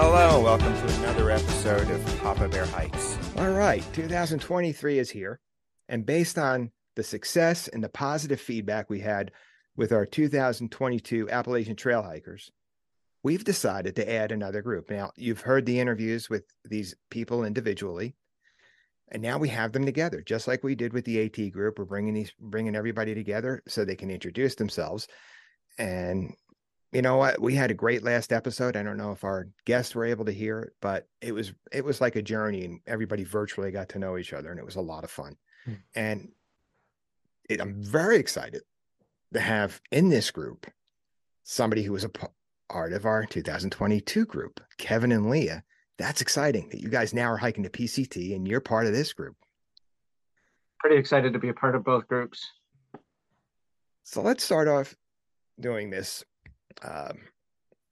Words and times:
Hello, 0.00 0.40
welcome 0.40 0.72
to 0.72 0.94
another 1.00 1.28
episode 1.32 1.90
of 1.90 2.18
Papa 2.20 2.46
Bear 2.46 2.66
Hikes. 2.66 3.18
All 3.36 3.50
right, 3.50 3.82
2023 3.94 4.96
is 4.96 5.10
here, 5.10 5.40
and 5.88 6.06
based 6.06 6.38
on 6.38 6.70
the 6.94 7.02
success 7.02 7.66
and 7.66 7.82
the 7.82 7.88
positive 7.88 8.40
feedback 8.40 8.88
we 8.88 9.00
had 9.00 9.32
with 9.76 9.90
our 9.90 10.06
2022 10.06 11.28
Appalachian 11.28 11.74
Trail 11.74 12.04
Hikers, 12.04 12.52
we've 13.24 13.42
decided 13.42 13.96
to 13.96 14.08
add 14.08 14.30
another 14.30 14.62
group. 14.62 14.88
Now, 14.88 15.10
you've 15.16 15.40
heard 15.40 15.66
the 15.66 15.80
interviews 15.80 16.30
with 16.30 16.44
these 16.64 16.94
people 17.10 17.42
individually, 17.42 18.14
and 19.08 19.20
now 19.20 19.36
we 19.36 19.48
have 19.48 19.72
them 19.72 19.84
together, 19.84 20.22
just 20.24 20.46
like 20.46 20.62
we 20.62 20.76
did 20.76 20.92
with 20.92 21.06
the 21.06 21.24
AT 21.24 21.50
group. 21.52 21.76
We're 21.76 21.86
bringing 21.86 22.14
these, 22.14 22.32
bringing 22.38 22.76
everybody 22.76 23.16
together 23.16 23.64
so 23.66 23.84
they 23.84 23.96
can 23.96 24.12
introduce 24.12 24.54
themselves. 24.54 25.08
And 25.76 26.34
you 26.92 27.02
know 27.02 27.16
what? 27.16 27.40
We 27.40 27.54
had 27.54 27.70
a 27.70 27.74
great 27.74 28.02
last 28.02 28.32
episode. 28.32 28.76
I 28.76 28.82
don't 28.82 28.96
know 28.96 29.12
if 29.12 29.24
our 29.24 29.48
guests 29.66 29.94
were 29.94 30.06
able 30.06 30.24
to 30.24 30.32
hear 30.32 30.60
it, 30.60 30.72
but 30.80 31.06
it 31.20 31.32
was 31.32 31.52
it 31.70 31.84
was 31.84 32.00
like 32.00 32.16
a 32.16 32.22
journey, 32.22 32.64
and 32.64 32.80
everybody 32.86 33.24
virtually 33.24 33.70
got 33.70 33.90
to 33.90 33.98
know 33.98 34.16
each 34.16 34.32
other, 34.32 34.50
and 34.50 34.58
it 34.58 34.64
was 34.64 34.76
a 34.76 34.80
lot 34.80 35.04
of 35.04 35.10
fun. 35.10 35.36
Mm. 35.66 35.78
And 35.94 36.28
it, 37.48 37.60
I'm 37.60 37.82
very 37.82 38.16
excited 38.16 38.62
to 39.34 39.40
have 39.40 39.80
in 39.90 40.08
this 40.08 40.30
group 40.30 40.66
somebody 41.42 41.82
who 41.82 41.92
was 41.92 42.04
a 42.04 42.10
part 42.68 42.92
of 42.92 43.04
our 43.04 43.24
2022 43.26 44.26
group, 44.26 44.60
Kevin 44.78 45.12
and 45.12 45.28
Leah. 45.28 45.64
That's 45.98 46.20
exciting 46.20 46.68
that 46.70 46.80
you 46.80 46.88
guys 46.88 47.12
now 47.12 47.24
are 47.32 47.36
hiking 47.36 47.64
the 47.64 47.70
PCT 47.70 48.34
and 48.34 48.46
you're 48.46 48.60
part 48.60 48.86
of 48.86 48.92
this 48.92 49.12
group. 49.12 49.36
Pretty 50.78 50.96
excited 50.96 51.32
to 51.32 51.38
be 51.38 51.48
a 51.48 51.54
part 51.54 51.74
of 51.74 51.82
both 51.82 52.06
groups. 52.06 52.46
So 54.04 54.22
let's 54.22 54.44
start 54.44 54.68
off 54.68 54.94
doing 55.58 55.90
this. 55.90 56.24
Um, 56.82 57.18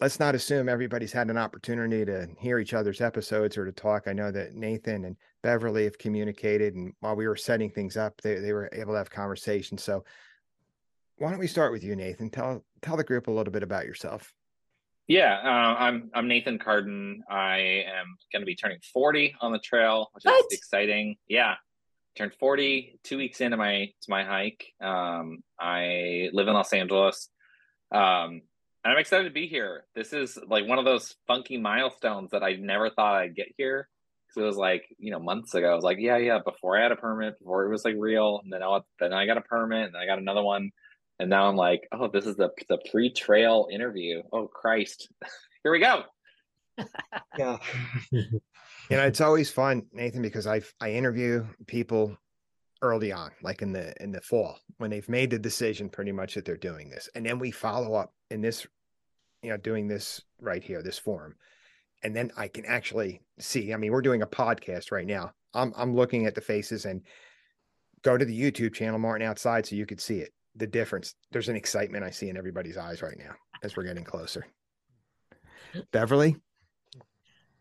let's 0.01 0.21
not 0.21 0.35
assume 0.35 0.69
everybody's 0.69 1.13
had 1.13 1.31
an 1.31 1.39
opportunity 1.39 2.05
to 2.05 2.29
hear 2.39 2.59
each 2.59 2.75
other's 2.75 3.01
episodes 3.01 3.57
or 3.57 3.65
to 3.65 3.73
talk. 3.73 4.05
I 4.07 4.13
know 4.13 4.31
that 4.31 4.55
Nathan 4.55 5.05
and 5.05 5.17
Beverly 5.43 5.85
have 5.85 5.99
communicated, 5.99 6.75
and 6.75 6.93
while 7.01 7.17
we 7.17 7.27
were 7.27 7.37
setting 7.37 7.71
things 7.71 7.97
up, 7.97 8.21
they, 8.23 8.37
they 8.37 8.53
were 8.53 8.69
able 8.73 8.93
to 8.93 8.99
have 8.99 9.11
conversations. 9.11 9.83
So 9.83 10.05
why 11.19 11.31
don't 11.31 11.39
we 11.39 11.47
start 11.47 11.73
with 11.73 11.83
you, 11.83 11.97
Nathan? 11.97 12.31
Tell 12.31 12.65
tell 12.83 12.97
the 12.97 13.05
group 13.05 13.29
a 13.29 13.31
little 13.31 13.53
bit 13.53 13.63
about 13.63 13.87
yourself. 13.87 14.33
Yeah, 15.07 15.39
uh, 15.43 15.81
I'm 15.83 16.11
I'm 16.15 16.29
Nathan 16.29 16.59
Carden. 16.59 17.23
I 17.31 17.85
am 17.87 18.17
going 18.33 18.43
to 18.43 18.47
be 18.47 18.57
turning 18.57 18.81
40 18.93 19.37
on 19.41 19.53
the 19.53 19.59
trail, 19.59 20.11
which 20.13 20.25
what? 20.25 20.45
is 20.47 20.59
exciting. 20.59 21.17
Yeah, 21.29 21.55
turned 22.17 22.35
40 22.35 22.99
two 23.05 23.17
weeks 23.17 23.41
into 23.41 23.57
my 23.57 23.93
to 24.03 24.11
my 24.11 24.25
hike. 24.25 24.67
Um, 24.81 25.39
I 25.59 26.31
live 26.33 26.49
in 26.49 26.55
Los 26.55 26.73
Angeles, 26.73 27.29
um, 27.93 28.43
and 28.87 28.93
I'm 28.93 28.99
excited 28.99 29.25
to 29.25 29.31
be 29.31 29.49
here. 29.49 29.85
This 29.97 30.13
is 30.13 30.39
like 30.47 30.67
one 30.69 30.79
of 30.79 30.85
those 30.85 31.17
funky 31.27 31.59
milestones 31.59 32.31
that 32.31 32.45
I 32.45 32.53
never 32.53 32.89
thought 32.89 33.17
I'd 33.17 33.35
get 33.35 33.49
here. 33.59 33.89
Because 34.29 34.43
it 34.43 34.47
was 34.47 34.57
like 34.57 34.85
you 34.99 35.11
know 35.11 35.19
months 35.19 35.55
ago. 35.55 35.73
I 35.73 35.75
was 35.75 35.85
like, 35.85 35.99
yeah, 35.99 36.19
yeah. 36.19 36.39
Before 36.45 36.79
I 36.79 36.83
had 36.83 36.93
a 36.93 36.97
permit, 36.97 37.39
before 37.39 37.65
it 37.65 37.71
was 37.71 37.85
like 37.85 37.97
real, 37.99 38.41
and 38.45 38.53
then 38.53 38.63
I 38.63 38.81
then 39.01 39.13
I 39.13 39.27
got 39.27 39.39
a 39.39 39.43
permit, 39.43 39.89
and 39.89 39.97
I 39.97 40.07
got 40.07 40.19
another 40.19 40.43
one 40.43 40.71
and 41.19 41.31
now 41.31 41.49
I'm 41.49 41.57
like, 41.57 41.89
oh, 41.93 42.09
this 42.09 42.27
is 42.27 42.37
the 42.37 42.51
the 42.69 42.79
pre 42.91 43.13
trail 43.13 43.69
interview. 43.71 44.23
Oh 44.33 44.47
Christ, 44.47 45.09
here 45.63 45.73
we 45.73 45.81
go. 45.81 46.03
yeah, 47.39 47.57
you 48.13 48.41
know 48.91 49.07
it's 49.07 49.21
always 49.21 49.51
fun, 49.51 49.87
Nathan, 49.93 50.23
because 50.23 50.47
I 50.47 50.63
I 50.81 50.93
interview 50.93 51.47
people 51.67 52.17
early 52.83 53.13
on, 53.13 53.31
like 53.43 53.63
in 53.63 53.73
the 53.73 53.95
in 54.03 54.13
the 54.13 54.21
fall 54.21 54.59
when 54.79 54.91
they've 54.91 55.09
made 55.09 55.31
the 55.31 55.39
decision 55.39 55.89
pretty 55.89 56.13
much 56.13 56.35
that 56.35 56.45
they're 56.45 56.57
doing 56.57 56.89
this, 56.89 57.09
and 57.15 57.25
then 57.25 57.39
we 57.39 57.51
follow 57.51 57.95
up 57.95 58.13
in 58.31 58.41
this, 58.41 58.67
you 59.43 59.51
know, 59.51 59.57
doing 59.57 59.89
this 59.89 60.23
right 60.41 60.63
here, 60.63 60.83
this 60.83 60.99
forum, 60.99 61.35
and 62.03 62.15
then 62.15 62.31
I 62.37 62.49
can 62.49 62.65
actually 62.67 63.23
see. 63.39 63.73
I 63.73 63.77
mean, 63.77 63.93
we're 63.93 64.03
doing 64.03 64.23
a 64.23 64.27
podcast 64.27 64.93
right 64.93 65.07
now. 65.07 65.33
I'm 65.55 65.73
I'm 65.77 65.95
looking 65.95 66.27
at 66.27 66.35
the 66.35 66.41
faces 66.41 66.85
and 66.85 67.03
go 68.03 68.17
to 68.17 68.25
the 68.25 68.39
YouTube 68.39 68.75
channel 68.75 68.99
Martin 68.99 69.27
Outside 69.27 69.67
so 69.67 69.75
you 69.75 69.87
could 69.87 70.01
see 70.01 70.19
it 70.19 70.33
the 70.57 70.67
difference. 70.67 71.15
There's 71.33 71.49
an 71.49 71.57
excitement 71.57 72.05
I 72.05 72.11
see 72.11 72.29
in 72.29 72.37
everybody's 72.37 72.77
eyes 72.77 73.03
right 73.03 73.19
now 73.19 73.35
as 73.63 73.77
we're 73.77 73.85
getting 73.85 74.05
closer. 74.05 74.47
Beverly? 75.93 76.37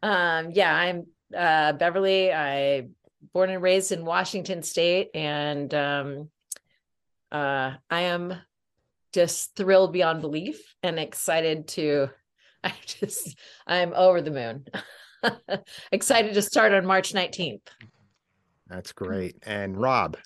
Um, 0.02 0.52
yeah, 0.52 0.76
I'm 0.76 1.06
uh, 1.36 1.74
Beverly. 1.74 2.32
I 2.32 2.88
born 3.34 3.50
and 3.50 3.62
raised 3.62 3.91
in 3.91 4.06
Washington 4.06 4.63
State, 4.63 5.09
and 5.13 5.74
um, 5.74 6.30
uh, 7.31 7.74
I 7.90 8.02
am 8.02 8.36
just 9.13 9.56
thrilled 9.56 9.94
beyond 9.94 10.22
belief 10.22 10.75
and 10.84 11.00
excited 11.00 11.68
to. 11.69 12.09
I 12.64 12.74
just 12.85 13.38
I'm 13.68 13.94
over 13.94 14.22
the 14.22 14.31
moon. 14.31 14.66
excited 15.91 16.34
to 16.34 16.41
start 16.41 16.74
on 16.74 16.85
March 16.85 17.14
19th. 17.14 17.62
That's 18.68 18.91
great. 18.91 19.35
And 19.44 19.80
Rob, 19.80 20.18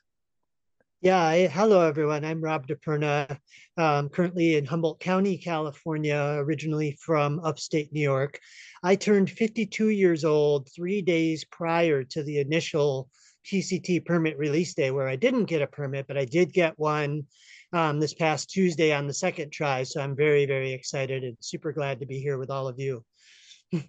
yeah, 1.02 1.24
I, 1.24 1.48
hello 1.48 1.88
everyone. 1.88 2.26
I'm 2.26 2.42
Rob 2.42 2.68
DePerna, 2.68 3.38
um, 3.78 4.10
currently 4.10 4.58
in 4.58 4.66
Humboldt 4.66 5.00
County, 5.00 5.38
California, 5.38 6.36
originally 6.40 6.98
from 7.00 7.40
upstate 7.40 7.94
New 7.94 8.02
York. 8.02 8.38
I 8.84 8.98
turned 8.98 9.30
52 9.30 9.90
years 9.90 10.26
old 10.26 10.68
three 10.76 11.02
days 11.02 11.46
prior 11.46 12.04
to 12.04 12.24
the 12.24 12.40
initial 12.40 13.10
PCT 13.50 14.06
permit 14.06 14.38
release 14.38 14.74
day, 14.74 14.92
where 14.92 15.08
I 15.08 15.16
didn't 15.16 15.46
get 15.46 15.62
a 15.62 15.68
permit, 15.68 16.06
but 16.06 16.18
I 16.18 16.26
did 16.26 16.52
get 16.52 16.78
one 16.78 17.24
um, 17.72 18.02
this 18.02 18.14
past 18.14 18.50
Tuesday 18.50 18.92
on 18.92 19.08
the 19.08 19.14
second 19.14 19.54
try. 19.54 19.84
So 19.84 20.02
I'm 20.02 20.18
very, 20.18 20.46
very 20.46 20.74
excited 20.74 21.24
and 21.24 21.38
super 21.40 21.72
glad 21.72 22.02
to 22.02 22.08
be 22.08 22.20
here 22.20 22.38
with 22.38 22.50
all 22.50 22.68
of 22.68 22.78
you. 22.78 23.06
and 23.72 23.84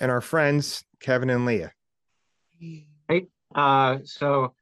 our 0.00 0.20
friends, 0.20 0.84
Kevin 1.00 1.28
and 1.28 1.44
Leah. 1.44 1.72
Hey, 3.08 3.26
uh, 3.52 3.98
so 4.04 4.54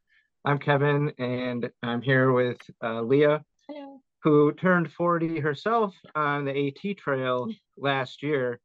I'm 0.46 0.58
Kevin, 0.60 1.12
and 1.18 1.68
I'm 1.82 2.00
here 2.00 2.30
with 2.30 2.58
uh, 2.80 3.02
Leah, 3.02 3.44
Hello. 3.68 4.00
who 4.22 4.52
turned 4.52 4.92
40 4.92 5.40
herself 5.40 5.92
on 6.14 6.44
the 6.44 6.68
AT 6.68 6.96
trail 6.98 7.52
last 7.76 8.22
year. 8.22 8.60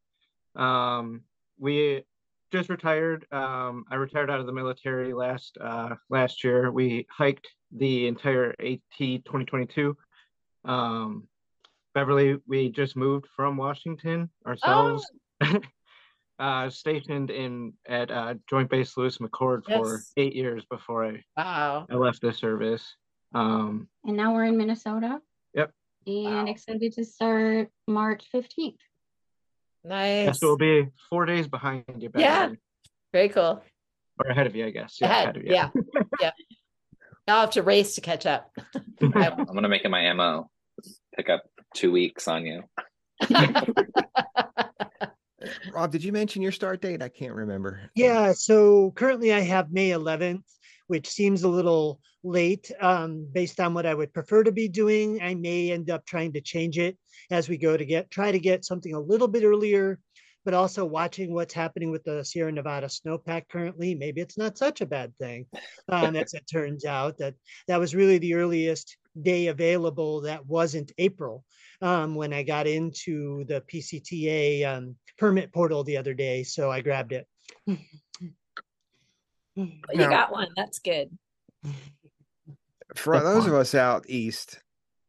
Um, 0.56 1.22
we 1.58 2.04
just 2.52 2.70
retired. 2.70 3.26
Um, 3.32 3.86
I 3.90 3.96
retired 3.96 4.30
out 4.30 4.40
of 4.40 4.46
the 4.46 4.52
military 4.54 5.12
last 5.12 5.58
uh, 5.60 5.96
last 6.12 6.44
year. 6.44 6.70
We 6.72 7.08
hiked 7.10 7.48
the 7.76 8.06
entire 8.06 8.52
AT 8.60 8.80
2022. 9.00 9.98
Um, 10.66 11.28
Beverly, 11.96 12.38
we 12.46 12.70
just 12.70 12.96
moved 12.96 13.26
from 13.36 13.58
Washington 13.58 14.30
ourselves. 14.46 15.10
Oh. 15.42 15.58
uh, 16.42 16.70
stationed 16.70 17.30
in 17.30 17.74
at 17.88 18.10
uh, 18.10 18.34
Joint 18.50 18.70
Base 18.70 18.98
Lewis 18.98 19.20
McChord 19.20 19.62
yes. 19.68 19.80
for 19.80 20.02
eight 20.18 20.36
years 20.36 20.66
before 20.70 21.06
I 21.06 21.24
wow 21.38 21.86
I 21.90 21.96
left 21.96 22.22
the 22.22 22.34
service. 22.34 22.96
Um, 23.34 23.88
and 24.04 24.18
now 24.18 24.34
we're 24.34 24.46
in 24.46 24.58
Minnesota. 24.58 25.20
Yep. 25.54 25.72
And 26.08 26.26
wow. 26.26 26.46
excited 26.48 26.94
to 26.94 27.06
start 27.06 27.70
March 27.88 28.26
fifteenth. 28.32 28.80
Nice. 29.84 30.40
So 30.40 30.48
we'll 30.48 30.58
be 30.58 30.88
four 31.10 31.26
days 31.26 31.48
behind 31.48 31.84
you. 32.00 32.10
Yeah. 32.16 32.50
Very 33.14 33.30
cool. 33.30 33.64
Or 34.20 34.30
ahead 34.30 34.48
of 34.48 34.56
you, 34.56 34.66
I 34.66 34.72
guess. 34.72 34.98
Yeah. 35.00 35.08
Ahead. 35.08 35.24
ahead 35.24 35.38
of 35.38 35.44
you. 35.44 35.54
Yeah. 35.54 35.70
yeah. 36.20 36.32
I'll 37.28 37.42
have 37.42 37.52
to 37.52 37.64
race 37.64 37.96
to 37.96 38.02
catch 38.02 38.26
up. 38.26 38.52
I'm 39.02 39.46
gonna 39.46 39.70
make 39.70 39.86
it 39.86 39.90
my 39.90 40.12
mo. 40.14 40.50
Pick 41.16 41.30
up 41.30 41.44
two 41.76 41.92
weeks 41.92 42.28
on 42.28 42.46
you. 42.46 42.64
Rob, 45.74 45.92
did 45.92 46.04
you 46.04 46.12
mention 46.12 46.42
your 46.42 46.52
start 46.52 46.82
date? 46.82 47.02
I 47.02 47.10
can't 47.10 47.34
remember. 47.34 47.90
Yeah, 47.96 48.34
so 48.34 48.92
currently 48.92 49.34
I 49.34 49.42
have 49.42 49.72
May 49.72 49.90
11th, 49.90 50.44
which 50.88 51.10
seems 51.10 51.44
a 51.44 51.50
little 51.50 52.00
late 52.24 52.72
um, 52.80 53.28
based 53.32 53.60
on 53.60 53.74
what 53.74 53.86
I 53.86 53.94
would 53.94 54.14
prefer 54.14 54.44
to 54.44 54.52
be 54.52 54.68
doing. 54.68 55.22
I 55.22 55.36
may 55.36 55.72
end 55.72 55.90
up 55.90 56.06
trying 56.06 56.34
to 56.34 56.42
change 56.42 56.78
it 56.78 56.98
as 57.30 57.50
we 57.50 57.58
go 57.58 57.76
to 57.76 57.86
get 57.86 58.12
try 58.12 58.32
to 58.32 58.40
get 58.40 58.66
something 58.66 58.94
a 58.94 59.00
little 59.00 59.28
bit 59.28 59.44
earlier, 59.44 60.00
but 60.46 60.54
also 60.54 60.86
watching 60.86 61.34
what's 61.34 61.54
happening 61.54 61.92
with 61.92 62.04
the 62.04 62.24
Sierra 62.24 62.52
Nevada 62.52 62.88
snowpack 62.88 63.44
currently. 63.50 63.96
Maybe 63.96 64.22
it's 64.22 64.38
not 64.38 64.58
such 64.58 64.82
a 64.82 64.86
bad 64.86 65.16
thing, 65.18 65.46
um, 65.90 66.16
as 66.16 66.34
it 66.34 66.46
turns 66.52 66.86
out. 66.86 67.18
That 67.18 67.36
that 67.68 67.80
was 67.80 67.96
really 67.96 68.18
the 68.18 68.36
earliest 68.36 68.98
day 69.20 69.48
available 69.48 70.22
that 70.22 70.46
wasn't 70.46 70.92
April 70.98 71.44
um, 71.82 72.16
when 72.16 72.34
I 72.34 72.44
got 72.44 72.68
into 72.68 73.44
the 73.46 73.62
PCTA 73.62 74.66
um, 74.66 74.96
permit 75.18 75.52
portal 75.52 75.84
the 75.84 75.98
other 75.98 76.14
day. 76.14 76.44
So 76.44 76.72
I 76.72 76.82
grabbed 76.82 77.14
it. 77.14 77.28
you 77.66 77.78
got 79.96 80.32
one. 80.32 80.50
That's 80.56 80.80
good. 80.80 81.10
For 82.96 83.20
those 83.20 83.48
of 83.48 83.54
us 83.54 83.76
out 83.76 84.06
east 84.08 84.60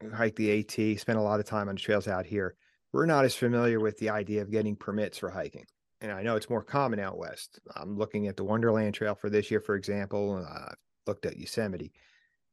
who 0.00 0.10
hike 0.10 0.36
the 0.36 0.60
AT, 0.60 1.00
spend 1.00 1.18
a 1.18 1.22
lot 1.22 1.40
of 1.40 1.46
time 1.46 1.68
on 1.68 1.76
trails 1.76 2.08
out 2.08 2.26
here, 2.26 2.54
we're 2.92 3.06
not 3.06 3.24
as 3.24 3.34
familiar 3.34 3.80
with 3.80 3.98
the 3.98 4.10
idea 4.10 4.42
of 4.42 4.50
getting 4.50 4.76
permits 4.76 5.18
for 5.18 5.30
hiking. 5.30 5.64
And 6.00 6.10
I 6.12 6.22
know 6.22 6.36
it's 6.36 6.50
more 6.50 6.62
common 6.62 6.98
out 6.98 7.16
west. 7.16 7.60
I'm 7.76 7.96
looking 7.96 8.26
at 8.26 8.36
the 8.36 8.44
Wonderland 8.44 8.94
Trail 8.94 9.14
for 9.14 9.30
this 9.30 9.50
year, 9.50 9.60
for 9.60 9.76
example. 9.76 10.44
Uh, 10.48 10.72
looked 11.06 11.26
at 11.26 11.36
Yosemite, 11.36 11.92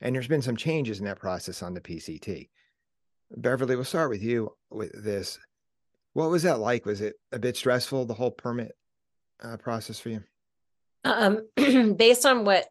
and 0.01 0.15
there's 0.15 0.27
been 0.27 0.41
some 0.41 0.55
changes 0.55 0.99
in 0.99 1.05
that 1.05 1.19
process 1.19 1.61
on 1.61 1.73
the 1.73 1.81
PCT. 1.81 2.49
Beverly, 3.35 3.75
we'll 3.75 3.85
start 3.85 4.09
with 4.09 4.23
you 4.23 4.53
with 4.69 4.91
this. 5.03 5.39
What 6.13 6.29
was 6.29 6.43
that 6.43 6.59
like? 6.59 6.85
Was 6.85 7.01
it 7.01 7.15
a 7.31 7.39
bit 7.39 7.57
stressful, 7.57 8.05
the 8.05 8.13
whole 8.13 8.31
permit 8.31 8.71
uh, 9.43 9.57
process 9.57 9.99
for 9.99 10.09
you? 10.09 10.23
Um, 11.03 11.47
based 11.95 12.25
on 12.25 12.45
what 12.45 12.67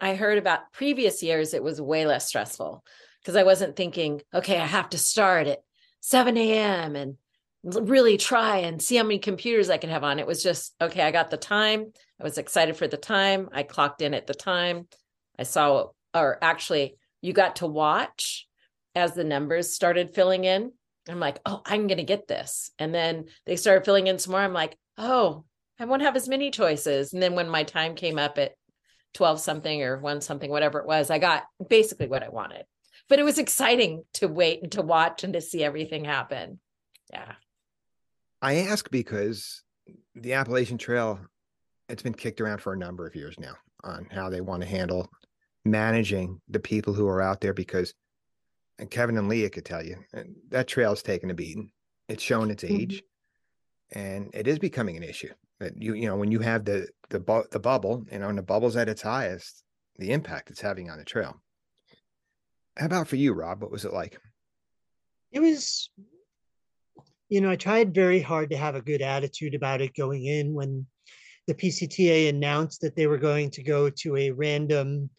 I 0.00 0.14
heard 0.14 0.38
about 0.38 0.72
previous 0.72 1.22
years, 1.22 1.54
it 1.54 1.62
was 1.62 1.80
way 1.80 2.06
less 2.06 2.26
stressful 2.26 2.84
because 3.20 3.36
I 3.36 3.42
wasn't 3.42 3.76
thinking, 3.76 4.22
okay, 4.32 4.58
I 4.58 4.66
have 4.66 4.90
to 4.90 4.98
start 4.98 5.46
at 5.46 5.58
7 6.00 6.36
a.m. 6.36 6.96
and 6.96 7.16
really 7.62 8.16
try 8.16 8.58
and 8.58 8.80
see 8.80 8.96
how 8.96 9.02
many 9.02 9.18
computers 9.18 9.68
I 9.68 9.76
can 9.76 9.90
have 9.90 10.04
on. 10.04 10.18
It 10.18 10.26
was 10.26 10.42
just, 10.42 10.74
okay, 10.80 11.02
I 11.02 11.10
got 11.10 11.30
the 11.30 11.36
time. 11.36 11.92
I 12.18 12.24
was 12.24 12.38
excited 12.38 12.76
for 12.76 12.88
the 12.88 12.96
time. 12.96 13.50
I 13.52 13.62
clocked 13.62 14.00
in 14.00 14.14
at 14.14 14.26
the 14.26 14.34
time. 14.34 14.88
I 15.38 15.42
saw, 15.42 15.88
or 16.14 16.38
actually, 16.42 16.96
you 17.20 17.32
got 17.32 17.56
to 17.56 17.66
watch 17.66 18.48
as 18.94 19.14
the 19.14 19.24
numbers 19.24 19.74
started 19.74 20.14
filling 20.14 20.44
in. 20.44 20.72
I'm 21.08 21.20
like, 21.20 21.40
oh, 21.46 21.62
I'm 21.64 21.86
going 21.86 21.98
to 21.98 22.04
get 22.04 22.28
this. 22.28 22.70
And 22.78 22.94
then 22.94 23.26
they 23.46 23.56
started 23.56 23.84
filling 23.84 24.06
in 24.06 24.18
some 24.18 24.32
more. 24.32 24.40
I'm 24.40 24.52
like, 24.52 24.76
oh, 24.98 25.44
I 25.78 25.86
won't 25.86 26.02
have 26.02 26.16
as 26.16 26.28
many 26.28 26.50
choices. 26.50 27.12
And 27.12 27.22
then 27.22 27.34
when 27.34 27.48
my 27.48 27.64
time 27.64 27.94
came 27.94 28.18
up 28.18 28.38
at 28.38 28.52
12 29.14 29.40
something 29.40 29.82
or 29.82 29.98
one 29.98 30.20
something, 30.20 30.50
whatever 30.50 30.78
it 30.78 30.86
was, 30.86 31.10
I 31.10 31.18
got 31.18 31.44
basically 31.68 32.06
what 32.06 32.22
I 32.22 32.28
wanted. 32.28 32.64
But 33.08 33.18
it 33.18 33.24
was 33.24 33.38
exciting 33.38 34.04
to 34.14 34.28
wait 34.28 34.62
and 34.62 34.72
to 34.72 34.82
watch 34.82 35.24
and 35.24 35.32
to 35.32 35.40
see 35.40 35.64
everything 35.64 36.04
happen. 36.04 36.60
Yeah. 37.12 37.32
I 38.42 38.56
ask 38.58 38.90
because 38.90 39.62
the 40.14 40.34
Appalachian 40.34 40.78
Trail, 40.78 41.18
it's 41.88 42.02
been 42.02 42.14
kicked 42.14 42.40
around 42.40 42.58
for 42.58 42.72
a 42.72 42.78
number 42.78 43.06
of 43.06 43.16
years 43.16 43.36
now 43.38 43.54
on 43.82 44.06
how 44.10 44.30
they 44.30 44.40
want 44.40 44.62
to 44.62 44.68
handle 44.68 45.10
managing 45.64 46.40
the 46.48 46.60
people 46.60 46.94
who 46.94 47.06
are 47.06 47.20
out 47.20 47.40
there 47.40 47.54
because 47.54 47.94
and 48.78 48.90
Kevin 48.90 49.18
and 49.18 49.28
Leah 49.28 49.50
could 49.50 49.66
tell 49.66 49.84
you 49.84 49.96
that 50.48 50.66
trail's 50.66 51.02
taken 51.02 51.30
a 51.30 51.34
beating. 51.34 51.70
It's 52.08 52.22
shown 52.22 52.50
its 52.50 52.64
mm-hmm. 52.64 52.76
age, 52.76 53.02
mm-hmm. 53.94 53.98
and 53.98 54.30
it 54.34 54.48
is 54.48 54.58
becoming 54.58 54.96
an 54.96 55.02
issue. 55.02 55.32
That 55.60 55.80
you 55.80 55.94
you 55.94 56.06
know 56.06 56.16
when 56.16 56.32
you 56.32 56.40
have 56.40 56.64
the 56.64 56.88
the 57.10 57.20
bu- 57.20 57.48
the 57.52 57.60
bubble, 57.60 58.06
you 58.10 58.18
know, 58.18 58.28
and 58.28 58.38
the 58.38 58.42
bubble's 58.42 58.76
at 58.76 58.88
its 58.88 59.02
highest, 59.02 59.62
the 59.98 60.12
impact 60.12 60.50
it's 60.50 60.62
having 60.62 60.88
on 60.88 60.98
the 60.98 61.04
trail. 61.04 61.40
How 62.76 62.86
about 62.86 63.08
for 63.08 63.16
you, 63.16 63.34
Rob? 63.34 63.60
What 63.60 63.70
was 63.70 63.84
it 63.84 63.92
like? 63.92 64.18
It 65.30 65.40
was, 65.40 65.90
you 67.28 67.40
know, 67.40 67.50
I 67.50 67.56
tried 67.56 67.94
very 67.94 68.20
hard 68.20 68.50
to 68.50 68.56
have 68.56 68.74
a 68.74 68.82
good 68.82 69.02
attitude 69.02 69.54
about 69.54 69.82
it 69.82 69.94
going 69.94 70.24
in 70.24 70.54
when 70.54 70.86
the 71.46 71.54
PCTA 71.54 72.30
announced 72.30 72.80
that 72.80 72.96
they 72.96 73.06
were 73.06 73.18
going 73.18 73.50
to 73.50 73.62
go 73.62 73.90
to 73.90 74.16
a 74.16 74.30
random 74.30 75.10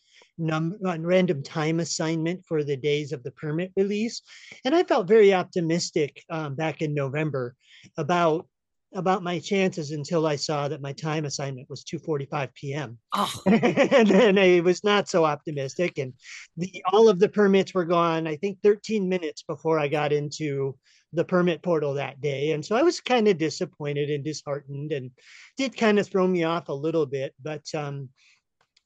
num 0.42 0.76
random 0.82 1.44
time 1.44 1.80
assignment 1.80 2.46
for 2.46 2.64
the 2.64 2.78
days 2.78 3.12
of 3.12 3.24
the 3.24 3.32
permit 3.32 3.72
release. 3.78 4.22
And 4.66 4.76
I 4.76 4.84
felt 4.84 5.08
very 5.08 5.34
optimistic 5.34 6.24
um, 6.30 6.56
back 6.56 6.82
in 6.82 6.94
November 6.94 7.56
about 7.98 8.48
about 8.94 9.24
my 9.24 9.40
chances 9.40 9.92
until 9.92 10.28
I 10.28 10.36
saw 10.36 10.68
that 10.68 10.82
my 10.82 10.92
time 10.92 11.24
assignment 11.26 11.70
was 11.70 11.84
2:45 11.84 12.54
p.m. 12.54 12.98
Oh. 13.14 13.32
and 13.46 14.08
then 14.08 14.38
I 14.38 14.60
was 14.60 14.84
not 14.84 15.08
so 15.08 15.24
optimistic 15.24 15.98
and 15.98 16.14
the 16.58 16.84
all 16.92 17.08
of 17.08 17.20
the 17.20 17.30
permits 17.30 17.74
were 17.74 17.86
gone 17.86 18.28
I 18.28 18.36
think 18.36 18.60
13 18.64 19.08
minutes 19.08 19.44
before 19.44 19.80
I 19.80 19.88
got 19.88 20.12
into 20.12 20.78
the 21.14 21.26
permit 21.26 21.62
portal 21.62 21.94
that 21.96 22.22
day 22.22 22.52
and 22.52 22.66
so 22.66 22.76
I 22.76 22.84
was 22.84 23.00
kind 23.00 23.28
of 23.28 23.38
disappointed 23.38 24.10
and 24.10 24.24
disheartened 24.24 24.92
and 24.92 25.12
did 25.58 25.78
kind 25.78 26.00
of 26.00 26.08
throw 26.08 26.28
me 26.28 26.44
off 26.44 26.70
a 26.70 26.74
little 26.74 27.06
bit 27.06 27.34
but 27.42 27.64
um, 27.74 28.10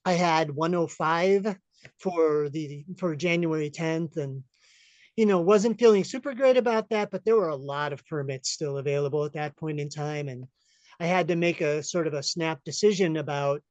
I 0.05 0.13
had 0.13 0.51
105 0.51 1.57
for 1.99 2.49
the 2.49 2.85
for 2.97 3.15
January 3.15 3.69
10th 3.69 4.17
and 4.17 4.43
you 5.15 5.25
know 5.25 5.41
wasn't 5.41 5.79
feeling 5.79 6.03
super 6.03 6.33
great 6.33 6.57
about 6.57 6.89
that 6.89 7.11
but 7.11 7.23
there 7.25 7.35
were 7.35 7.49
a 7.49 7.55
lot 7.55 7.93
of 7.93 8.05
permits 8.05 8.49
still 8.49 8.77
available 8.77 9.25
at 9.25 9.33
that 9.33 9.57
point 9.57 9.79
in 9.79 9.89
time. 9.89 10.27
And 10.27 10.45
I 10.99 11.07
had 11.07 11.27
to 11.29 11.35
make 11.35 11.61
a 11.61 11.83
sort 11.83 12.07
of 12.07 12.13
a 12.13 12.23
snap 12.23 12.63
decision 12.63 13.17
about 13.17 13.61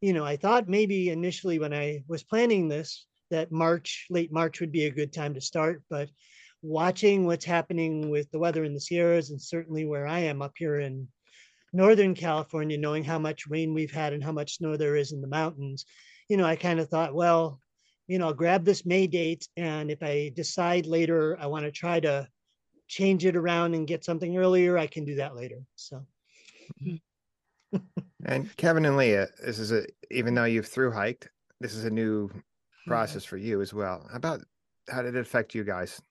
you 0.00 0.12
know 0.12 0.24
I 0.24 0.36
thought 0.36 0.68
maybe 0.68 1.10
initially 1.10 1.58
when 1.58 1.74
I 1.74 2.04
was 2.08 2.22
planning 2.24 2.68
this 2.68 3.06
that 3.30 3.52
March 3.52 4.06
late 4.10 4.32
March 4.32 4.60
would 4.60 4.72
be 4.72 4.86
a 4.86 4.90
good 4.90 5.12
time 5.12 5.34
to 5.34 5.40
start. 5.40 5.82
But 5.90 6.08
watching 6.62 7.26
what's 7.26 7.44
happening 7.44 8.10
with 8.10 8.30
the 8.30 8.38
weather 8.38 8.64
in 8.64 8.74
the 8.74 8.80
Sierras 8.80 9.30
and 9.30 9.40
certainly 9.40 9.86
where 9.86 10.06
I 10.06 10.20
am 10.20 10.42
up 10.42 10.52
here 10.56 10.78
in 10.80 11.08
Northern 11.72 12.14
California, 12.14 12.76
knowing 12.76 13.04
how 13.04 13.18
much 13.18 13.46
rain 13.46 13.72
we've 13.74 13.92
had 13.92 14.12
and 14.12 14.22
how 14.22 14.32
much 14.32 14.56
snow 14.56 14.76
there 14.76 14.96
is 14.96 15.12
in 15.12 15.20
the 15.20 15.28
mountains, 15.28 15.86
you 16.28 16.36
know, 16.36 16.44
I 16.44 16.56
kind 16.56 16.80
of 16.80 16.88
thought, 16.88 17.14
well, 17.14 17.60
you 18.06 18.18
know, 18.18 18.26
I'll 18.26 18.34
grab 18.34 18.64
this 18.64 18.84
May 18.84 19.06
date. 19.06 19.46
And 19.56 19.90
if 19.90 20.02
I 20.02 20.32
decide 20.34 20.86
later 20.86 21.36
I 21.40 21.46
want 21.46 21.64
to 21.64 21.70
try 21.70 22.00
to 22.00 22.28
change 22.88 23.24
it 23.24 23.36
around 23.36 23.74
and 23.74 23.86
get 23.86 24.04
something 24.04 24.36
earlier, 24.36 24.76
I 24.76 24.88
can 24.88 25.04
do 25.04 25.16
that 25.16 25.36
later. 25.36 25.60
So. 25.76 26.04
and 28.24 28.56
Kevin 28.56 28.84
and 28.84 28.96
Leah, 28.96 29.28
this 29.44 29.60
is 29.60 29.70
a, 29.70 29.84
even 30.10 30.34
though 30.34 30.44
you've 30.44 30.66
through 30.66 30.90
hiked, 30.90 31.28
this 31.60 31.74
is 31.74 31.84
a 31.84 31.90
new 31.90 32.30
process 32.86 33.24
for 33.24 33.36
you 33.36 33.60
as 33.60 33.72
well. 33.72 34.08
How 34.10 34.16
about, 34.16 34.40
how 34.88 35.02
did 35.02 35.14
it 35.14 35.20
affect 35.20 35.54
you 35.54 35.62
guys? 35.62 36.02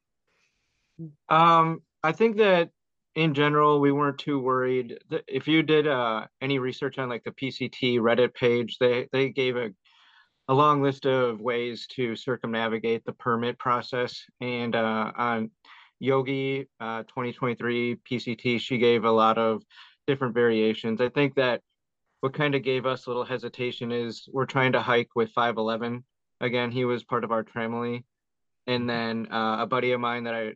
Um, 1.27 1.81
I 2.03 2.11
think 2.13 2.37
that 2.37 2.69
in 3.19 3.33
general, 3.33 3.81
we 3.81 3.91
weren't 3.91 4.17
too 4.17 4.39
worried. 4.39 4.97
If 5.27 5.45
you 5.45 5.61
did 5.61 5.87
uh, 5.87 6.27
any 6.39 6.57
research 6.57 6.97
on 6.97 7.09
like 7.09 7.25
the 7.25 7.31
PCT 7.31 7.99
Reddit 7.99 8.33
page, 8.33 8.77
they 8.79 9.09
they 9.11 9.27
gave 9.27 9.57
a 9.57 9.71
a 10.47 10.53
long 10.53 10.81
list 10.81 11.05
of 11.05 11.41
ways 11.41 11.85
to 11.95 12.15
circumnavigate 12.15 13.03
the 13.03 13.11
permit 13.11 13.59
process. 13.59 14.23
And 14.39 14.73
uh, 14.73 15.11
on 15.17 15.51
Yogi 15.99 16.69
uh, 16.79 17.03
2023 17.03 17.97
PCT, 18.09 18.61
she 18.61 18.77
gave 18.77 19.03
a 19.03 19.11
lot 19.11 19.37
of 19.37 19.63
different 20.07 20.33
variations. 20.33 21.01
I 21.01 21.09
think 21.09 21.35
that 21.35 21.61
what 22.21 22.33
kind 22.33 22.55
of 22.55 22.63
gave 22.63 22.85
us 22.85 23.05
a 23.05 23.09
little 23.09 23.25
hesitation 23.25 23.91
is 23.91 24.29
we're 24.31 24.45
trying 24.45 24.71
to 24.71 24.81
hike 24.81 25.09
with 25.13 25.29
511. 25.31 26.05
Again, 26.39 26.71
he 26.71 26.85
was 26.85 27.03
part 27.03 27.25
of 27.25 27.33
our 27.33 27.43
family. 27.43 28.05
And 28.65 28.89
then 28.89 29.27
uh, 29.29 29.57
a 29.59 29.67
buddy 29.67 29.91
of 29.91 29.99
mine 29.99 30.23
that 30.23 30.35
I 30.35 30.53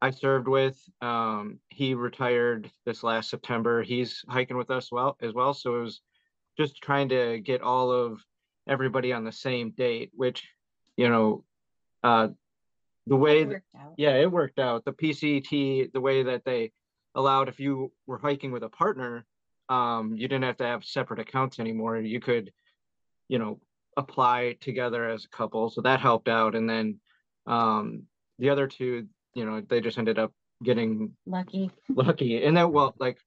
I 0.00 0.10
served 0.10 0.48
with. 0.48 0.80
Um, 1.00 1.58
he 1.68 1.94
retired 1.94 2.70
this 2.86 3.02
last 3.02 3.30
September. 3.30 3.82
He's 3.82 4.24
hiking 4.28 4.56
with 4.56 4.70
us 4.70 4.92
well 4.92 5.16
as 5.20 5.34
well. 5.34 5.54
So 5.54 5.76
it 5.76 5.82
was 5.82 6.00
just 6.56 6.80
trying 6.82 7.08
to 7.10 7.40
get 7.40 7.62
all 7.62 7.90
of 7.90 8.22
everybody 8.68 9.12
on 9.12 9.24
the 9.24 9.32
same 9.32 9.70
date, 9.70 10.10
which 10.14 10.48
you 10.98 11.08
know, 11.08 11.44
uh, 12.02 12.28
the 13.06 13.16
way 13.16 13.44
that, 13.44 13.62
yeah, 13.96 14.16
it 14.16 14.30
worked 14.30 14.58
out. 14.58 14.84
The 14.84 14.92
PCT, 14.92 15.92
the 15.92 16.00
way 16.00 16.24
that 16.24 16.44
they 16.44 16.72
allowed 17.14 17.48
if 17.48 17.60
you 17.60 17.92
were 18.06 18.18
hiking 18.18 18.50
with 18.50 18.64
a 18.64 18.68
partner, 18.68 19.24
um, 19.68 20.14
you 20.16 20.26
didn't 20.26 20.44
have 20.44 20.56
to 20.56 20.66
have 20.66 20.84
separate 20.84 21.20
accounts 21.20 21.60
anymore. 21.60 21.96
You 21.98 22.20
could, 22.20 22.52
you 23.28 23.38
know, 23.38 23.60
apply 23.96 24.56
together 24.60 25.08
as 25.08 25.24
a 25.24 25.28
couple. 25.28 25.70
So 25.70 25.82
that 25.82 26.00
helped 26.00 26.28
out. 26.28 26.56
And 26.56 26.68
then 26.68 26.98
um, 27.46 28.02
the 28.40 28.50
other 28.50 28.66
two, 28.66 29.06
you 29.38 29.44
know, 29.44 29.62
they 29.68 29.80
just 29.80 29.98
ended 29.98 30.18
up 30.18 30.32
getting 30.62 31.12
lucky. 31.26 31.70
Lucky. 31.88 32.44
And 32.44 32.56
then, 32.56 32.72
well, 32.72 32.94
like 32.98 33.18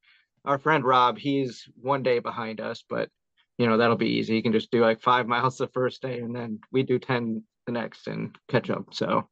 our 0.44 0.60
friend 0.60 0.84
Rob, 0.84 1.18
he's 1.18 1.68
one 1.82 2.03
day 2.03 2.20
behind 2.20 2.60
us, 2.60 2.84
but 2.88 3.10
you 3.58 3.68
know, 3.68 3.77
that'll 3.77 3.96
be 3.96 4.10
easy. 4.10 4.36
You 4.36 4.44
can 4.44 4.53
just 4.53 4.72
do 4.72 4.82
like 4.82 5.01
five 5.01 5.27
miles 5.27 5.58
the 5.58 5.68
first 5.68 6.01
day 6.01 6.20
and 6.20 6.36
then 6.36 6.60
we 6.72 6.84
do 6.84 7.00
10 7.00 7.44
the 7.65 7.72
next 7.72 8.08
and 8.08 8.36
catch 8.50 8.70
up. 8.70 8.86
So, 8.91 9.30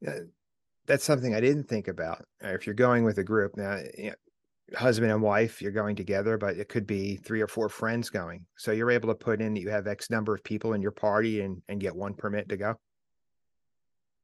yeah, 0.00 0.18
that's 0.86 1.04
something 1.04 1.34
I 1.34 1.40
didn't 1.40 1.68
think 1.68 1.88
about. 1.88 2.24
If 2.40 2.66
you're 2.66 2.74
going 2.74 3.04
with 3.04 3.18
a 3.18 3.24
group 3.24 3.56
now, 3.56 3.78
you 3.96 4.10
know, 4.10 4.76
husband 4.76 5.12
and 5.12 5.22
wife, 5.22 5.62
you're 5.62 5.70
going 5.70 5.94
together, 5.94 6.36
but 6.36 6.56
it 6.56 6.68
could 6.68 6.86
be 6.86 7.16
three 7.16 7.40
or 7.40 7.46
four 7.46 7.68
friends 7.68 8.10
going. 8.10 8.44
So 8.56 8.72
you're 8.72 8.90
able 8.90 9.08
to 9.10 9.14
put 9.14 9.40
in 9.40 9.54
that 9.54 9.60
you 9.60 9.70
have 9.70 9.86
X 9.86 10.10
number 10.10 10.34
of 10.34 10.42
people 10.42 10.72
in 10.72 10.82
your 10.82 10.90
party 10.90 11.42
and, 11.42 11.62
and 11.68 11.80
get 11.80 11.94
one 11.94 12.14
permit 12.14 12.48
to 12.48 12.56
go. 12.56 12.74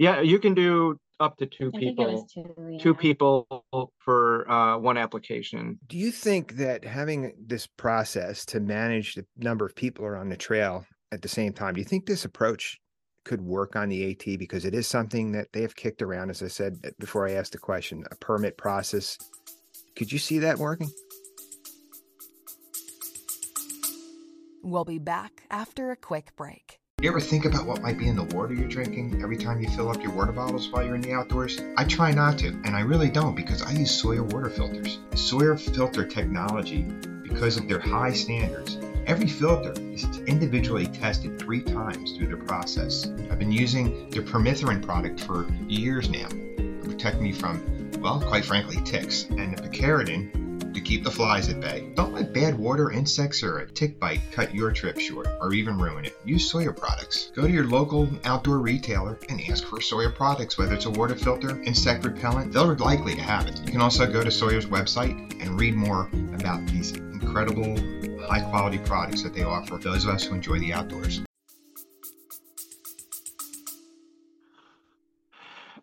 Yeah, 0.02 0.20
you 0.20 0.40
can 0.40 0.52
do 0.52 0.98
up 1.20 1.36
to 1.36 1.46
two 1.46 1.70
people. 1.70 2.26
Two, 2.34 2.52
yeah. 2.72 2.78
two, 2.80 2.92
people 2.92 3.46
for 4.00 4.50
uh, 4.50 4.76
one 4.76 4.98
application. 4.98 5.78
Do 5.86 5.96
you 5.96 6.10
think 6.10 6.56
that 6.56 6.84
having 6.84 7.32
this 7.38 7.68
process 7.68 8.44
to 8.46 8.58
manage 8.58 9.14
the 9.14 9.24
number 9.36 9.64
of 9.64 9.76
people 9.76 10.04
are 10.04 10.16
on 10.16 10.28
the 10.28 10.36
trail 10.36 10.84
at 11.12 11.22
the 11.22 11.28
same 11.28 11.52
time, 11.52 11.74
do 11.74 11.80
you 11.80 11.84
think 11.84 12.06
this 12.06 12.24
approach 12.24 12.80
could 13.24 13.42
work 13.42 13.76
on 13.76 13.90
the 13.90 14.10
AT 14.10 14.40
because 14.40 14.64
it 14.64 14.74
is 14.74 14.88
something 14.88 15.30
that 15.30 15.46
they 15.52 15.62
have 15.62 15.76
kicked 15.76 16.02
around, 16.02 16.30
as 16.30 16.42
I 16.42 16.48
said 16.48 16.78
uh, 16.84 16.90
before 16.98 17.28
I 17.28 17.34
asked 17.34 17.52
the 17.52 17.58
question, 17.58 18.02
a 18.10 18.16
permit 18.16 18.58
process. 18.58 19.16
Could 19.94 20.10
you 20.10 20.18
see 20.18 20.40
that 20.40 20.58
working? 20.58 20.90
We'll 24.64 24.84
be 24.84 24.98
back 24.98 25.44
after 25.48 25.92
a 25.92 25.96
quick 25.96 26.34
break. 26.34 26.81
You 27.02 27.08
ever 27.08 27.18
think 27.18 27.46
about 27.46 27.66
what 27.66 27.82
might 27.82 27.98
be 27.98 28.06
in 28.06 28.14
the 28.14 28.22
water 28.22 28.54
you're 28.54 28.68
drinking 28.68 29.20
every 29.24 29.36
time 29.36 29.60
you 29.60 29.68
fill 29.70 29.90
up 29.90 30.00
your 30.04 30.12
water 30.12 30.30
bottles 30.30 30.70
while 30.70 30.84
you're 30.84 30.94
in 30.94 31.00
the 31.00 31.12
outdoors? 31.14 31.60
I 31.76 31.82
try 31.82 32.12
not 32.12 32.38
to, 32.38 32.50
and 32.62 32.76
I 32.76 32.80
really 32.82 33.10
don't 33.10 33.34
because 33.34 33.60
I 33.60 33.72
use 33.72 33.90
Sawyer 33.90 34.22
water 34.22 34.48
filters. 34.48 35.00
Sawyer 35.16 35.56
filter 35.56 36.06
technology, 36.06 36.82
because 37.24 37.56
of 37.56 37.66
their 37.66 37.80
high 37.80 38.12
standards, 38.12 38.78
every 39.08 39.26
filter 39.26 39.72
is 39.92 40.04
individually 40.28 40.86
tested 40.86 41.40
three 41.40 41.60
times 41.60 42.16
through 42.16 42.28
the 42.28 42.36
process. 42.36 43.08
I've 43.32 43.40
been 43.40 43.50
using 43.50 44.08
the 44.10 44.20
permethrin 44.20 44.80
product 44.80 45.24
for 45.24 45.48
years 45.66 46.08
now 46.08 46.28
to 46.28 46.80
protect 46.84 47.20
me 47.20 47.32
from 47.32 47.60
Well, 48.00 48.20
quite 48.20 48.44
frankly, 48.44 48.76
ticks. 48.84 49.24
And 49.24 49.58
the 49.58 49.68
picaridin 49.68 50.41
to 50.74 50.80
keep 50.80 51.04
the 51.04 51.10
flies 51.10 51.48
at 51.48 51.60
bay. 51.60 51.92
Don't 51.94 52.12
let 52.12 52.32
bad 52.32 52.58
water, 52.58 52.90
insects, 52.90 53.42
or 53.42 53.58
a 53.58 53.70
tick 53.70 54.00
bite 54.00 54.20
cut 54.32 54.54
your 54.54 54.72
trip 54.72 54.98
short 54.98 55.28
or 55.40 55.52
even 55.52 55.78
ruin 55.78 56.04
it. 56.04 56.18
Use 56.24 56.50
Sawyer 56.50 56.72
products. 56.72 57.30
Go 57.34 57.42
to 57.42 57.50
your 57.50 57.66
local 57.66 58.08
outdoor 58.24 58.58
retailer 58.58 59.18
and 59.28 59.40
ask 59.48 59.64
for 59.64 59.80
Sawyer 59.80 60.10
products, 60.10 60.58
whether 60.58 60.74
it's 60.74 60.86
a 60.86 60.90
water 60.90 61.14
filter, 61.14 61.60
insect 61.62 62.04
repellent, 62.04 62.52
they're 62.52 62.74
likely 62.76 63.14
to 63.14 63.22
have 63.22 63.46
it. 63.46 63.58
You 63.66 63.72
can 63.72 63.80
also 63.80 64.10
go 64.10 64.22
to 64.22 64.30
Sawyer's 64.30 64.66
website 64.66 65.40
and 65.40 65.58
read 65.58 65.74
more 65.74 66.08
about 66.34 66.66
these 66.66 66.92
incredible 66.92 67.76
high 68.26 68.40
quality 68.40 68.78
products 68.78 69.22
that 69.22 69.34
they 69.34 69.42
offer 69.42 69.76
those 69.76 70.04
of 70.04 70.14
us 70.14 70.24
who 70.24 70.34
enjoy 70.34 70.58
the 70.58 70.72
outdoors. 70.72 71.22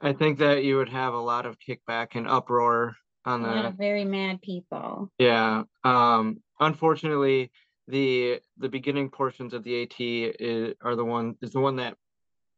I 0.02 0.14
think 0.14 0.40
that 0.40 0.64
you 0.64 0.78
would 0.78 0.90
have 0.90 1.14
a 1.14 1.20
lot 1.20 1.46
of 1.46 1.58
kickback 1.60 2.16
and 2.16 2.28
uproar 2.28 2.96
on 3.30 3.46
A 3.46 3.56
lot 3.56 3.66
of 3.66 3.76
very 3.76 4.06
mad 4.06 4.42
people. 4.42 5.12
yeah. 5.20 5.64
Um 5.84 6.42
unfortunately 6.60 7.52
the 7.88 8.40
the 8.58 8.70
beginning 8.70 9.10
portions 9.10 9.54
of 9.54 9.64
the 9.64 9.84
AT 9.84 10.00
is, 10.00 10.76
are 10.82 10.96
the 10.96 11.06
one 11.06 11.36
is 11.42 11.52
the 11.52 11.60
one 11.60 11.78
that 11.78 11.96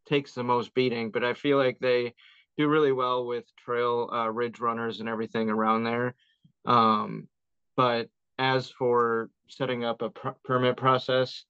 takes 0.08 0.34
the 0.34 0.44
most 0.44 0.74
beating, 0.74 1.12
but 1.12 1.24
I 1.24 1.34
feel 1.34 1.58
like 1.58 1.80
they 1.80 2.14
do 2.58 2.68
really 2.68 2.92
well 2.92 3.26
with 3.26 3.46
trail 3.56 4.10
uh, 4.12 4.30
ridge 4.30 4.60
runners 4.60 5.00
and 5.00 5.08
everything 5.08 5.50
around 5.50 5.84
there. 5.84 6.16
Um, 6.66 7.28
but 7.78 8.10
as 8.38 8.70
for 8.70 9.30
setting 9.48 9.86
up 9.86 10.02
a 10.02 10.10
per- 10.10 10.36
permit 10.44 10.76
process, 10.76 11.46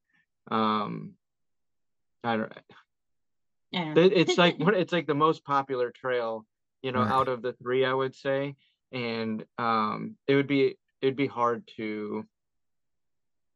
um, 0.52 1.14
I 2.24 2.38
don't. 2.38 2.52
Yeah. 3.72 3.94
It's 3.96 4.38
like 4.38 4.60
what 4.64 4.76
it's 4.76 4.94
like 4.94 5.08
the 5.08 5.16
most 5.16 5.44
popular 5.44 5.92
trail, 5.92 6.46
you 6.84 6.92
know, 6.92 7.02
Right. 7.02 7.12
out 7.12 7.30
of 7.30 7.42
the 7.42 7.54
three, 7.54 7.86
I 7.86 7.94
would 7.94 8.14
say, 8.16 8.56
and 8.92 9.46
um, 9.58 10.16
it 10.28 10.36
would 10.36 10.48
be 10.48 10.78
it'd 11.02 11.16
be 11.16 11.28
hard 11.28 11.68
to 11.78 12.26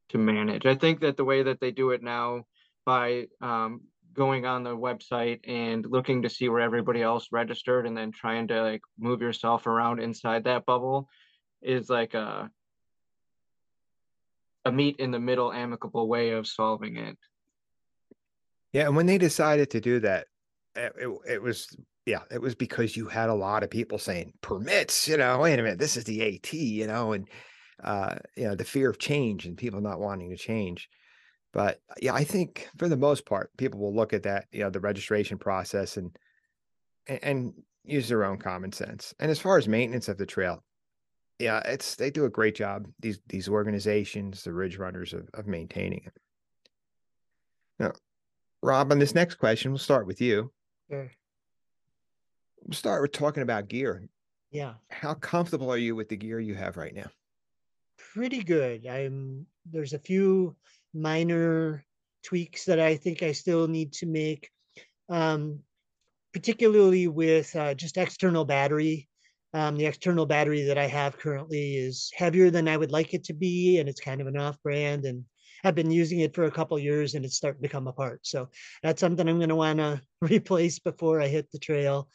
to 0.09 0.17
manage. 0.17 0.65
I 0.65 0.75
think 0.75 1.01
that 1.01 1.17
the 1.17 1.25
way 1.25 1.43
that 1.43 1.59
they 1.59 1.71
do 1.71 1.91
it 1.91 2.03
now 2.03 2.45
by 2.85 3.27
um, 3.41 3.81
going 4.13 4.45
on 4.45 4.63
the 4.63 4.75
website 4.75 5.39
and 5.47 5.85
looking 5.85 6.21
to 6.21 6.29
see 6.29 6.47
where 6.47 6.61
everybody 6.61 7.01
else 7.01 7.27
registered 7.31 7.85
and 7.85 7.97
then 7.97 8.11
trying 8.11 8.47
to 8.47 8.61
like 8.61 8.81
move 8.97 9.21
yourself 9.21 9.67
around 9.67 9.99
inside 9.99 10.45
that 10.45 10.65
bubble 10.65 11.09
is 11.61 11.89
like 11.89 12.13
a 12.13 12.49
a 14.63 14.71
meet 14.71 14.97
in 14.97 15.11
the 15.11 15.19
middle 15.19 15.53
amicable 15.53 16.07
way 16.07 16.31
of 16.31 16.47
solving 16.47 16.97
it. 16.97 17.17
Yeah, 18.73 18.87
and 18.87 18.95
when 18.95 19.05
they 19.05 19.17
decided 19.17 19.69
to 19.71 19.79
do 19.79 19.99
that, 19.99 20.27
it, 20.75 20.93
it, 20.99 21.09
it 21.33 21.41
was 21.41 21.75
yeah, 22.05 22.21
it 22.31 22.41
was 22.41 22.55
because 22.55 22.95
you 22.95 23.07
had 23.07 23.29
a 23.29 23.33
lot 23.33 23.63
of 23.63 23.69
people 23.69 23.97
saying 23.97 24.33
permits, 24.41 25.07
you 25.07 25.17
know, 25.17 25.39
wait 25.39 25.59
a 25.59 25.63
minute, 25.63 25.79
this 25.79 25.97
is 25.97 26.03
the 26.03 26.35
AT, 26.35 26.53
you 26.53 26.85
know, 26.87 27.13
and 27.13 27.27
uh, 27.83 28.15
you 28.37 28.45
know, 28.45 28.55
the 28.55 28.63
fear 28.63 28.89
of 28.89 28.99
change 28.99 29.45
and 29.45 29.57
people 29.57 29.81
not 29.81 29.99
wanting 29.99 30.29
to 30.29 30.37
change. 30.37 30.89
But 31.51 31.81
yeah, 32.01 32.13
I 32.13 32.23
think 32.23 32.67
for 32.77 32.87
the 32.87 32.97
most 32.97 33.25
part, 33.25 33.49
people 33.57 33.79
will 33.79 33.95
look 33.95 34.13
at 34.13 34.23
that, 34.23 34.45
you 34.51 34.61
know, 34.61 34.69
the 34.69 34.79
registration 34.79 35.37
process 35.37 35.97
and 35.97 36.15
and, 37.07 37.19
and 37.23 37.53
use 37.83 38.07
their 38.07 38.23
own 38.23 38.37
common 38.37 38.71
sense. 38.71 39.13
And 39.19 39.31
as 39.31 39.39
far 39.39 39.57
as 39.57 39.67
maintenance 39.67 40.07
of 40.07 40.17
the 40.17 40.25
trail, 40.25 40.63
yeah, 41.39 41.59
it's 41.65 41.95
they 41.95 42.11
do 42.11 42.25
a 42.25 42.29
great 42.29 42.55
job. 42.55 42.87
These 42.99 43.19
these 43.27 43.49
organizations, 43.49 44.43
the 44.43 44.53
ridge 44.53 44.77
runners 44.77 45.13
of, 45.13 45.27
of 45.33 45.47
maintaining 45.47 46.01
it. 46.05 46.13
Now, 47.79 47.93
Rob, 48.61 48.91
on 48.91 48.99
this 48.99 49.15
next 49.15 49.35
question, 49.35 49.71
we'll 49.71 49.79
start 49.79 50.07
with 50.07 50.21
you. 50.21 50.51
Sure. 50.89 51.11
Start 52.71 53.01
with 53.01 53.11
talking 53.11 53.43
about 53.43 53.67
gear. 53.67 54.07
Yeah. 54.51 54.75
How 54.89 55.13
comfortable 55.13 55.71
are 55.71 55.77
you 55.77 55.95
with 55.95 56.09
the 56.09 56.15
gear 56.15 56.39
you 56.39 56.55
have 56.55 56.77
right 56.77 56.93
now? 56.93 57.09
pretty 58.15 58.43
good. 58.43 58.87
I'm 58.87 59.45
there's 59.69 59.93
a 59.93 59.99
few 59.99 60.55
minor 60.93 61.83
tweaks 62.23 62.65
that 62.65 62.79
I 62.79 62.95
think 62.95 63.21
I 63.21 63.33
still 63.33 63.67
need 63.67 63.91
to 63.93 64.05
make, 64.05 64.49
um, 65.09 65.59
particularly 66.33 67.07
with 67.07 67.53
uh, 67.55 67.73
just 67.73 67.97
external 67.97 68.45
battery. 68.45 69.09
Um, 69.53 69.77
the 69.77 69.85
external 69.85 70.25
battery 70.25 70.63
that 70.63 70.77
I 70.77 70.87
have 70.87 71.17
currently 71.17 71.75
is 71.75 72.11
heavier 72.13 72.49
than 72.49 72.67
I 72.67 72.77
would 72.77 72.91
like 72.91 73.13
it 73.13 73.25
to 73.25 73.33
be, 73.33 73.79
and 73.79 73.87
it's 73.87 74.01
kind 74.01 74.19
of 74.19 74.27
an 74.27 74.37
off-brand. 74.37 75.05
And 75.05 75.23
I've 75.63 75.75
been 75.75 75.91
using 75.91 76.19
it 76.19 76.35
for 76.35 76.43
a 76.43 76.51
couple 76.51 76.77
years, 76.77 77.15
and 77.15 77.23
it's 77.23 77.37
starting 77.37 77.63
to 77.63 77.69
come 77.69 77.87
apart. 77.87 78.19
So 78.23 78.49
that's 78.83 78.99
something 78.99 79.27
I'm 79.27 79.37
going 79.37 79.49
to 79.49 79.55
want 79.55 79.79
to 79.79 80.01
replace 80.21 80.79
before 80.79 81.21
I 81.21 81.27
hit 81.27 81.51
the 81.51 81.59
trail. 81.59 82.09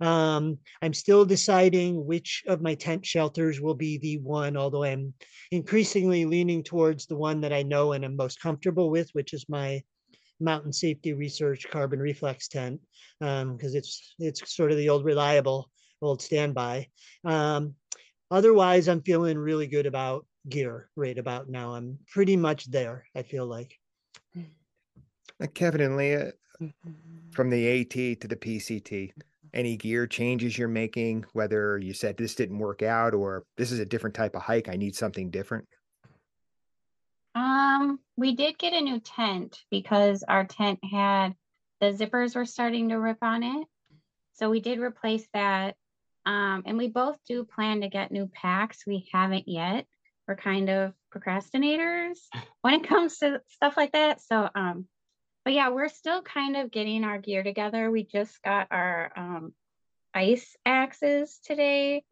Um, 0.00 0.58
I'm 0.80 0.94
still 0.94 1.24
deciding 1.24 2.04
which 2.06 2.42
of 2.46 2.62
my 2.62 2.74
tent 2.74 3.04
shelters 3.04 3.60
will 3.60 3.74
be 3.74 3.98
the 3.98 4.18
one, 4.18 4.56
although 4.56 4.84
I'm 4.84 5.14
increasingly 5.50 6.24
leaning 6.24 6.62
towards 6.62 7.06
the 7.06 7.16
one 7.16 7.40
that 7.42 7.52
I 7.52 7.62
know 7.62 7.92
and 7.92 8.04
am 8.04 8.16
most 8.16 8.40
comfortable 8.40 8.90
with, 8.90 9.10
which 9.12 9.32
is 9.34 9.48
my 9.48 9.82
Mountain 10.40 10.72
Safety 10.72 11.12
Research 11.12 11.66
Carbon 11.70 12.00
Reflex 12.00 12.48
tent, 12.48 12.80
because 13.18 13.74
it's 13.74 14.14
it's 14.18 14.54
sort 14.54 14.70
of 14.70 14.78
the 14.78 14.88
old 14.88 15.04
reliable 15.04 15.70
old 16.02 16.22
standby. 16.22 16.88
Um, 17.24 17.74
otherwise, 18.30 18.88
I'm 18.88 19.02
feeling 19.02 19.36
really 19.36 19.66
good 19.66 19.86
about 19.86 20.26
gear 20.48 20.88
right 20.96 21.18
about 21.18 21.48
now. 21.48 21.74
I'm 21.74 21.98
pretty 22.10 22.36
much 22.36 22.70
there. 22.70 23.04
I 23.14 23.22
feel 23.22 23.46
like. 23.46 23.76
Uh, 25.42 25.46
Kevin 25.54 25.80
and 25.80 25.96
Leah, 25.96 26.32
from 27.32 27.50
the 27.50 27.80
AT 27.80 27.90
to 28.20 28.28
the 28.28 28.36
PCT, 28.36 29.12
any 29.54 29.76
gear 29.76 30.06
changes 30.06 30.56
you're 30.56 30.68
making, 30.68 31.24
whether 31.32 31.78
you 31.78 31.92
said 31.92 32.16
this 32.16 32.34
didn't 32.34 32.58
work 32.58 32.82
out 32.82 33.14
or 33.14 33.44
this 33.56 33.72
is 33.72 33.78
a 33.78 33.86
different 33.86 34.14
type 34.14 34.34
of 34.34 34.42
hike, 34.42 34.68
I 34.68 34.76
need 34.76 34.94
something 34.94 35.30
different? 35.30 35.66
Um, 37.34 38.00
we 38.16 38.34
did 38.34 38.58
get 38.58 38.72
a 38.72 38.80
new 38.80 39.00
tent 39.00 39.58
because 39.70 40.24
our 40.26 40.44
tent 40.44 40.78
had 40.90 41.34
the 41.80 41.92
zippers 41.92 42.36
were 42.36 42.44
starting 42.44 42.90
to 42.90 42.96
rip 42.96 43.18
on 43.22 43.42
it. 43.42 43.66
So 44.34 44.50
we 44.50 44.60
did 44.60 44.78
replace 44.78 45.26
that. 45.32 45.76
Um, 46.26 46.62
and 46.66 46.76
we 46.76 46.88
both 46.88 47.16
do 47.26 47.44
plan 47.44 47.80
to 47.80 47.88
get 47.88 48.12
new 48.12 48.26
packs. 48.26 48.86
We 48.86 49.08
haven't 49.12 49.48
yet. 49.48 49.86
We're 50.28 50.36
kind 50.36 50.68
of 50.68 50.92
procrastinators 51.14 52.18
when 52.62 52.74
it 52.74 52.88
comes 52.88 53.18
to 53.18 53.40
stuff 53.48 53.76
like 53.76 53.92
that. 53.92 54.20
So 54.20 54.48
um, 54.54 54.86
but 55.44 55.52
yeah, 55.52 55.70
we're 55.70 55.88
still 55.88 56.22
kind 56.22 56.56
of 56.56 56.70
getting 56.70 57.04
our 57.04 57.18
gear 57.18 57.42
together. 57.42 57.90
We 57.90 58.04
just 58.04 58.42
got 58.42 58.68
our 58.70 59.12
um 59.16 59.54
ice 60.14 60.56
axes 60.66 61.40
today. 61.44 62.04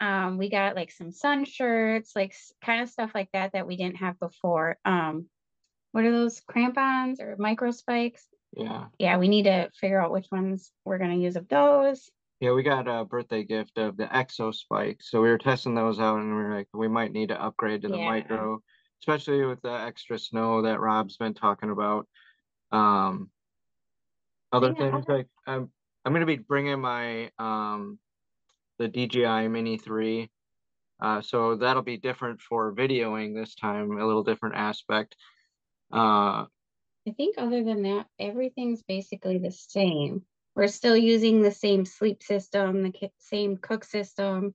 Um, 0.00 0.36
we 0.38 0.50
got 0.50 0.76
like 0.76 0.90
some 0.90 1.10
sun 1.10 1.44
shirts, 1.44 2.12
like 2.14 2.34
kind 2.62 2.82
of 2.82 2.88
stuff 2.88 3.12
like 3.14 3.30
that 3.32 3.52
that 3.52 3.66
we 3.66 3.76
didn't 3.76 3.96
have 3.96 4.18
before. 4.18 4.78
Um, 4.84 5.26
what 5.92 6.04
are 6.04 6.12
those 6.12 6.40
crampons 6.40 7.20
or 7.20 7.36
micro 7.38 7.70
spikes? 7.70 8.26
Yeah. 8.54 8.86
Yeah, 8.98 9.18
we 9.18 9.28
need 9.28 9.44
to 9.44 9.70
figure 9.78 10.00
out 10.00 10.12
which 10.12 10.26
ones 10.30 10.70
we're 10.84 10.98
gonna 10.98 11.16
use 11.16 11.36
of 11.36 11.48
those. 11.48 12.10
Yeah, 12.40 12.52
we 12.52 12.62
got 12.62 12.86
a 12.86 13.04
birthday 13.04 13.44
gift 13.44 13.78
of 13.78 13.96
the 13.96 14.04
Exo 14.04 14.54
Spike. 14.54 14.98
So 15.00 15.22
we 15.22 15.28
were 15.30 15.38
testing 15.38 15.74
those 15.74 15.98
out 15.98 16.18
and 16.18 16.28
we 16.28 16.42
were 16.42 16.54
like, 16.54 16.68
we 16.74 16.88
might 16.88 17.12
need 17.12 17.28
to 17.30 17.42
upgrade 17.42 17.82
to 17.82 17.88
the 17.88 17.96
Yeah. 17.96 18.04
micro, 18.04 18.62
especially 19.00 19.44
with 19.46 19.62
the 19.62 19.72
extra 19.72 20.18
snow 20.18 20.62
that 20.62 20.80
Rob's 20.80 21.16
been 21.16 21.32
talking 21.32 21.70
about. 21.70 22.06
Um, 22.72 23.30
other 24.52 24.72
Yeah. 24.76 24.90
things 24.90 25.06
like 25.08 25.28
I'm 25.46 25.70
I'm 26.04 26.12
gonna 26.12 26.26
be 26.26 26.36
bringing 26.36 26.80
my 26.80 27.30
um 27.38 27.98
the 28.78 28.88
DJI 28.88 29.48
Mini 29.48 29.78
3. 29.78 30.30
Uh, 31.00 31.20
so 31.20 31.56
that'll 31.56 31.82
be 31.82 31.96
different 31.98 32.40
for 32.40 32.72
videoing 32.74 33.34
this 33.34 33.54
time, 33.54 33.90
a 33.98 34.06
little 34.06 34.22
different 34.22 34.54
aspect. 34.54 35.16
Uh, 35.92 36.46
I 37.08 37.12
think 37.16 37.36
other 37.38 37.62
than 37.62 37.82
that, 37.82 38.06
everything's 38.18 38.82
basically 38.82 39.38
the 39.38 39.50
same. 39.50 40.24
We're 40.54 40.68
still 40.68 40.96
using 40.96 41.42
the 41.42 41.50
same 41.50 41.84
sleep 41.84 42.22
system, 42.22 42.82
the 42.82 43.10
same 43.18 43.56
cook 43.58 43.84
system. 43.84 44.54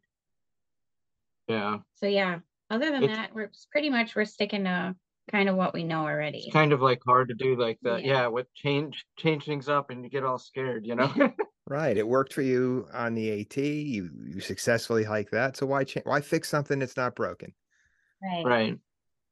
yeah, 1.47 1.79
So 1.95 2.07
yeah, 2.07 2.39
other 2.69 2.91
than 2.91 3.03
It's- 3.03 3.17
that, 3.17 3.33
we're 3.35 3.51
pretty 3.71 3.89
much 3.89 4.15
we're 4.15 4.25
sticking 4.25 4.63
to 4.65 4.95
kind 5.31 5.49
of 5.49 5.55
what 5.55 5.73
we 5.73 5.83
know 5.83 6.01
already. 6.01 6.39
it's 6.39 6.53
kind 6.53 6.73
of 6.73 6.81
like 6.81 7.01
hard 7.05 7.29
to 7.29 7.35
do 7.35 7.55
like 7.55 7.79
that. 7.83 8.03
Yeah. 8.03 8.13
yeah, 8.21 8.27
with 8.27 8.53
change 8.53 9.05
change 9.17 9.45
things 9.45 9.69
up 9.69 9.89
and 9.89 10.03
you 10.03 10.09
get 10.09 10.23
all 10.23 10.37
scared, 10.37 10.85
you 10.85 10.95
know. 10.95 11.11
Right. 11.67 11.95
It 11.95 12.05
worked 12.05 12.33
for 12.33 12.41
you 12.41 12.85
on 12.93 13.13
the 13.13 13.39
AT. 13.41 13.55
You 13.55 14.09
you 14.25 14.41
successfully 14.41 15.05
hiked 15.05 15.31
that. 15.31 15.55
So 15.55 15.65
why 15.65 15.85
cha- 15.85 16.01
why 16.03 16.19
fix 16.19 16.49
something 16.49 16.79
that's 16.79 16.97
not 16.97 17.15
broken? 17.15 17.53
Right. 18.21 18.43
right. 18.45 18.79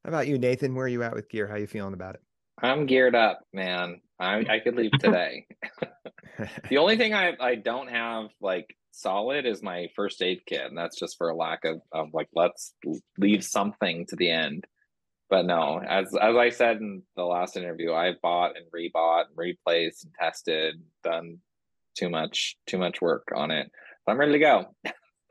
How 0.04 0.08
about 0.08 0.26
you, 0.26 0.38
Nathan? 0.38 0.74
Where 0.74 0.86
are 0.86 0.88
you 0.88 1.02
at 1.02 1.12
with 1.14 1.28
gear? 1.28 1.46
How 1.46 1.56
you 1.56 1.66
feeling 1.66 1.92
about 1.92 2.14
it? 2.14 2.22
I'm 2.62 2.86
geared 2.86 3.14
up, 3.14 3.40
man. 3.52 4.00
I 4.18 4.46
I 4.48 4.58
could 4.60 4.74
leave 4.74 4.92
today. 5.00 5.44
the 6.70 6.78
only 6.78 6.96
thing 6.96 7.12
I 7.12 7.34
I 7.38 7.56
don't 7.56 7.88
have 7.90 8.30
like 8.40 8.74
solid 8.92 9.44
is 9.44 9.62
my 9.62 9.88
first 9.94 10.22
aid 10.22 10.40
kit, 10.46 10.64
and 10.64 10.78
that's 10.78 10.98
just 10.98 11.18
for 11.18 11.28
a 11.28 11.36
lack 11.36 11.66
of 11.66 11.82
of 11.92 12.08
like 12.14 12.28
let's 12.34 12.72
leave 13.18 13.44
something 13.44 14.06
to 14.06 14.16
the 14.16 14.30
end. 14.30 14.66
But 15.30 15.46
no, 15.46 15.80
as 15.80 16.08
as 16.08 16.36
I 16.36 16.50
said 16.50 16.78
in 16.78 17.02
the 17.16 17.22
last 17.24 17.56
interview, 17.56 17.92
I 17.92 18.14
bought 18.20 18.56
and 18.56 18.66
rebought 18.72 19.26
and 19.28 19.38
replaced 19.38 20.04
and 20.04 20.12
tested, 20.20 20.82
done 21.04 21.38
too 21.96 22.10
much 22.10 22.56
too 22.66 22.78
much 22.78 23.00
work 23.00 23.28
on 23.34 23.52
it. 23.52 23.70
So 24.04 24.12
I'm 24.12 24.18
ready 24.18 24.32
to 24.32 24.38
go. 24.40 24.74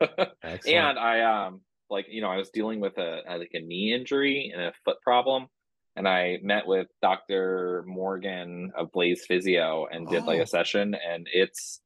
and 0.66 0.98
I 0.98 1.46
um 1.46 1.60
like 1.90 2.06
you 2.08 2.22
know 2.22 2.30
I 2.30 2.38
was 2.38 2.48
dealing 2.48 2.80
with 2.80 2.96
a, 2.96 3.20
a 3.28 3.36
like 3.36 3.50
a 3.52 3.60
knee 3.60 3.92
injury 3.92 4.50
and 4.54 4.62
a 4.62 4.72
foot 4.86 5.02
problem, 5.02 5.48
and 5.96 6.08
I 6.08 6.38
met 6.42 6.66
with 6.66 6.86
Doctor 7.02 7.84
Morgan 7.86 8.72
of 8.74 8.92
Blaze 8.92 9.26
Physio 9.26 9.86
and 9.90 10.08
did 10.08 10.22
oh. 10.22 10.26
like 10.26 10.38
a 10.38 10.42
oh. 10.42 10.46
session, 10.46 10.94
and 10.94 11.28
it's 11.30 11.82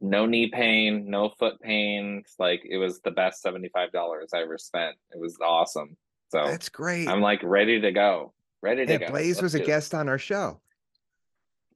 no 0.00 0.26
knee 0.26 0.50
pain, 0.50 1.08
no 1.08 1.28
foot 1.28 1.60
pain. 1.60 2.22
It's 2.24 2.34
like 2.40 2.62
it 2.68 2.78
was 2.78 3.00
the 3.02 3.12
best 3.12 3.40
seventy 3.40 3.68
five 3.68 3.92
dollars 3.92 4.30
I 4.34 4.42
ever 4.42 4.58
spent. 4.58 4.96
It 5.12 5.20
was 5.20 5.38
awesome. 5.40 5.96
So 6.28 6.44
that's 6.46 6.68
great. 6.68 7.08
I'm 7.08 7.20
like 7.20 7.40
ready 7.42 7.80
to 7.80 7.92
go. 7.92 8.32
Ready 8.62 8.86
to 8.86 8.92
yeah, 8.92 8.98
go. 8.98 9.06
Blaze 9.08 9.36
Let's 9.36 9.42
was 9.42 9.54
a 9.54 9.60
guest 9.60 9.94
on 9.94 10.08
our 10.08 10.18
show. 10.18 10.60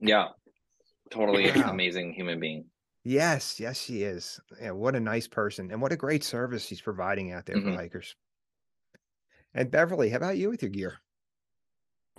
Yeah. 0.01 0.29
Totally 1.11 1.51
wow. 1.51 1.71
amazing 1.71 2.13
human 2.13 2.41
being. 2.41 2.65
Yes, 3.05 3.59
yes, 3.59 3.81
she 3.81 4.03
is. 4.03 4.41
Yeah, 4.61 4.73
what 4.73 4.95
a 4.95 5.01
nice 5.01 5.27
person 5.27 5.71
and 5.71 5.81
what 5.81 5.93
a 5.93 5.97
great 5.97 6.23
service 6.23 6.67
she's 6.67 6.81
providing 6.81 7.33
out 7.33 7.47
there 7.47 7.57
mm-hmm. 7.57 7.73
for 7.73 7.77
hikers. 7.77 8.15
And 9.55 9.71
Beverly, 9.71 10.11
how 10.11 10.19
about 10.19 10.37
you 10.37 10.51
with 10.51 10.63
your 10.63 10.71
gear? 10.71 10.99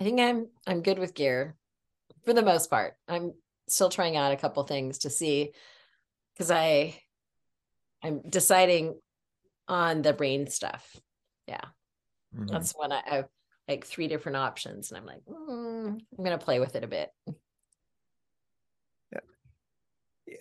I 0.00 0.04
think 0.04 0.20
I'm 0.20 0.48
I'm 0.66 0.82
good 0.82 0.98
with 0.98 1.14
gear 1.14 1.56
for 2.24 2.32
the 2.32 2.42
most 2.42 2.68
part. 2.68 2.94
I'm 3.08 3.32
still 3.68 3.88
trying 3.88 4.16
out 4.16 4.32
a 4.32 4.36
couple 4.36 4.62
things 4.64 4.98
to 4.98 5.10
see 5.10 5.52
because 6.34 6.50
I 6.50 7.00
I'm 8.02 8.20
deciding 8.28 8.98
on 9.68 10.02
the 10.02 10.12
brain 10.12 10.48
stuff. 10.48 10.96
Yeah. 11.46 11.64
Mm-hmm. 12.34 12.46
That's 12.46 12.72
when 12.76 12.92
I 12.92 13.02
have 13.06 13.28
like 13.68 13.86
three 13.86 14.08
different 14.08 14.36
options 14.36 14.90
and 14.90 14.98
I'm 14.98 15.06
like, 15.06 15.24
mm, 15.24 16.00
I'm 16.18 16.24
gonna 16.24 16.38
play 16.38 16.60
with 16.60 16.76
it 16.76 16.84
a 16.84 16.88
bit. 16.88 17.10
Yeah. 19.12 19.20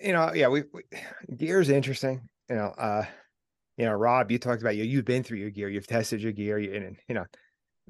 You 0.01 0.13
know, 0.13 0.33
yeah, 0.33 0.48
we, 0.48 0.63
we 0.74 0.83
gear 1.38 1.62
is 1.62 1.69
interesting. 1.69 2.21
You 2.50 2.55
know, 2.55 2.74
uh, 2.77 3.05
you 3.77 3.86
know, 3.86 3.93
Rob, 3.93 4.31
you 4.31 4.38
talked 4.38 4.62
about 4.62 4.75
you. 4.75 4.83
You've 4.83 5.05
been 5.05 5.24
through 5.24 5.39
your 5.39 5.50
gear. 5.50 5.69
You've 5.69 5.88
tested 5.88 6.21
your 6.21 6.33
gear. 6.33 6.60
You, 6.60 6.74
and 6.74 6.98
you 7.07 7.15
know, 7.15 7.25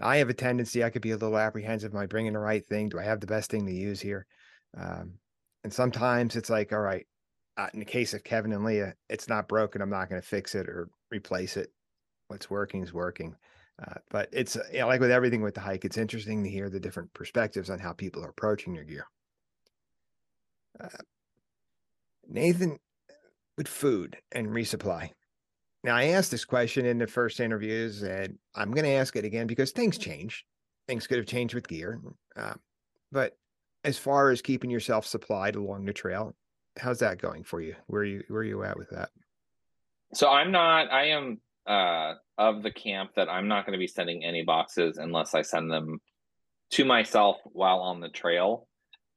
I 0.01 0.17
have 0.17 0.29
a 0.29 0.33
tendency. 0.33 0.83
I 0.83 0.89
could 0.89 1.01
be 1.01 1.11
a 1.11 1.17
little 1.17 1.37
apprehensive. 1.37 1.93
Am 1.93 1.99
I 1.99 2.05
bringing 2.05 2.33
the 2.33 2.39
right 2.39 2.65
thing? 2.65 2.89
Do 2.89 2.99
I 2.99 3.03
have 3.03 3.19
the 3.19 3.27
best 3.27 3.49
thing 3.49 3.65
to 3.65 3.73
use 3.73 3.99
here? 3.99 4.25
Um, 4.77 5.13
and 5.63 5.73
sometimes 5.73 6.35
it's 6.35 6.49
like, 6.49 6.71
all 6.71 6.79
right, 6.79 7.05
uh, 7.57 7.67
in 7.73 7.79
the 7.79 7.85
case 7.85 8.13
of 8.13 8.23
Kevin 8.23 8.53
and 8.53 8.63
Leah, 8.63 8.95
it's 9.09 9.27
not 9.27 9.47
broken. 9.47 9.81
I'm 9.81 9.89
not 9.89 10.09
going 10.09 10.21
to 10.21 10.27
fix 10.27 10.55
it 10.55 10.67
or 10.67 10.89
replace 11.11 11.57
it. 11.57 11.71
What's 12.27 12.49
working 12.49 12.81
is 12.83 12.93
working. 12.93 13.35
Uh, 13.79 13.99
but 14.09 14.29
it's 14.31 14.57
you 14.71 14.79
know, 14.79 14.87
like 14.87 15.01
with 15.01 15.11
everything 15.11 15.41
with 15.41 15.55
the 15.55 15.61
hike, 15.61 15.85
it's 15.85 15.97
interesting 15.97 16.43
to 16.43 16.49
hear 16.49 16.69
the 16.69 16.79
different 16.79 17.13
perspectives 17.13 17.69
on 17.69 17.79
how 17.79 17.93
people 17.93 18.23
are 18.23 18.29
approaching 18.29 18.75
your 18.75 18.83
gear. 18.83 19.07
Uh, 20.79 20.87
Nathan, 22.27 22.79
with 23.57 23.67
food 23.67 24.17
and 24.31 24.47
resupply. 24.47 25.09
Now, 25.83 25.95
I 25.95 26.05
asked 26.05 26.31
this 26.31 26.45
question 26.45 26.85
in 26.85 26.99
the 26.99 27.07
first 27.07 27.39
interviews, 27.39 28.03
and 28.03 28.37
I'm 28.55 28.71
going 28.71 28.85
to 28.85 28.91
ask 28.91 29.15
it 29.15 29.25
again 29.25 29.47
because 29.47 29.71
things 29.71 29.97
change. 29.97 30.45
Things 30.87 31.07
could 31.07 31.17
have 31.17 31.27
changed 31.27 31.55
with 31.55 31.67
gear. 31.67 31.99
Uh, 32.35 32.53
but 33.11 33.37
as 33.83 33.97
far 33.97 34.29
as 34.29 34.41
keeping 34.41 34.69
yourself 34.69 35.05
supplied 35.05 35.55
along 35.55 35.85
the 35.85 35.93
trail, 35.93 36.35
how's 36.77 36.99
that 36.99 37.21
going 37.21 37.43
for 37.43 37.61
you? 37.61 37.75
Where 37.87 38.01
are 38.01 38.05
you 38.05 38.23
where 38.27 38.41
are 38.41 38.45
you 38.45 38.63
at 38.63 38.77
with 38.77 38.89
that? 38.91 39.09
So 40.13 40.29
I'm 40.29 40.51
not. 40.51 40.91
I 40.91 41.05
am 41.07 41.39
uh, 41.71 42.15
of 42.37 42.63
the 42.63 42.71
camp 42.71 43.11
that 43.15 43.29
I'm 43.29 43.47
not 43.47 43.65
going 43.65 43.73
to 43.73 43.79
be 43.79 43.87
sending 43.87 44.25
any 44.25 44.43
boxes 44.43 44.97
unless 44.97 45.33
I 45.33 45.41
send 45.41 45.71
them 45.71 46.01
to 46.71 46.83
myself 46.83 47.37
while 47.45 47.79
on 47.79 48.01
the 48.01 48.09
trail. 48.09 48.67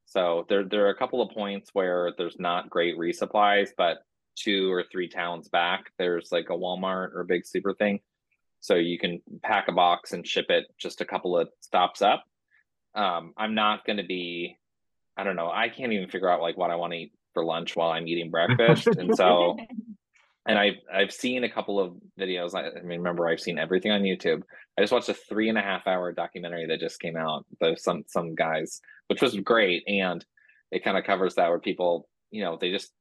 So 0.07 0.47
there 0.49 0.63
there 0.63 0.87
are 0.87 0.91
a 0.91 0.97
couple 0.97 1.21
of 1.21 1.35
points 1.35 1.71
where 1.73 2.13
there's 2.17 2.39
not 2.39 2.71
great 2.71 2.97
resupplies, 2.97 3.71
but 3.77 3.99
two 4.37 4.73
or 4.73 4.85
three 4.85 5.09
towns 5.09 5.49
back, 5.49 5.87
there's 5.99 6.31
like 6.31 6.49
a 6.49 6.53
Walmart 6.53 7.13
or 7.15 7.23
a 7.23 7.27
big 7.27 7.45
super 7.45 7.75
thing. 7.75 7.99
So 8.61 8.77
you 8.77 9.01
can 9.01 9.21
pack 9.43 9.67
a 9.67 9.73
box 9.73 10.13
and 10.13 10.27
ship 10.27 10.47
it 10.49 10.67
just 10.79 11.01
a 11.01 11.05
couple 11.05 11.37
of 11.37 11.49
stops 11.61 12.03
up. 12.03 12.23
Um, 12.95 13.33
I'm 13.37 13.57
not 13.57 13.85
going 13.85 13.97
to 13.97 14.05
be, 14.07 14.57
I 15.17 15.25
don't 15.25 15.37
know, 15.37 15.51
I 15.51 15.71
can't 15.71 15.93
even 15.93 16.09
figure 16.09 16.31
out 16.31 16.41
like 16.41 16.57
what 16.57 16.71
I 16.71 16.77
want 16.77 16.93
to 16.93 17.01
eat 17.01 17.13
for 17.33 17.45
lunch 17.45 17.75
while 17.75 17.91
I'm 17.91 18.07
eating 18.07 18.31
breakfast. 18.31 18.87
and 18.87 19.17
so, 19.17 19.57
and 20.47 20.59
I've, 20.59 20.77
I've 20.93 21.13
seen 21.13 21.45
a 21.45 21.51
couple 21.51 21.81
of 21.81 21.95
videos. 22.19 22.55
I, 22.55 22.69
I 22.69 22.83
mean, 22.83 22.99
remember 22.99 23.27
I've 23.27 23.41
seen 23.41 23.59
everything 23.59 23.93
on 23.93 24.03
YouTube. 24.03 24.43
I 24.77 24.83
just 24.83 24.93
watched 24.93 25.09
a 25.09 25.15
three 25.15 25.49
and 25.49 25.59
a 25.59 25.63
half 25.63 25.87
hour 25.87 26.13
documentary 26.13 26.67
that 26.67 26.81
just 26.81 27.01
came 27.01 27.17
out. 27.17 27.47
There's 27.61 27.83
some, 27.83 28.05
some 28.09 28.35
guys, 28.35 28.81
which 29.07 29.23
was 29.23 29.37
great. 29.41 29.85
And 29.87 30.25
it 30.71 30.85
kind 30.85 30.99
of 30.99 31.05
covers 31.05 31.37
that 31.37 31.49
where 31.49 31.61
people, 31.61 32.09
you 32.31 32.43
know, 32.43 32.59
they 32.61 32.71
just 32.71 32.93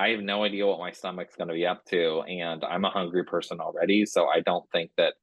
I 0.00 0.10
have 0.10 0.20
no 0.20 0.44
idea 0.44 0.66
what 0.66 0.78
my 0.78 0.92
stomach's 0.92 1.36
going 1.36 1.48
to 1.48 1.54
be 1.54 1.66
up 1.66 1.84
to. 1.86 2.22
And 2.22 2.64
I'm 2.64 2.86
a 2.86 2.90
hungry 2.90 3.24
person 3.24 3.60
already. 3.60 4.06
So 4.06 4.28
I 4.28 4.40
don't 4.40 4.64
think 4.70 4.92
that 4.96 5.14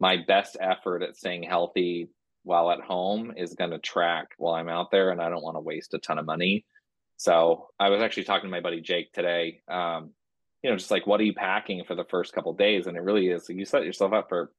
my 0.00 0.16
best 0.26 0.56
effort 0.58 1.02
at 1.02 1.16
staying 1.16 1.42
healthy 1.42 2.08
while 2.42 2.70
at 2.70 2.80
home 2.80 3.34
is 3.36 3.52
going 3.52 3.72
to 3.72 3.78
track 3.78 4.28
while 4.38 4.54
I'm 4.54 4.70
out 4.70 4.90
there. 4.90 5.10
And 5.10 5.20
I 5.20 5.28
don't 5.28 5.42
want 5.42 5.56
to 5.56 5.60
waste 5.60 5.92
a 5.92 5.98
ton 5.98 6.18
of 6.18 6.24
money. 6.24 6.64
So 7.18 7.68
I 7.78 7.90
was 7.90 8.00
actually 8.00 8.24
talking 8.24 8.48
to 8.48 8.50
my 8.50 8.60
buddy 8.60 8.80
Jake 8.80 9.12
today. 9.12 9.60
Um, 9.68 10.12
you 10.62 10.70
know, 10.70 10.76
just 10.76 10.90
like 10.90 11.06
what 11.06 11.20
are 11.20 11.24
you 11.24 11.34
packing 11.34 11.82
for 11.84 11.94
the 11.94 12.04
first 12.04 12.32
couple 12.32 12.52
days? 12.52 12.86
And 12.86 12.96
it 12.96 13.02
really 13.02 13.28
is 13.28 13.48
you 13.48 13.64
set 13.64 13.84
yourself 13.84 14.12
up 14.12 14.28
for 14.28 14.52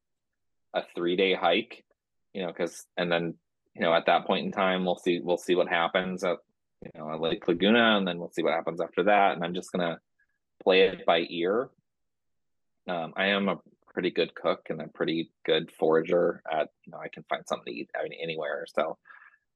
a 0.74 0.84
three 0.96 1.16
day 1.16 1.34
hike, 1.34 1.86
you 2.34 2.42
know, 2.42 2.48
because 2.48 2.86
and 2.98 3.12
then 3.12 3.36
you 3.76 3.82
know 3.82 3.94
at 3.94 4.06
that 4.08 4.26
point 4.26 4.46
in 4.46 4.52
time 4.52 4.86
we'll 4.86 4.98
see 4.98 5.20
we'll 5.24 5.38
see 5.38 5.56
what 5.56 5.68
happens 5.68 6.24
at 6.24 6.38
you 6.84 6.92
know, 7.00 7.13
at 7.13 7.22
Lake 7.22 7.48
Laguna, 7.48 7.98
and 7.98 8.08
then 8.08 8.20
we'll 8.20 8.32
see 8.32 8.44
what 8.44 8.54
happens 8.54 8.82
after 8.82 9.04
that. 9.04 9.34
And 9.34 9.44
I'm 9.44 9.54
just 9.54 9.72
gonna 9.72 10.00
play 10.62 10.82
it 10.82 11.06
by 11.06 11.26
ear. 11.30 11.70
Um, 12.88 13.13
I 13.16 13.28
am 13.28 13.48
a 13.48 13.60
pretty 13.94 14.12
good 14.12 14.36
cook 14.36 14.68
and 14.70 14.82
a 14.82 14.88
pretty 14.88 15.32
good 15.46 15.72
forager. 15.72 16.42
At 16.52 16.70
you 16.86 16.92
know, 16.92 16.98
I 16.98 17.08
can 17.08 17.24
find 17.30 17.48
something 17.48 17.74
to 17.74 17.80
eat 17.80 17.89
anywhere. 18.22 18.66
So 18.68 18.98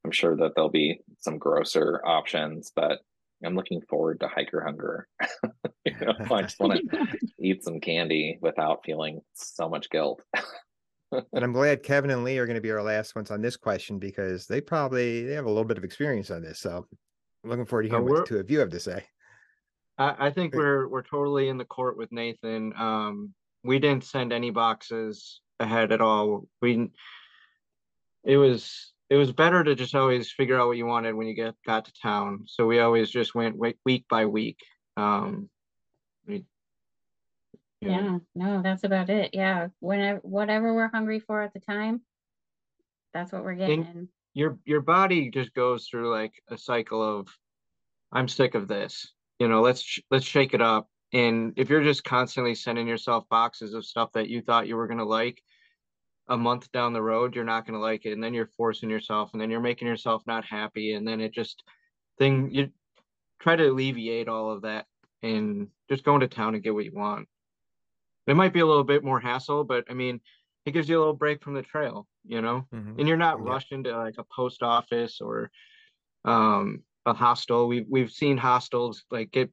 I'm 0.05 0.11
sure 0.11 0.37
that 0.37 0.53
there'll 0.55 0.69
be 0.69 1.01
some 1.19 1.37
grosser 1.37 2.01
options, 2.05 2.71
but 2.73 3.01
I'm 3.45 3.55
looking 3.55 3.81
forward 3.89 4.19
to 4.21 4.27
hiker 4.27 4.63
hunger. 4.63 5.07
you 5.85 5.93
know, 6.01 6.13
I 6.35 6.41
just 6.41 6.59
want 6.59 6.79
to 6.89 7.07
eat 7.39 7.63
some 7.63 7.79
candy 7.79 8.39
without 8.41 8.83
feeling 8.83 9.21
so 9.33 9.69
much 9.69 9.89
guilt. 9.89 10.23
and 11.11 11.43
I'm 11.43 11.53
glad 11.53 11.83
Kevin 11.83 12.09
and 12.09 12.23
Lee 12.23 12.37
are 12.39 12.45
going 12.45 12.55
to 12.55 12.61
be 12.61 12.71
our 12.71 12.81
last 12.81 13.15
ones 13.15 13.29
on 13.29 13.41
this 13.41 13.57
question 13.57 13.99
because 13.99 14.47
they 14.47 14.61
probably 14.61 15.25
they 15.25 15.33
have 15.33 15.45
a 15.45 15.49
little 15.49 15.65
bit 15.65 15.77
of 15.77 15.83
experience 15.83 16.31
on 16.31 16.41
this. 16.41 16.59
So 16.59 16.87
I'm 17.43 17.49
looking 17.49 17.65
forward 17.65 17.83
to 17.83 17.89
hearing 17.89 18.07
uh, 18.07 18.11
what 18.11 18.25
the 18.25 18.27
two 18.27 18.39
of 18.39 18.49
you 18.49 18.59
have 18.59 18.71
to 18.71 18.79
say. 18.79 19.03
I, 19.97 20.27
I 20.27 20.29
think 20.31 20.55
we're 20.55 20.87
we're 20.87 21.03
totally 21.03 21.49
in 21.49 21.57
the 21.57 21.65
court 21.65 21.97
with 21.97 22.11
Nathan. 22.11 22.73
Um, 22.77 23.33
we 23.63 23.79
didn't 23.79 24.03
send 24.03 24.33
any 24.33 24.49
boxes 24.49 25.41
ahead 25.59 25.91
at 25.91 26.01
all. 26.01 26.47
We 26.61 26.89
it 28.23 28.37
was 28.37 28.93
it 29.09 29.15
was 29.15 29.31
better 29.31 29.63
to 29.63 29.75
just 29.75 29.95
always 29.95 30.31
figure 30.31 30.59
out 30.59 30.67
what 30.67 30.77
you 30.77 30.85
wanted 30.85 31.15
when 31.15 31.27
you 31.27 31.33
get 31.33 31.55
got 31.65 31.85
to 31.85 31.93
town. 32.01 32.43
So 32.47 32.65
we 32.65 32.79
always 32.79 33.09
just 33.09 33.33
went 33.35 33.57
week, 33.57 33.77
week 33.85 34.05
by 34.09 34.25
week. 34.25 34.59
Um, 34.97 35.49
we, 36.27 36.45
yeah. 37.81 37.89
yeah, 37.89 38.17
no, 38.35 38.61
that's 38.61 38.83
about 38.83 39.09
it. 39.09 39.31
Yeah, 39.33 39.67
whenever 39.79 40.19
whatever 40.23 40.73
we're 40.73 40.89
hungry 40.89 41.19
for 41.19 41.41
at 41.41 41.53
the 41.53 41.59
time, 41.59 42.01
that's 43.13 43.31
what 43.31 43.43
we're 43.43 43.55
getting 43.55 44.09
your 44.37 44.59
your 44.65 44.81
body 44.81 45.31
just 45.31 45.51
goes 45.55 45.87
through 45.87 46.11
like 46.11 46.31
a 46.51 46.57
cycle 46.57 47.01
of 47.01 47.27
i'm 48.11 48.27
sick 48.27 48.53
of 48.53 48.67
this 48.67 49.13
you 49.39 49.47
know 49.47 49.61
let's 49.61 49.81
sh- 49.81 50.01
let's 50.11 50.25
shake 50.25 50.53
it 50.53 50.61
up 50.61 50.87
and 51.11 51.53
if 51.55 51.69
you're 51.69 51.83
just 51.83 52.03
constantly 52.03 52.53
sending 52.53 52.87
yourself 52.87 53.27
boxes 53.29 53.73
of 53.73 53.83
stuff 53.83 54.11
that 54.13 54.29
you 54.29 54.41
thought 54.41 54.67
you 54.67 54.75
were 54.75 54.85
going 54.85 54.99
to 54.99 55.05
like 55.05 55.41
a 56.29 56.37
month 56.37 56.71
down 56.71 56.93
the 56.93 57.01
road 57.01 57.35
you're 57.35 57.43
not 57.43 57.65
going 57.65 57.73
to 57.73 57.79
like 57.79 58.05
it 58.05 58.11
and 58.11 58.23
then 58.23 58.33
you're 58.33 58.49
forcing 58.57 58.89
yourself 58.89 59.29
and 59.33 59.41
then 59.41 59.49
you're 59.49 59.59
making 59.59 59.87
yourself 59.87 60.23
not 60.27 60.43
happy 60.45 60.93
and 60.93 61.07
then 61.07 61.21
it 61.21 61.33
just 61.33 61.63
thing 62.17 62.49
you 62.51 62.69
try 63.39 63.55
to 63.55 63.69
alleviate 63.69 64.27
all 64.27 64.51
of 64.51 64.63
that 64.63 64.85
and 65.23 65.67
just 65.89 66.03
go 66.03 66.15
into 66.15 66.27
town 66.27 66.53
and 66.53 66.63
get 66.63 66.73
what 66.73 66.85
you 66.85 66.93
want 66.93 67.27
it 68.25 68.35
might 68.35 68.53
be 68.53 68.59
a 68.59 68.65
little 68.65 68.83
bit 68.83 69.03
more 69.03 69.19
hassle 69.19 69.63
but 69.63 69.85
i 69.89 69.93
mean 69.93 70.19
it 70.67 70.73
gives 70.73 70.89
you 70.89 70.97
a 70.97 70.99
little 70.99 71.13
break 71.13 71.41
from 71.41 71.53
the 71.53 71.61
trail, 71.61 72.05
you 72.25 72.41
know, 72.41 72.67
mm-hmm. 72.75 72.99
and 72.99 73.07
you're 73.07 73.15
not 73.15 73.37
yeah. 73.37 73.49
rushed 73.51 73.71
into 73.71 73.97
like 73.97 74.15
a 74.17 74.25
post 74.25 74.61
office 74.61 75.21
or 75.21 75.49
um, 76.25 76.83
a 77.05 77.13
hostel. 77.13 77.69
We've 77.69 77.85
we've 77.89 78.11
seen 78.11 78.35
hostels 78.35 79.05
like 79.09 79.31
get 79.31 79.49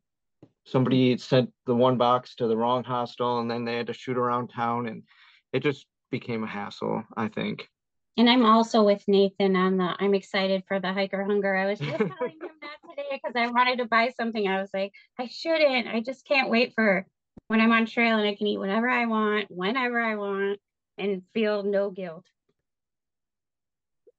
somebody 0.66 1.16
sent 1.16 1.52
the 1.66 1.74
one 1.74 1.98
box 1.98 2.34
to 2.36 2.48
the 2.48 2.56
wrong 2.56 2.82
hostel 2.82 3.38
and 3.38 3.48
then 3.48 3.64
they 3.64 3.76
had 3.76 3.86
to 3.86 3.92
shoot 3.92 4.18
around 4.18 4.48
town 4.48 4.88
and 4.88 5.04
it 5.52 5.62
just 5.62 5.86
became 6.10 6.44
a 6.44 6.48
hassle, 6.48 7.04
I 7.16 7.28
think. 7.28 7.68
And 8.16 8.30
I'm 8.30 8.44
also 8.44 8.84
with 8.84 9.02
Nathan 9.08 9.56
on 9.56 9.76
the 9.76 9.96
I'm 9.98 10.14
excited 10.14 10.62
for 10.68 10.78
the 10.78 10.92
hiker 10.92 11.24
hunger. 11.24 11.54
I 11.54 11.66
was 11.66 11.80
just 11.80 11.98
telling 11.98 12.38
him 12.40 12.50
that 12.62 12.76
today 12.88 13.08
because 13.10 13.34
I 13.34 13.48
wanted 13.48 13.78
to 13.78 13.86
buy 13.86 14.12
something. 14.16 14.46
I 14.46 14.60
was 14.60 14.70
like, 14.72 14.92
I 15.18 15.26
shouldn't. 15.26 15.88
I 15.88 16.00
just 16.00 16.24
can't 16.24 16.48
wait 16.48 16.74
for 16.74 17.06
when 17.48 17.60
I'm 17.60 17.72
on 17.72 17.86
trail 17.86 18.18
and 18.18 18.28
I 18.28 18.36
can 18.36 18.46
eat 18.46 18.58
whatever 18.58 18.88
I 18.88 19.06
want, 19.06 19.50
whenever 19.50 20.00
I 20.00 20.14
want 20.14 20.60
and 20.96 21.22
feel 21.32 21.64
no 21.64 21.90
guilt. 21.90 22.24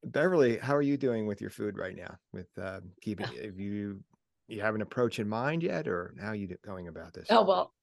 Beverly, 0.03 0.57
how 0.57 0.75
are 0.75 0.81
you 0.81 0.97
doing 0.97 1.25
with 1.25 1.41
your 1.41 1.49
food 1.49 1.77
right 1.77 1.95
now? 1.95 2.17
With 2.33 2.47
uh, 2.61 2.81
keeping, 3.01 3.27
have 3.27 3.59
you 3.59 4.03
you 4.47 4.61
have 4.61 4.75
an 4.75 4.81
approach 4.81 5.19
in 5.19 5.27
mind 5.27 5.63
yet, 5.63 5.87
or 5.87 6.13
how 6.21 6.27
are 6.27 6.35
you 6.35 6.55
going 6.63 6.87
about 6.87 7.13
this? 7.13 7.27
Oh 7.29 7.43
well, 7.43 7.73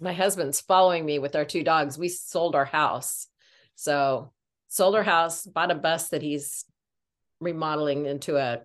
my 0.00 0.12
husband's 0.12 0.60
following 0.60 1.06
me 1.06 1.18
with 1.18 1.34
our 1.34 1.44
two 1.44 1.62
dogs. 1.62 1.96
We 1.96 2.08
sold 2.08 2.54
our 2.54 2.66
house. 2.66 3.26
So 3.82 4.30
sold 4.68 4.94
our 4.94 5.02
house, 5.02 5.44
bought 5.44 5.72
a 5.72 5.74
bus 5.74 6.10
that 6.10 6.22
he's 6.22 6.64
remodeling 7.40 8.06
into 8.06 8.36
a 8.36 8.60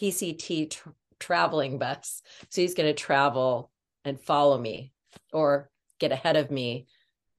PCT 0.00 0.70
tra- 0.70 0.94
traveling 1.18 1.78
bus. 1.78 2.22
So 2.48 2.60
he's 2.60 2.74
going 2.74 2.88
to 2.88 2.94
travel 2.94 3.72
and 4.04 4.20
follow 4.20 4.56
me 4.56 4.92
or 5.32 5.70
get 5.98 6.12
ahead 6.12 6.36
of 6.36 6.52
me, 6.52 6.86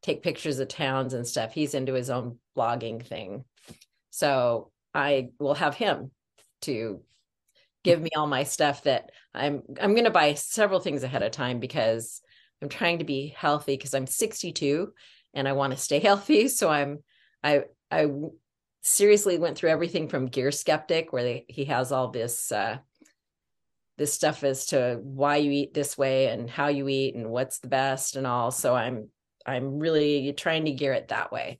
take 0.01 0.23
pictures 0.23 0.59
of 0.59 0.67
towns 0.67 1.13
and 1.13 1.25
stuff. 1.25 1.53
He's 1.53 1.73
into 1.73 1.93
his 1.93 2.09
own 2.09 2.37
blogging 2.57 3.05
thing. 3.05 3.45
So 4.09 4.71
I 4.93 5.29
will 5.39 5.53
have 5.53 5.75
him 5.75 6.11
to 6.63 6.99
give 7.85 8.01
me 8.01 8.09
all 8.17 8.27
my 8.27 8.43
stuff 8.43 8.83
that 8.83 9.11
I'm 9.33 9.63
I'm 9.81 9.93
going 9.93 10.03
to 10.03 10.11
buy 10.11 10.33
several 10.33 10.81
things 10.81 11.03
ahead 11.03 11.23
of 11.23 11.31
time 11.31 11.61
because 11.61 12.21
I'm 12.61 12.67
trying 12.67 12.99
to 12.99 13.05
be 13.05 13.33
healthy 13.37 13.77
because 13.77 13.93
I'm 13.93 14.05
62 14.05 14.91
and 15.33 15.47
I 15.47 15.53
want 15.53 15.71
to 15.73 15.77
stay 15.77 15.99
healthy. 16.09 16.47
So 16.47 16.69
I'm 16.69 16.99
I 17.43 17.63
I 17.91 18.07
seriously 18.81 19.37
went 19.37 19.57
through 19.57 19.69
everything 19.69 20.07
from 20.07 20.27
Gear 20.27 20.51
Skeptic 20.51 21.11
where 21.11 21.23
they, 21.23 21.45
he 21.47 21.65
has 21.65 21.91
all 21.91 22.09
this 22.09 22.51
uh 22.51 22.77
this 23.97 24.13
stuff 24.13 24.45
as 24.45 24.67
to 24.67 24.97
why 25.03 25.35
you 25.35 25.51
eat 25.51 25.73
this 25.73 25.97
way 25.97 26.27
and 26.27 26.49
how 26.49 26.69
you 26.69 26.87
eat 26.87 27.15
and 27.15 27.29
what's 27.29 27.59
the 27.59 27.67
best 27.67 28.15
and 28.15 28.25
all. 28.25 28.49
So 28.49 28.73
I'm 28.73 29.09
I'm 29.45 29.79
really 29.79 30.33
trying 30.33 30.65
to 30.65 30.71
gear 30.71 30.93
it 30.93 31.09
that 31.09 31.31
way 31.31 31.59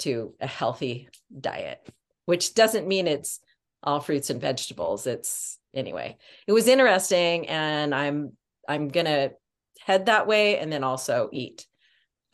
to 0.00 0.34
a 0.40 0.46
healthy 0.46 1.08
diet, 1.38 1.86
which 2.24 2.54
doesn't 2.54 2.88
mean 2.88 3.06
it's 3.06 3.40
all 3.82 4.00
fruits 4.00 4.30
and 4.30 4.40
vegetables. 4.40 5.06
It's 5.06 5.58
anyway. 5.74 6.16
It 6.46 6.52
was 6.52 6.66
interesting 6.66 7.46
and 7.48 7.94
I'm 7.94 8.32
I'm 8.68 8.88
going 8.88 9.06
to 9.06 9.32
head 9.80 10.06
that 10.06 10.26
way 10.26 10.58
and 10.58 10.72
then 10.72 10.82
also 10.82 11.28
eat 11.32 11.66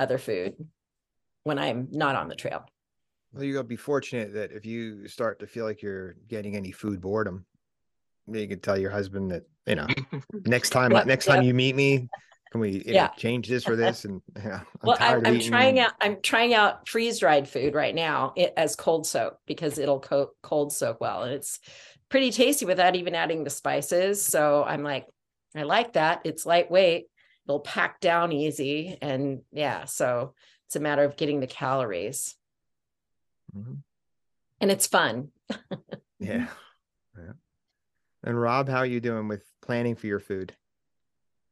other 0.02 0.18
food 0.18 0.54
when 1.44 1.58
I'm 1.58 1.88
not 1.90 2.16
on 2.16 2.28
the 2.28 2.34
trail. 2.36 2.64
Well, 3.32 3.44
you're 3.44 3.54
gonna 3.54 3.64
be 3.68 3.76
fortunate 3.76 4.34
that 4.34 4.52
if 4.52 4.66
you 4.66 5.08
start 5.08 5.38
to 5.40 5.46
feel 5.46 5.64
like 5.64 5.80
you're 5.80 6.16
getting 6.28 6.54
any 6.56 6.72
food 6.72 7.00
boredom, 7.00 7.46
you 8.30 8.46
can 8.46 8.60
tell 8.60 8.76
your 8.78 8.90
husband 8.90 9.30
that 9.30 9.44
you 9.66 9.76
know 9.76 9.86
next 10.44 10.70
time 10.70 10.92
Yep, 10.92 11.06
next 11.06 11.26
time 11.26 11.42
you 11.42 11.54
meet 11.54 11.74
me, 11.74 12.08
can 12.50 12.60
we 12.60 12.70
you 12.72 12.78
know, 12.88 12.92
Yeah. 12.92 13.08
change 13.16 13.48
this 13.48 13.64
for 13.64 13.74
this? 13.76 14.04
And 14.04 14.20
yeah, 14.36 14.60
I'm 14.60 14.66
well, 14.82 14.96
I, 15.00 15.08
tired 15.08 15.26
of 15.26 15.26
I'm 15.32 15.36
eating- 15.36 15.50
trying 15.50 15.78
out. 15.78 15.92
I'm 16.02 16.20
trying 16.20 16.52
out 16.52 16.86
freeze 16.88 17.18
dried 17.20 17.48
food 17.48 17.74
right 17.74 17.94
now 17.94 18.34
it, 18.36 18.52
as 18.56 18.76
cold 18.76 19.06
soak 19.06 19.38
because 19.46 19.78
it'll 19.78 20.00
co- 20.00 20.32
cold 20.42 20.72
soak 20.72 21.00
well, 21.00 21.22
and 21.22 21.32
it's 21.32 21.58
pretty 22.10 22.30
tasty 22.30 22.66
without 22.66 22.96
even 22.96 23.14
adding 23.14 23.44
the 23.44 23.50
spices. 23.50 24.22
So 24.22 24.62
I'm 24.64 24.82
like, 24.82 25.06
I 25.56 25.62
like 25.62 25.94
that. 25.94 26.20
It's 26.24 26.44
lightweight. 26.44 27.06
It'll 27.46 27.60
pack 27.60 28.00
down 28.00 28.32
easy, 28.32 28.96
and 29.02 29.42
yeah. 29.52 29.84
So 29.84 30.34
it's 30.66 30.76
a 30.76 30.80
matter 30.80 31.04
of 31.04 31.16
getting 31.16 31.40
the 31.40 31.46
calories, 31.46 32.34
Mhm. 33.56 33.78
and 34.60 34.70
it's 34.70 34.86
fun. 34.86 35.30
Yeah. 36.20 36.46
yeah. 37.18 37.32
And 38.22 38.40
Rob, 38.40 38.68
how 38.68 38.76
are 38.76 38.86
you 38.86 39.00
doing 39.00 39.26
with 39.26 39.44
planning 39.60 39.96
for 39.96 40.06
your 40.06 40.20
food? 40.20 40.54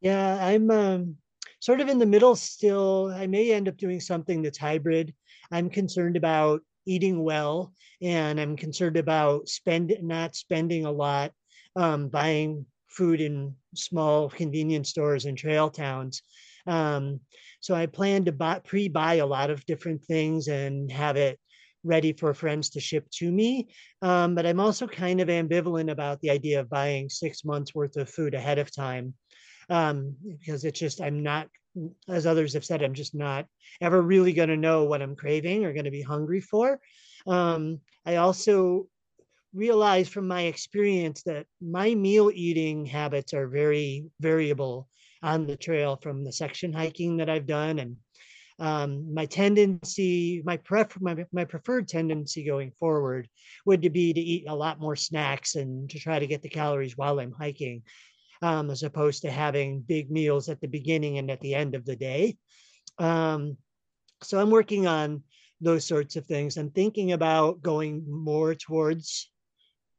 Yeah, 0.00 0.38
I'm 0.40 0.70
um, 0.70 1.16
sort 1.58 1.80
of 1.80 1.88
in 1.88 1.98
the 1.98 2.06
middle 2.06 2.36
still. 2.36 3.12
I 3.12 3.26
may 3.26 3.50
end 3.50 3.66
up 3.66 3.76
doing 3.76 3.98
something 3.98 4.42
that's 4.42 4.58
hybrid. 4.58 5.12
I'm 5.50 5.70
concerned 5.70 6.16
about 6.16 6.60
eating 6.86 7.24
well, 7.24 7.72
and 8.00 8.38
I'm 8.40 8.56
concerned 8.56 8.96
about 8.96 9.48
spend 9.48 9.92
not 10.02 10.36
spending 10.36 10.84
a 10.86 10.92
lot 10.92 11.32
um, 11.74 12.06
buying 12.08 12.64
food 12.90 13.20
in 13.20 13.54
small 13.74 14.28
convenience 14.28 14.90
stores 14.90 15.24
in 15.24 15.36
trail 15.36 15.70
towns. 15.70 16.22
Um, 16.66 17.20
so 17.60 17.74
I 17.74 17.86
plan 17.86 18.24
to 18.26 18.32
buy, 18.32 18.60
pre-buy 18.60 19.14
a 19.14 19.26
lot 19.26 19.50
of 19.50 19.64
different 19.66 20.04
things 20.04 20.48
and 20.48 20.90
have 20.90 21.16
it 21.16 21.38
ready 21.82 22.12
for 22.12 22.34
friends 22.34 22.70
to 22.70 22.80
ship 22.80 23.06
to 23.10 23.30
me. 23.30 23.68
Um, 24.02 24.34
but 24.34 24.44
I'm 24.46 24.60
also 24.60 24.86
kind 24.86 25.20
of 25.20 25.28
ambivalent 25.28 25.90
about 25.90 26.20
the 26.20 26.30
idea 26.30 26.60
of 26.60 26.68
buying 26.68 27.08
six 27.08 27.44
months 27.44 27.74
worth 27.74 27.96
of 27.96 28.10
food 28.10 28.34
ahead 28.34 28.58
of 28.58 28.74
time 28.74 29.14
um, 29.70 30.16
because 30.38 30.64
it's 30.64 30.78
just 30.78 31.00
I'm 31.00 31.22
not, 31.22 31.48
as 32.08 32.26
others 32.26 32.52
have 32.54 32.64
said, 32.64 32.82
I'm 32.82 32.94
just 32.94 33.14
not 33.14 33.46
ever 33.80 34.02
really 34.02 34.32
going 34.32 34.48
to 34.48 34.56
know 34.56 34.84
what 34.84 35.00
I'm 35.00 35.16
craving 35.16 35.64
or 35.64 35.72
going 35.72 35.84
to 35.84 35.90
be 35.90 36.02
hungry 36.02 36.40
for. 36.40 36.80
Um, 37.26 37.80
I 38.04 38.16
also 38.16 38.88
realize 39.52 40.08
from 40.08 40.28
my 40.28 40.42
experience 40.42 41.22
that 41.24 41.46
my 41.60 41.94
meal 41.94 42.30
eating 42.32 42.86
habits 42.86 43.34
are 43.34 43.48
very 43.48 44.04
variable 44.20 44.88
on 45.22 45.46
the 45.46 45.56
trail 45.56 45.98
from 46.02 46.24
the 46.24 46.32
section 46.32 46.72
hiking 46.72 47.16
that 47.16 47.28
I've 47.28 47.46
done 47.46 47.78
and 47.78 47.96
um, 48.60 49.14
my 49.14 49.24
tendency, 49.24 50.42
my 50.44 50.58
pref, 50.58 51.00
my, 51.00 51.24
my 51.32 51.46
preferred 51.46 51.88
tendency 51.88 52.44
going 52.44 52.72
forward 52.78 53.26
would 53.64 53.80
be 53.90 54.12
to 54.12 54.20
eat 54.20 54.44
a 54.46 54.54
lot 54.54 54.78
more 54.78 54.96
snacks 54.96 55.56
and 55.56 55.88
to 55.88 55.98
try 55.98 56.18
to 56.18 56.26
get 56.26 56.42
the 56.42 56.50
calories 56.50 56.96
while 56.96 57.18
I'm 57.18 57.32
hiking 57.32 57.82
um, 58.42 58.70
as 58.70 58.82
opposed 58.82 59.22
to 59.22 59.30
having 59.30 59.80
big 59.80 60.10
meals 60.10 60.50
at 60.50 60.60
the 60.60 60.68
beginning 60.68 61.16
and 61.16 61.30
at 61.30 61.40
the 61.40 61.54
end 61.54 61.74
of 61.74 61.86
the 61.86 61.96
day. 61.96 62.36
Um, 62.98 63.56
so 64.22 64.38
I'm 64.38 64.50
working 64.50 64.86
on 64.86 65.22
those 65.62 65.86
sorts 65.86 66.16
of 66.16 66.26
things. 66.26 66.58
I'm 66.58 66.70
thinking 66.70 67.12
about 67.12 67.62
going 67.62 68.04
more 68.06 68.54
towards 68.54 69.30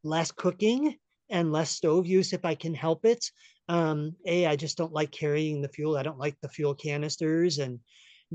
less 0.03 0.31
cooking 0.31 0.95
and 1.29 1.51
less 1.51 1.69
stove 1.69 2.05
use 2.05 2.33
if 2.33 2.45
I 2.45 2.55
can 2.55 2.73
help 2.73 3.05
it. 3.05 3.23
Um, 3.69 4.15
a, 4.25 4.47
I 4.47 4.55
just 4.55 4.77
don't 4.77 4.93
like 4.93 5.11
carrying 5.11 5.61
the 5.61 5.69
fuel. 5.69 5.97
I 5.97 6.03
don't 6.03 6.19
like 6.19 6.35
the 6.41 6.49
fuel 6.49 6.75
canisters. 6.75 7.59
And 7.59 7.79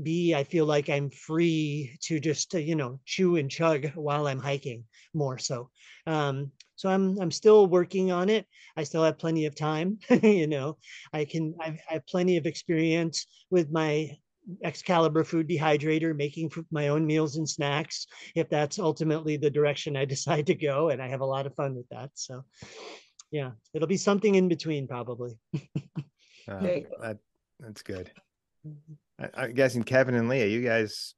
B, 0.01 0.33
I 0.33 0.43
feel 0.43 0.65
like 0.65 0.89
I'm 0.89 1.09
free 1.09 1.97
to 2.03 2.19
just, 2.19 2.53
you 2.53 2.75
know, 2.75 2.99
chew 3.05 3.35
and 3.35 3.49
chug 3.49 3.87
while 3.95 4.27
I'm 4.27 4.39
hiking 4.39 4.83
more 5.13 5.37
so. 5.37 5.69
Um, 6.05 6.51
so 6.75 6.89
I'm 6.89 7.19
I'm 7.19 7.31
still 7.31 7.67
working 7.67 8.11
on 8.11 8.29
it. 8.29 8.45
I 8.75 8.83
still 8.83 9.03
have 9.03 9.17
plenty 9.17 9.45
of 9.45 9.55
time. 9.55 9.97
you 10.23 10.47
know, 10.47 10.77
I 11.13 11.25
can 11.25 11.55
I 11.59 11.79
have 11.87 12.05
plenty 12.07 12.37
of 12.37 12.45
experience 12.45 13.25
with 13.49 13.71
my 13.71 14.11
Excalibur 14.63 15.23
food 15.23 15.47
dehydrator, 15.47 16.15
making 16.15 16.51
my 16.71 16.87
own 16.89 17.05
meals 17.05 17.35
and 17.37 17.47
snacks. 17.47 18.07
If 18.35 18.49
that's 18.49 18.79
ultimately 18.79 19.37
the 19.37 19.49
direction 19.49 19.97
I 19.97 20.05
decide 20.15 20.47
to 20.47 20.55
go, 20.55 20.89
and 20.89 21.01
I 21.01 21.07
have 21.07 21.21
a 21.21 21.25
lot 21.25 21.45
of 21.45 21.55
fun 21.55 21.75
with 21.75 21.87
that. 21.89 22.11
So, 22.13 22.43
yeah, 23.31 23.51
it'll 23.73 23.87
be 23.87 23.97
something 23.97 24.35
in 24.35 24.47
between 24.47 24.87
probably. 24.87 25.37
Uh, 26.49 26.61
that, 27.01 27.17
that's 27.59 27.81
good. 27.81 28.09
Mm-hmm. 28.65 28.93
I, 29.19 29.43
I'm 29.43 29.53
guessing 29.53 29.83
Kevin 29.83 30.15
and 30.15 30.29
Leah, 30.29 30.47
you 30.47 30.61
guys, 30.61 31.13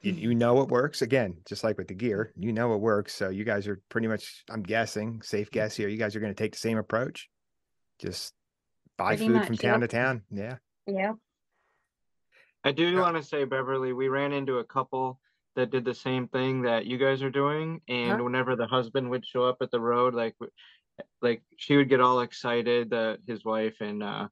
you, 0.00 0.12
hmm. 0.12 0.18
you 0.18 0.34
know 0.34 0.54
what 0.54 0.68
works. 0.68 1.02
Again, 1.02 1.36
just 1.46 1.62
like 1.62 1.78
with 1.78 1.88
the 1.88 1.94
gear, 1.94 2.32
you 2.36 2.52
know 2.52 2.68
what 2.68 2.80
works. 2.80 3.14
So 3.14 3.28
you 3.28 3.44
guys 3.44 3.68
are 3.68 3.80
pretty 3.88 4.08
much, 4.08 4.44
I'm 4.50 4.62
guessing, 4.62 5.22
safe 5.22 5.48
hmm. 5.48 5.54
guess 5.54 5.76
here. 5.76 5.88
You 5.88 5.98
guys 5.98 6.16
are 6.16 6.20
going 6.20 6.34
to 6.34 6.42
take 6.42 6.52
the 6.52 6.58
same 6.58 6.78
approach. 6.78 7.28
Just 8.00 8.32
buy 8.98 9.16
Pretty 9.16 9.28
food 9.28 9.36
much, 9.36 9.46
from 9.46 9.56
town 9.56 9.80
to 9.80 9.88
town. 9.88 10.22
Yeah. 10.30 10.56
Yeah. 10.86 11.12
I 12.64 12.72
do 12.72 12.88
Yeah. 12.90 13.00
want 13.00 13.16
to 13.16 13.22
say, 13.22 13.44
Beverly, 13.44 13.92
we 13.92 14.08
ran 14.08 14.32
into 14.32 14.58
a 14.58 14.64
couple 14.64 15.18
that 15.56 15.70
did 15.70 15.84
the 15.84 15.94
same 15.94 16.28
thing 16.28 16.62
that 16.62 16.86
you 16.86 16.96
guys 16.96 17.22
are 17.22 17.30
doing, 17.30 17.80
and 17.88 18.18
Huh? 18.18 18.24
whenever 18.24 18.56
the 18.56 18.66
husband 18.66 19.10
would 19.10 19.26
show 19.26 19.44
up 19.44 19.58
at 19.60 19.70
the 19.70 19.80
road, 19.80 20.14
like, 20.14 20.34
like 21.20 21.42
she 21.56 21.76
would 21.76 21.88
get 21.88 22.00
all 22.00 22.20
excited 22.20 22.90
that 22.90 23.18
his 23.26 23.44
wife 23.44 23.76
and 23.80 24.02
uh, 24.02 24.28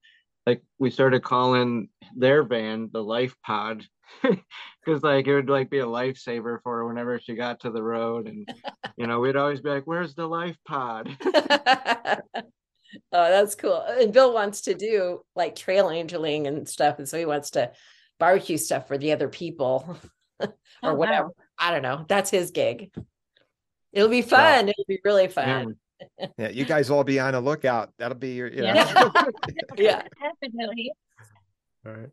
like 0.46 0.62
we 0.78 0.90
started 0.90 1.22
calling 1.22 1.88
their 2.16 2.42
van 2.42 2.88
the 2.92 3.02
Life 3.02 3.34
Pod, 3.44 3.84
because 4.22 5.02
like 5.02 5.26
it 5.26 5.34
would 5.34 5.50
like 5.50 5.70
be 5.70 5.80
a 5.80 5.86
lifesaver 5.86 6.58
for 6.62 6.78
her 6.78 6.86
whenever 6.86 7.18
she 7.18 7.34
got 7.34 7.60
to 7.60 7.70
the 7.70 7.82
road, 7.82 8.26
and 8.26 8.48
you 8.96 9.06
know 9.06 9.20
we'd 9.20 9.36
always 9.36 9.60
be 9.60 9.70
like, 9.70 9.86
"Where's 9.86 10.14
the 10.14 10.26
Life 10.26 10.56
Pod?" 10.66 11.16
oh, 11.24 12.20
that's 13.12 13.54
cool. 13.54 13.80
And 13.82 14.12
Bill 14.12 14.32
wants 14.32 14.62
to 14.62 14.74
do 14.74 15.20
like 15.36 15.54
trail 15.56 15.90
angeling 15.90 16.46
and 16.46 16.68
stuff. 16.68 16.98
And 16.98 17.08
so 17.08 17.18
he 17.18 17.26
wants 17.26 17.50
to 17.50 17.72
barbecue 18.20 18.56
stuff 18.56 18.86
for 18.86 18.96
the 18.96 19.10
other 19.10 19.28
people 19.28 19.98
or 20.40 20.48
Oh, 20.82 20.92
wow. 20.92 20.94
whatever. 20.94 21.28
I 21.58 21.72
don't 21.72 21.82
know. 21.82 22.04
That's 22.08 22.30
his 22.30 22.52
gig. 22.52 22.92
It'll 23.92 24.08
be 24.08 24.22
fun. 24.22 24.68
It'll 24.68 24.84
be 24.86 25.00
really 25.04 25.24
Yeah. 25.24 25.28
fun. 25.28 25.76
Yeah. 26.38 26.48
You 26.48 26.64
guys 26.64 26.88
all 26.90 27.02
be 27.04 27.18
on 27.18 27.34
a 27.34 27.40
lookout. 27.40 27.92
That'll 27.98 28.16
be 28.16 28.30
your, 28.34 28.46
you 28.48 28.62
know. 28.62 28.72
Yeah. 28.74 29.12
Yeah. 29.76 30.02
Definitely. 30.40 30.92
All 31.84 31.92
right. 31.92 32.08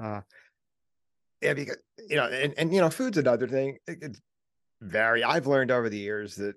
Uh, 0.00 0.20
yeah, 1.42 1.54
because 1.54 1.78
you 2.08 2.16
know, 2.16 2.26
and, 2.26 2.54
and 2.58 2.72
you 2.74 2.80
know, 2.80 2.90
food's 2.90 3.18
another 3.18 3.48
thing. 3.48 3.78
It, 3.88 3.98
it's 4.02 4.20
very. 4.80 5.24
I've 5.24 5.46
learned 5.46 5.70
over 5.70 5.88
the 5.88 5.98
years 5.98 6.36
that, 6.36 6.54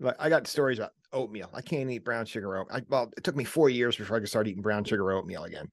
like, 0.00 0.16
I 0.18 0.28
got 0.28 0.46
stories 0.46 0.78
about 0.78 0.92
oatmeal. 1.12 1.48
I 1.54 1.62
can't 1.62 1.90
eat 1.90 2.04
brown 2.04 2.26
sugar 2.26 2.56
oat. 2.58 2.66
I, 2.70 2.82
well, 2.88 3.10
it 3.16 3.24
took 3.24 3.36
me 3.36 3.44
four 3.44 3.68
years 3.70 3.96
before 3.96 4.16
I 4.16 4.20
could 4.20 4.28
start 4.28 4.48
eating 4.48 4.62
brown 4.62 4.84
sugar 4.84 5.10
oatmeal 5.12 5.44
again. 5.44 5.70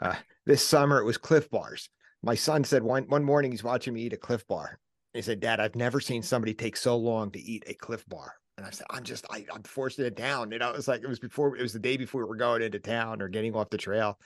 Uh, 0.00 0.14
this 0.46 0.66
summer 0.66 0.98
it 0.98 1.04
was 1.04 1.18
Clif 1.18 1.50
Bars. 1.50 1.88
My 2.22 2.34
son 2.34 2.64
said 2.64 2.82
one 2.82 3.04
one 3.04 3.24
morning 3.24 3.50
he's 3.50 3.64
watching 3.64 3.94
me 3.94 4.02
eat 4.02 4.12
a 4.12 4.18
Clif 4.18 4.46
Bar. 4.46 4.78
He 5.14 5.22
said, 5.22 5.40
"Dad, 5.40 5.60
I've 5.60 5.76
never 5.76 6.00
seen 6.00 6.22
somebody 6.22 6.54
take 6.54 6.76
so 6.76 6.96
long 6.96 7.30
to 7.32 7.40
eat 7.40 7.64
a 7.66 7.74
Clif 7.74 8.06
Bar." 8.08 8.34
And 8.56 8.66
I 8.66 8.70
said, 8.70 8.86
"I'm 8.90 9.02
just, 9.02 9.24
I, 9.30 9.46
I'm 9.52 9.62
forcing 9.62 10.04
it 10.04 10.16
down." 10.16 10.52
You 10.52 10.58
know, 10.58 10.70
it 10.70 10.76
was 10.76 10.88
like 10.88 11.02
it 11.02 11.08
was 11.08 11.18
before, 11.18 11.56
it 11.56 11.62
was 11.62 11.72
the 11.72 11.78
day 11.78 11.96
before 11.96 12.22
we 12.22 12.28
were 12.28 12.36
going 12.36 12.62
into 12.62 12.78
town 12.78 13.22
or 13.22 13.28
getting 13.28 13.54
off 13.54 13.70
the 13.70 13.78
trail. 13.78 14.18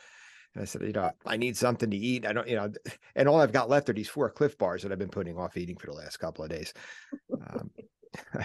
And 0.55 0.62
I 0.62 0.67
said, 0.67 0.83
you 0.83 0.93
know, 0.93 1.11
I 1.27 1.37
need 1.37 1.57
something 1.57 1.90
to 1.90 1.97
eat. 1.97 2.27
I 2.27 2.33
don't, 2.33 2.47
you 2.47 2.57
know, 2.57 2.73
and 3.17 3.29
all 3.29 3.40
I've 3.40 3.53
got 3.53 3.69
left 3.69 3.88
are 3.88 3.95
these 3.95 4.09
four 4.09 4.31
Clif 4.31 4.57
bars 4.57 4.83
that 4.83 4.93
I've 4.93 4.99
been 4.99 5.09
putting 5.09 5.37
off 5.37 5.57
eating 5.57 5.77
for 5.77 5.87
the 5.87 5.95
last 5.95 6.19
couple 6.19 6.45
of 6.45 6.51
days. 6.51 6.73
Um, 7.33 7.71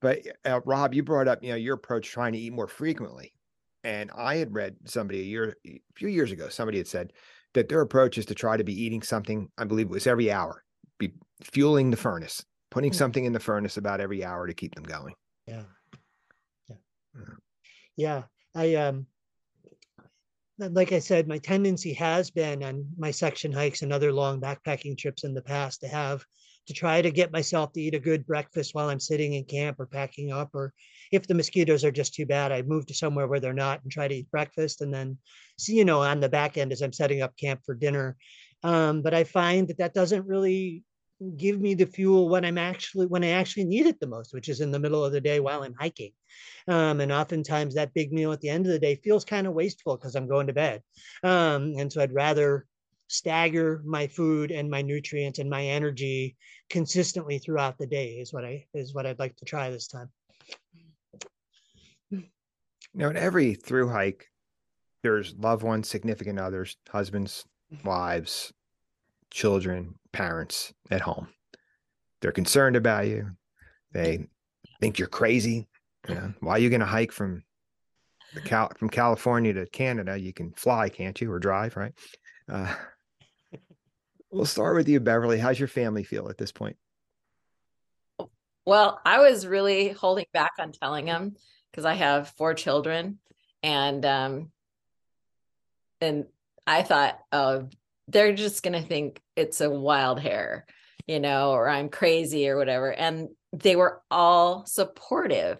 but 0.00 0.20
uh, 0.44 0.60
Rob, 0.64 0.94
you 0.94 1.02
brought 1.02 1.28
up, 1.28 1.42
you 1.42 1.50
know, 1.50 1.56
your 1.56 1.74
approach 1.74 2.10
trying 2.10 2.32
to 2.32 2.38
eat 2.38 2.52
more 2.52 2.68
frequently. 2.68 3.32
And 3.86 4.10
I 4.16 4.34
had 4.34 4.52
read 4.52 4.74
somebody 4.84 5.20
a 5.20 5.24
year, 5.24 5.56
a 5.64 5.80
few 5.94 6.08
years 6.08 6.32
ago, 6.32 6.48
somebody 6.48 6.78
had 6.78 6.88
said 6.88 7.12
that 7.54 7.68
their 7.68 7.82
approach 7.82 8.18
is 8.18 8.26
to 8.26 8.34
try 8.34 8.56
to 8.56 8.64
be 8.64 8.82
eating 8.82 9.00
something, 9.00 9.48
I 9.56 9.62
believe 9.62 9.86
it 9.86 9.92
was 9.92 10.08
every 10.08 10.28
hour, 10.28 10.64
be 10.98 11.12
fueling 11.40 11.92
the 11.92 11.96
furnace, 11.96 12.44
putting 12.72 12.90
mm-hmm. 12.90 12.98
something 12.98 13.24
in 13.24 13.32
the 13.32 13.38
furnace 13.38 13.76
about 13.76 14.00
every 14.00 14.24
hour 14.24 14.48
to 14.48 14.54
keep 14.54 14.74
them 14.74 14.82
going. 14.82 15.14
Yeah. 15.46 15.62
Yeah. 16.68 16.76
Yeah. 17.14 17.22
yeah. 17.96 18.22
I, 18.56 18.74
um, 18.74 19.06
like 20.58 20.90
I 20.90 20.98
said, 20.98 21.28
my 21.28 21.38
tendency 21.38 21.92
has 21.92 22.28
been 22.28 22.64
on 22.64 22.88
my 22.98 23.12
section 23.12 23.52
hikes 23.52 23.82
and 23.82 23.92
other 23.92 24.12
long 24.12 24.40
backpacking 24.40 24.98
trips 24.98 25.22
in 25.22 25.32
the 25.32 25.42
past 25.42 25.82
to 25.82 25.86
have 25.86 26.24
to 26.66 26.74
try 26.74 27.00
to 27.00 27.10
get 27.10 27.32
myself 27.32 27.72
to 27.72 27.80
eat 27.80 27.94
a 27.94 28.00
good 28.00 28.26
breakfast 28.26 28.74
while 28.74 28.88
I'm 28.88 29.00
sitting 29.00 29.34
in 29.34 29.44
camp 29.44 29.78
or 29.78 29.86
packing 29.86 30.32
up, 30.32 30.50
or 30.54 30.72
if 31.12 31.26
the 31.26 31.34
mosquitoes 31.34 31.84
are 31.84 31.92
just 31.92 32.14
too 32.14 32.26
bad, 32.26 32.52
I 32.52 32.62
move 32.62 32.86
to 32.86 32.94
somewhere 32.94 33.26
where 33.26 33.40
they're 33.40 33.52
not 33.52 33.82
and 33.82 33.92
try 33.92 34.08
to 34.08 34.14
eat 34.14 34.30
breakfast, 34.30 34.80
and 34.80 34.92
then 34.92 35.18
see, 35.58 35.76
you 35.76 35.84
know, 35.84 36.02
on 36.02 36.20
the 36.20 36.28
back 36.28 36.56
end 36.58 36.72
as 36.72 36.82
I'm 36.82 36.92
setting 36.92 37.22
up 37.22 37.36
camp 37.36 37.60
for 37.64 37.74
dinner. 37.74 38.16
Um, 38.62 39.02
but 39.02 39.14
I 39.14 39.24
find 39.24 39.68
that 39.68 39.78
that 39.78 39.94
doesn't 39.94 40.26
really 40.26 40.82
give 41.36 41.58
me 41.60 41.74
the 41.74 41.86
fuel 41.86 42.28
when 42.28 42.44
I'm 42.44 42.58
actually 42.58 43.06
when 43.06 43.24
I 43.24 43.30
actually 43.30 43.64
need 43.64 43.86
it 43.86 44.00
the 44.00 44.06
most, 44.06 44.34
which 44.34 44.48
is 44.48 44.60
in 44.60 44.70
the 44.70 44.78
middle 44.78 45.04
of 45.04 45.12
the 45.12 45.20
day 45.20 45.40
while 45.40 45.62
I'm 45.62 45.74
hiking. 45.78 46.12
Um, 46.68 47.00
and 47.00 47.12
oftentimes 47.12 47.74
that 47.74 47.94
big 47.94 48.12
meal 48.12 48.32
at 48.32 48.40
the 48.40 48.50
end 48.50 48.66
of 48.66 48.72
the 48.72 48.78
day 48.78 48.96
feels 48.96 49.24
kind 49.24 49.46
of 49.46 49.54
wasteful 49.54 49.96
because 49.96 50.14
I'm 50.14 50.28
going 50.28 50.48
to 50.48 50.52
bed. 50.52 50.82
Um, 51.22 51.74
and 51.78 51.92
so 51.92 52.02
I'd 52.02 52.12
rather 52.12 52.66
stagger 53.08 53.82
my 53.84 54.06
food 54.06 54.50
and 54.50 54.70
my 54.70 54.82
nutrients 54.82 55.38
and 55.38 55.48
my 55.48 55.64
energy 55.64 56.36
consistently 56.68 57.38
throughout 57.38 57.78
the 57.78 57.86
day 57.86 58.14
is 58.14 58.32
what 58.32 58.44
I 58.44 58.66
is 58.74 58.94
what 58.94 59.06
I'd 59.06 59.18
like 59.18 59.36
to 59.36 59.44
try 59.44 59.70
this 59.70 59.86
time. 59.88 60.10
Now, 62.94 63.10
in 63.10 63.16
every 63.16 63.54
through 63.54 63.90
hike, 63.90 64.26
there's 65.02 65.34
loved 65.36 65.62
ones, 65.62 65.88
significant 65.88 66.38
others, 66.38 66.76
husbands, 66.88 67.44
wives, 67.84 68.52
children, 69.30 69.94
parents 70.12 70.72
at 70.90 71.02
home. 71.02 71.28
They're 72.22 72.32
concerned 72.32 72.74
about 72.74 73.06
you. 73.06 73.32
They 73.92 74.26
think 74.80 74.98
you're 74.98 75.08
crazy. 75.08 75.68
Yeah. 76.08 76.30
Why 76.40 76.52
are 76.52 76.58
you 76.58 76.70
going 76.70 76.80
to 76.80 76.86
hike 76.86 77.12
from 77.12 77.42
the 78.34 78.40
Cal- 78.40 78.72
from 78.76 78.88
California 78.88 79.52
to 79.52 79.66
Canada? 79.66 80.18
You 80.18 80.32
can 80.32 80.52
fly, 80.52 80.88
can't 80.88 81.20
you, 81.20 81.30
or 81.30 81.38
drive, 81.38 81.76
right? 81.76 81.92
Uh, 82.50 82.74
we'll 84.30 84.44
start 84.44 84.76
with 84.76 84.88
you, 84.88 85.00
Beverly. 85.00 85.38
How's 85.38 85.58
your 85.58 85.68
family 85.68 86.04
feel 86.04 86.28
at 86.28 86.38
this 86.38 86.52
point? 86.52 86.76
Well, 88.64 89.00
I 89.04 89.20
was 89.20 89.46
really 89.46 89.90
holding 89.90 90.26
back 90.32 90.52
on 90.58 90.72
telling 90.72 91.06
them 91.06 91.36
because 91.70 91.84
I 91.84 91.94
have 91.94 92.30
four 92.30 92.54
children, 92.54 93.18
and 93.62 94.04
um, 94.04 94.50
and 96.00 96.26
I 96.66 96.82
thought, 96.82 97.18
oh, 97.30 97.68
they're 98.08 98.34
just 98.34 98.62
to 98.80 98.82
think 98.82 99.20
it's 99.36 99.60
a 99.60 99.70
wild 99.70 100.20
hair, 100.20 100.66
you 101.06 101.20
know, 101.20 101.52
or 101.52 101.68
I'm 101.68 101.88
crazy 101.88 102.48
or 102.48 102.56
whatever. 102.56 102.92
And 102.92 103.28
they 103.52 103.76
were 103.76 104.02
all 104.10 104.66
supportive 104.66 105.58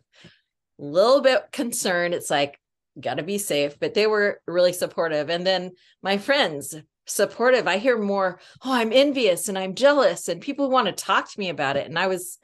A 0.79 0.83
little 0.83 1.20
bit 1.22 1.44
concerned. 1.52 2.14
It's 2.14 2.31
like, 2.31 2.59
got 3.00 3.14
to 3.14 3.22
be 3.22 3.38
safe, 3.38 3.79
but 3.79 3.94
they 3.94 4.07
were 4.07 4.40
really 4.46 4.72
supportive. 4.72 5.31
And 5.31 5.46
then 5.46 5.72
my 6.02 6.18
friends, 6.18 6.74
supportive. 7.07 7.66
I 7.66 7.79
hear 7.79 7.99
more, 7.99 8.38
oh, 8.64 8.73
I'm 8.73 8.92
envious 8.92 9.49
and 9.49 9.59
I'm 9.59 9.75
jealous, 9.75 10.29
and 10.29 10.40
people 10.40 10.71
want 10.71 10.87
to 10.87 10.92
talk 10.92 11.31
to 11.31 11.40
me 11.40 11.49
about 11.49 11.77
it. 11.77 11.87
And 11.87 11.99
I 11.99 12.09
was 12.09 12.38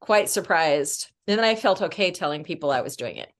quite 0.00 0.28
surprised. 0.28 1.10
And 1.26 1.38
then 1.38 1.44
I 1.44 1.54
felt 1.54 1.82
okay 1.82 2.10
telling 2.10 2.44
people 2.44 2.70
I 2.70 2.80
was 2.80 2.96
doing 2.96 3.16
it 3.16 3.30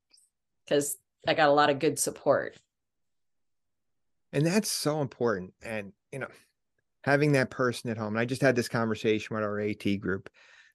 because 0.64 0.96
I 1.26 1.35
got 1.35 1.48
a 1.48 1.52
lot 1.52 1.70
of 1.70 1.78
good 1.78 1.98
support. 1.98 2.57
And 4.33 4.46
that's 4.46 4.70
so 4.70 5.00
important. 5.00 5.54
And, 5.62 5.92
you 6.12 6.18
know, 6.18 6.28
having 7.02 7.33
that 7.33 7.50
person 7.50 7.90
at 7.90 7.96
home, 7.96 8.14
and 8.14 8.20
I 8.20 8.26
just 8.26 8.42
had 8.42 8.54
this 8.54 8.68
conversation 8.68 9.35
with 9.35 9.44
our 9.44 9.59
AT 9.59 10.00
group, 10.00 10.28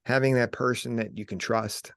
having 0.06 0.34
that 0.36 0.51
person 0.51 0.95
that 0.95 1.17
you 1.17 1.25
can 1.25 1.38
trust, 1.38 1.91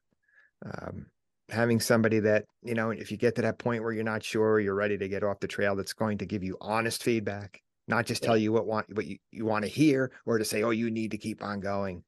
um, 0.65 1.07
having 1.49 1.81
somebody 1.81 2.21
that 2.21 2.45
you 2.63 2.75
know 2.75 2.91
if 2.91 3.11
you 3.11 3.17
get 3.17 3.37
to 3.37 3.43
that 3.43 3.59
point 3.59 3.83
where 3.83 3.93
you're 3.93 4.03
not 4.03 4.25
sure 4.25 4.59
you're 4.59 4.75
ready 4.75 4.99
to 4.99 5.09
get 5.09 5.23
off 5.23 5.39
the 5.39 5.47
trail 5.47 5.77
that's 5.77 5.93
going 5.93 6.19
to 6.19 6.27
give 6.27 6.43
you 6.43 6.57
honest 6.61 7.03
feedback 7.03 7.63
not 7.89 8.07
just 8.07 8.23
tell 8.23 8.37
you 8.37 8.53
what 8.53 8.67
want 8.67 8.87
what 8.95 9.07
you, 9.07 9.19
you 9.31 9.45
want 9.45 9.65
to 9.65 9.71
hear 9.71 10.13
or 10.25 10.39
to 10.39 10.45
say 10.45 10.63
oh 10.63 10.71
you 10.71 10.91
need 10.91 11.11
to 11.13 11.19
keep 11.19 11.43
on 11.43 11.61
going. 11.61 12.03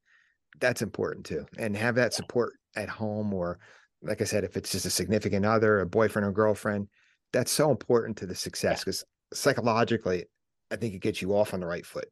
That's 0.60 0.82
important 0.82 1.26
too 1.26 1.46
and 1.56 1.76
have 1.76 1.94
that 1.96 2.14
support 2.14 2.54
at 2.74 2.88
home 2.88 3.32
or 3.32 3.60
like 4.02 4.20
i 4.20 4.24
said 4.24 4.42
if 4.44 4.56
it's 4.56 4.72
just 4.72 4.86
a 4.86 4.90
significant 4.90 5.46
other 5.46 5.80
a 5.80 5.86
boyfriend 5.86 6.26
or 6.26 6.32
girlfriend 6.32 6.88
that's 7.32 7.52
so 7.52 7.70
important 7.70 8.16
to 8.16 8.26
the 8.26 8.34
success 8.34 8.80
because 8.80 9.04
yeah. 9.06 9.36
psychologically 9.36 10.24
i 10.70 10.76
think 10.76 10.94
it 10.94 11.00
gets 11.00 11.22
you 11.22 11.36
off 11.36 11.54
on 11.54 11.60
the 11.60 11.66
right 11.66 11.86
foot. 11.86 12.08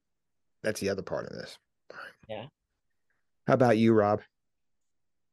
That's 0.62 0.80
the 0.80 0.90
other 0.90 1.02
part 1.02 1.26
of 1.26 1.36
this. 1.36 1.58
Yeah. 2.28 2.46
How 3.46 3.54
about 3.54 3.78
you 3.78 3.92
rob 3.92 4.20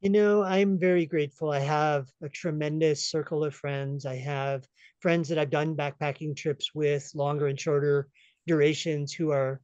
you 0.04 0.10
know, 0.10 0.44
I'm 0.44 0.78
very 0.80 1.06
grateful. 1.06 1.52
I 1.52 1.60
have 1.60 2.10
a 2.22 2.30
tremendous 2.30 3.10
circle 3.10 3.44
of 3.44 3.56
friends. 3.56 4.06
I 4.06 4.16
have 4.18 4.68
friends 5.00 5.30
that 5.30 5.40
I've 5.40 5.50
done 5.50 5.76
backpacking 5.78 6.36
trips 6.36 6.76
with, 6.76 7.10
longer 7.16 7.48
and 7.48 7.60
shorter 7.60 8.10
durations, 8.48 9.14
who 9.14 9.32
are 9.32 9.62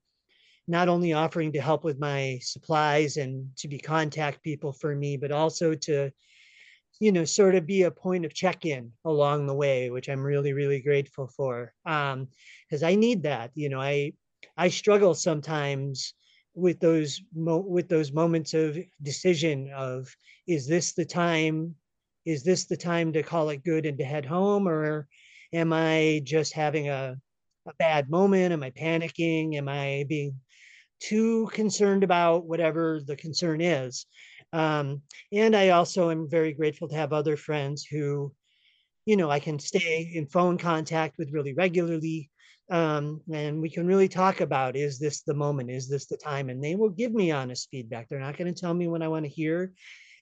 not 0.68 0.90
only 0.90 1.14
offering 1.14 1.54
to 1.54 1.62
help 1.62 1.84
with 1.84 2.00
my 2.00 2.40
supplies 2.42 3.18
and 3.18 3.56
to 3.58 3.68
be 3.70 3.80
contact 3.80 4.44
people 4.44 4.74
for 4.74 4.96
me, 4.96 5.18
but 5.18 5.32
also 5.32 5.76
to, 5.76 6.12
you 7.00 7.12
know, 7.12 7.26
sort 7.26 7.56
of 7.56 7.66
be 7.66 7.84
a 7.84 7.92
point 7.92 8.26
of 8.26 8.34
check-in 8.34 8.92
along 9.06 9.48
the 9.48 9.56
way, 9.56 9.90
which 9.90 10.10
I'm 10.10 10.22
really, 10.24 10.54
really 10.54 10.82
grateful 10.82 11.28
for. 11.28 11.74
Um, 11.86 12.30
because 12.70 12.84
I 12.84 12.96
need 12.96 13.24
that. 13.24 13.52
You 13.56 13.70
know, 13.70 13.82
I 13.82 14.14
I 14.58 14.70
struggle 14.70 15.14
sometimes 15.16 16.14
with 16.56 16.80
those 16.80 17.22
mo- 17.36 17.58
with 17.58 17.88
those 17.90 18.12
moments 18.12 18.54
of 18.54 18.78
decision 19.02 19.72
of 19.76 20.08
is 20.48 20.68
this 20.68 20.94
the 20.94 21.06
time 21.06 21.76
is 22.26 22.44
this 22.44 22.66
the 22.66 22.78
time 22.78 23.14
to 23.14 23.24
call 23.24 23.50
it 23.50 23.64
good 23.64 23.86
and 23.86 23.98
to 23.98 24.04
head 24.04 24.26
home 24.26 24.68
or 24.68 25.08
am 25.54 25.72
i 25.74 26.22
just 26.24 26.54
having 26.54 26.90
a, 26.90 27.16
a 27.68 27.74
bad 27.80 28.10
moment? 28.10 28.54
Am 28.54 28.64
i 28.64 28.72
panicking? 28.72 29.56
Am 29.56 29.68
i 29.70 30.06
being 30.08 30.36
too 31.00 31.48
concerned 31.54 32.04
about 32.04 32.46
whatever 32.46 33.00
the 33.06 33.16
concern 33.16 33.62
is? 33.62 34.06
Um, 34.52 35.02
and 35.32 35.56
i 35.56 35.70
also 35.70 36.10
am 36.10 36.30
very 36.30 36.54
grateful 36.54 36.88
to 36.90 36.96
have 36.96 37.14
other 37.14 37.38
friends 37.38 37.86
who 37.86 38.34
you 39.06 39.16
know 39.16 39.30
i 39.30 39.40
can 39.40 39.60
stay 39.60 40.12
in 40.14 40.28
phone 40.28 40.58
contact 40.58 41.18
with 41.18 41.32
really 41.32 41.54
regularly 41.54 42.30
um, 42.70 43.22
and 43.32 43.62
we 43.62 43.70
can 43.70 43.88
really 43.88 44.08
talk 44.08 44.42
about 44.42 44.76
is 44.76 45.00
this 45.00 45.22
the 45.22 45.34
moment? 45.34 45.72
Is 45.72 45.90
this 45.90 46.06
the 46.06 46.18
time? 46.18 46.50
And 46.50 46.64
they 46.64 46.76
will 46.76 46.90
give 46.90 47.14
me 47.14 47.32
honest 47.32 47.68
feedback. 47.72 48.08
They're 48.08 48.20
not 48.20 48.38
going 48.38 48.54
to 48.54 48.60
tell 48.60 48.74
me 48.74 48.88
what 48.88 49.02
i 49.02 49.08
want 49.08 49.26
to 49.26 49.32
hear. 49.32 49.74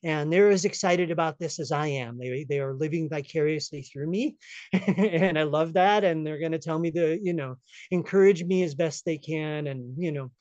And 0.03 0.31
they're 0.31 0.51
as 0.51 0.63
excited 0.63 1.11
about 1.11 1.39
this 1.39 1.59
as 1.59 1.71
i 1.71 1.87
am. 1.87 2.17
They, 2.17 2.45
they 2.47 2.59
are 2.59 2.73
living 2.73 3.09
vicariously 3.09 3.81
through 3.81 4.09
me. 4.09 4.37
And 4.73 5.37
i 5.37 5.43
love 5.43 5.73
that. 5.73 6.03
And 6.03 6.25
they're 6.25 6.39
going 6.39 6.51
to 6.53 6.59
tell 6.59 6.79
me 6.79 6.91
to 6.91 7.19
you 7.21 7.33
know 7.33 7.57
encourage 7.91 8.43
me 8.43 8.63
as 8.63 8.75
best 8.75 9.05
they 9.05 9.17
can 9.17 9.67
and 9.67 9.95
you 9.97 10.11
know 10.11 10.31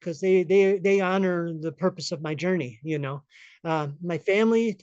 because 0.00 0.20
they 0.20 0.42
they 0.42 0.78
they 0.78 1.00
honor 1.00 1.52
the 1.58 1.72
purpose 1.72 2.12
of 2.12 2.22
my 2.22 2.34
journey 2.34 2.80
you 2.82 2.98
know. 2.98 3.22
Uh, 3.64 3.88
my 4.02 4.18
family 4.18 4.78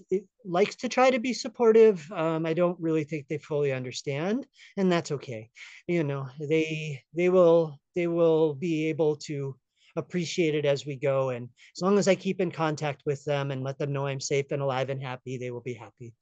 likes 0.46 0.76
to 0.78 0.90
try 0.90 1.10
to 1.10 1.20
be 1.20 1.34
supportive. 1.34 2.10
Um, 2.12 2.46
I 2.46 2.54
don't 2.54 2.80
really 2.80 3.04
think 3.04 3.28
they 3.28 3.38
fully 3.38 3.72
understand, 3.72 4.46
and 4.78 4.92
that's 4.92 5.12
okay. 5.12 5.50
You 5.88 6.04
know, 6.04 6.28
they 6.50 7.02
they 7.16 7.30
will 7.30 7.80
they 7.96 8.08
will 8.08 8.54
be 8.54 8.88
able 8.90 9.16
to 9.28 9.56
appreciate 9.96 10.56
it 10.56 10.66
as 10.66 10.86
we 10.86 10.96
go, 10.96 11.30
and 11.30 11.50
as 11.76 11.82
long 11.82 11.98
as 11.98 12.08
I 12.08 12.16
keep 12.16 12.42
in 12.42 12.52
contact 12.52 13.04
with 13.06 13.24
them 13.26 13.52
and 13.52 13.64
let 13.64 13.78
them 13.78 13.94
know 13.94 14.08
I'm 14.08 14.20
safe 14.20 14.52
and 14.52 14.62
alive 14.62 14.90
and 14.90 15.02
happy, 15.02 15.38
they 15.38 15.52
will 15.52 15.62
be 15.62 15.74
happy. 15.74 16.14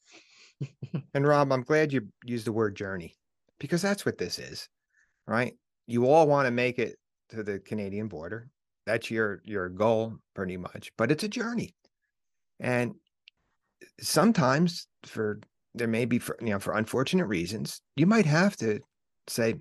and 1.14 1.28
Rob, 1.28 1.52
I'm 1.52 1.64
glad 1.64 1.94
you 1.94 2.08
used 2.26 2.46
the 2.46 2.54
word 2.54 2.76
journey 2.76 3.16
because 3.60 3.82
that's 3.82 4.06
what 4.06 4.18
this 4.18 4.40
is, 4.40 4.68
right? 5.28 5.54
You 5.88 6.10
all 6.10 6.28
want 6.28 6.48
to 6.48 6.52
make 6.52 6.80
it 6.80 6.98
to 7.30 7.44
the 7.44 7.60
Canadian 7.60 8.08
border. 8.08 8.50
That's 8.86 9.12
your 9.12 9.42
your 9.46 9.70
goal, 9.70 10.16
pretty 10.34 10.58
much. 10.58 10.92
But 10.98 11.12
it's 11.12 11.24
a 11.24 11.30
journey 11.30 11.76
and 12.60 12.96
sometimes 14.00 14.88
for 15.04 15.40
there 15.76 15.88
may 15.88 16.06
be 16.06 16.20
for 16.20 16.38
you 16.42 16.50
know 16.50 16.60
for 16.60 16.74
unfortunate 16.74 17.26
reasons, 17.26 17.82
you 17.96 18.06
might 18.06 18.26
have 18.26 18.56
to 18.58 18.80
say, 19.28 19.56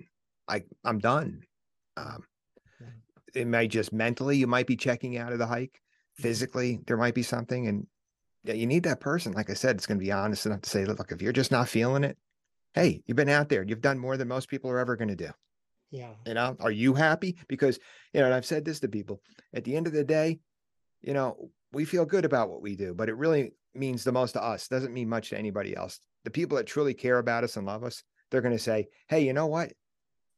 I 0.47 0.63
I'm 0.83 0.99
done. 0.99 1.41
Um, 1.97 2.23
it 3.35 3.47
may 3.47 3.67
just 3.67 3.93
mentally 3.93 4.37
you 4.37 4.47
might 4.47 4.67
be 4.67 4.75
checking 4.75 5.17
out 5.17 5.33
of 5.33 5.39
the 5.39 5.47
hike. 5.47 5.73
Mm-hmm. 5.73 6.23
Physically, 6.23 6.79
there 6.87 6.97
might 6.97 7.15
be 7.15 7.23
something, 7.23 7.67
and 7.67 7.87
yeah, 8.43 8.53
you 8.53 8.67
need 8.67 8.83
that 8.83 8.99
person. 8.99 9.33
Like 9.33 9.49
I 9.49 9.53
said, 9.53 9.75
it's 9.75 9.85
going 9.85 9.99
to 9.99 10.05
be 10.05 10.11
honest 10.11 10.45
enough 10.45 10.61
to 10.61 10.69
say, 10.69 10.85
look, 10.85 11.11
if 11.11 11.21
you're 11.21 11.31
just 11.31 11.51
not 11.51 11.69
feeling 11.69 12.03
it, 12.03 12.17
hey, 12.73 13.01
you've 13.05 13.17
been 13.17 13.29
out 13.29 13.49
there, 13.49 13.63
you've 13.63 13.81
done 13.81 13.99
more 13.99 14.17
than 14.17 14.27
most 14.27 14.49
people 14.49 14.69
are 14.71 14.79
ever 14.79 14.95
going 14.95 15.09
to 15.09 15.15
do. 15.15 15.29
Yeah. 15.91 16.13
You 16.25 16.35
know, 16.35 16.55
are 16.59 16.71
you 16.71 16.93
happy? 16.93 17.37
Because, 17.47 17.79
you 18.13 18.19
know, 18.19 18.27
and 18.27 18.35
I've 18.35 18.45
said 18.45 18.63
this 18.63 18.79
to 18.81 18.87
people 18.87 19.21
at 19.53 19.63
the 19.63 19.75
end 19.75 19.87
of 19.87 19.93
the 19.93 20.03
day, 20.03 20.39
you 21.01 21.13
know, 21.13 21.49
we 21.71 21.85
feel 21.85 22.05
good 22.05 22.25
about 22.25 22.49
what 22.49 22.61
we 22.61 22.75
do, 22.75 22.93
but 22.93 23.09
it 23.09 23.17
really 23.17 23.53
means 23.73 24.03
the 24.03 24.11
most 24.11 24.33
to 24.33 24.43
us. 24.43 24.67
Doesn't 24.67 24.93
mean 24.93 25.09
much 25.09 25.29
to 25.29 25.37
anybody 25.37 25.75
else. 25.75 25.99
The 26.23 26.31
people 26.31 26.57
that 26.57 26.67
truly 26.67 26.93
care 26.93 27.19
about 27.19 27.43
us 27.43 27.57
and 27.57 27.65
love 27.65 27.83
us, 27.83 28.03
they're 28.29 28.41
going 28.41 28.55
to 28.55 28.63
say, 28.63 28.87
hey, 29.07 29.21
you 29.21 29.33
know 29.33 29.47
what? 29.47 29.71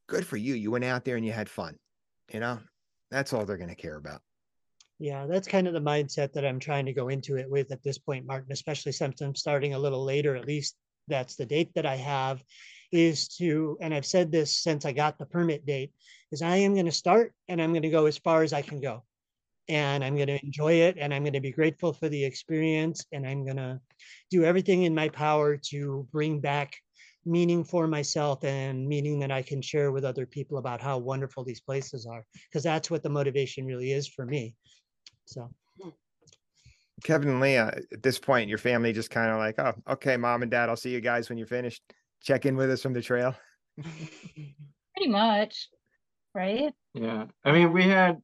Good 0.08 0.26
for 0.26 0.36
you. 0.36 0.54
You 0.54 0.70
went 0.70 0.84
out 0.84 1.04
there 1.04 1.16
and 1.16 1.26
you 1.26 1.32
had 1.32 1.48
fun. 1.48 1.76
You 2.32 2.40
know, 2.40 2.58
that's 3.10 3.32
all 3.32 3.44
they're 3.44 3.56
going 3.56 3.68
to 3.68 3.74
care 3.74 3.96
about. 3.96 4.20
Yeah, 4.98 5.26
that's 5.26 5.48
kind 5.48 5.66
of 5.66 5.74
the 5.74 5.80
mindset 5.80 6.32
that 6.34 6.44
I'm 6.44 6.60
trying 6.60 6.86
to 6.86 6.92
go 6.92 7.08
into 7.08 7.36
it 7.36 7.50
with 7.50 7.72
at 7.72 7.82
this 7.82 7.98
point, 7.98 8.26
Martin, 8.26 8.52
especially 8.52 8.92
since 8.92 9.20
I'm 9.20 9.34
starting 9.34 9.74
a 9.74 9.78
little 9.78 10.04
later, 10.04 10.36
at 10.36 10.46
least 10.46 10.76
that's 11.08 11.34
the 11.34 11.46
date 11.46 11.72
that 11.74 11.86
I 11.86 11.96
have, 11.96 12.42
is 12.92 13.28
to, 13.38 13.76
and 13.80 13.92
I've 13.92 14.06
said 14.06 14.30
this 14.30 14.56
since 14.56 14.84
I 14.84 14.92
got 14.92 15.18
the 15.18 15.26
permit 15.26 15.66
date, 15.66 15.92
is 16.30 16.42
I 16.42 16.56
am 16.58 16.74
going 16.74 16.86
to 16.86 16.92
start 16.92 17.32
and 17.48 17.60
I'm 17.60 17.72
going 17.72 17.82
to 17.82 17.90
go 17.90 18.06
as 18.06 18.18
far 18.18 18.44
as 18.44 18.52
I 18.52 18.62
can 18.62 18.80
go. 18.80 19.02
And 19.68 20.04
I'm 20.04 20.16
going 20.16 20.28
to 20.28 20.44
enjoy 20.44 20.74
it 20.74 20.96
and 20.98 21.14
I'm 21.14 21.22
going 21.22 21.32
to 21.34 21.40
be 21.40 21.52
grateful 21.52 21.92
for 21.92 22.08
the 22.08 22.24
experience 22.24 23.06
and 23.12 23.26
I'm 23.26 23.44
going 23.44 23.56
to 23.56 23.80
do 24.30 24.44
everything 24.44 24.82
in 24.82 24.94
my 24.94 25.08
power 25.08 25.56
to 25.70 26.06
bring 26.12 26.40
back 26.40 26.76
meaning 27.24 27.62
for 27.62 27.86
myself 27.86 28.42
and 28.44 28.86
meaning 28.86 29.20
that 29.20 29.30
I 29.30 29.42
can 29.42 29.62
share 29.62 29.92
with 29.92 30.04
other 30.04 30.26
people 30.26 30.58
about 30.58 30.80
how 30.80 30.98
wonderful 30.98 31.44
these 31.44 31.60
places 31.60 32.06
are 32.06 32.24
because 32.48 32.64
that's 32.64 32.90
what 32.90 33.02
the 33.02 33.08
motivation 33.08 33.64
really 33.64 33.92
is 33.92 34.08
for 34.08 34.26
me. 34.26 34.56
So 35.26 35.48
Kevin 37.04 37.28
and 37.30 37.40
Leah, 37.40 37.74
at 37.92 38.02
this 38.02 38.18
point, 38.18 38.48
your 38.48 38.58
family 38.58 38.92
just 38.92 39.10
kind 39.10 39.30
of 39.30 39.38
like, 39.38 39.58
oh, 39.58 39.92
okay, 39.94 40.16
mom 40.16 40.42
and 40.42 40.50
dad, 40.50 40.68
I'll 40.68 40.76
see 40.76 40.90
you 40.90 41.00
guys 41.00 41.28
when 41.28 41.38
you're 41.38 41.46
finished. 41.46 41.82
Check 42.22 42.46
in 42.46 42.56
with 42.56 42.70
us 42.70 42.82
from 42.82 42.92
the 42.92 43.02
trail. 43.02 43.34
Pretty 43.82 45.10
much, 45.10 45.68
right? 46.34 46.72
Yeah. 46.94 47.26
I 47.44 47.52
mean, 47.52 47.72
we 47.72 47.84
had 47.84 48.20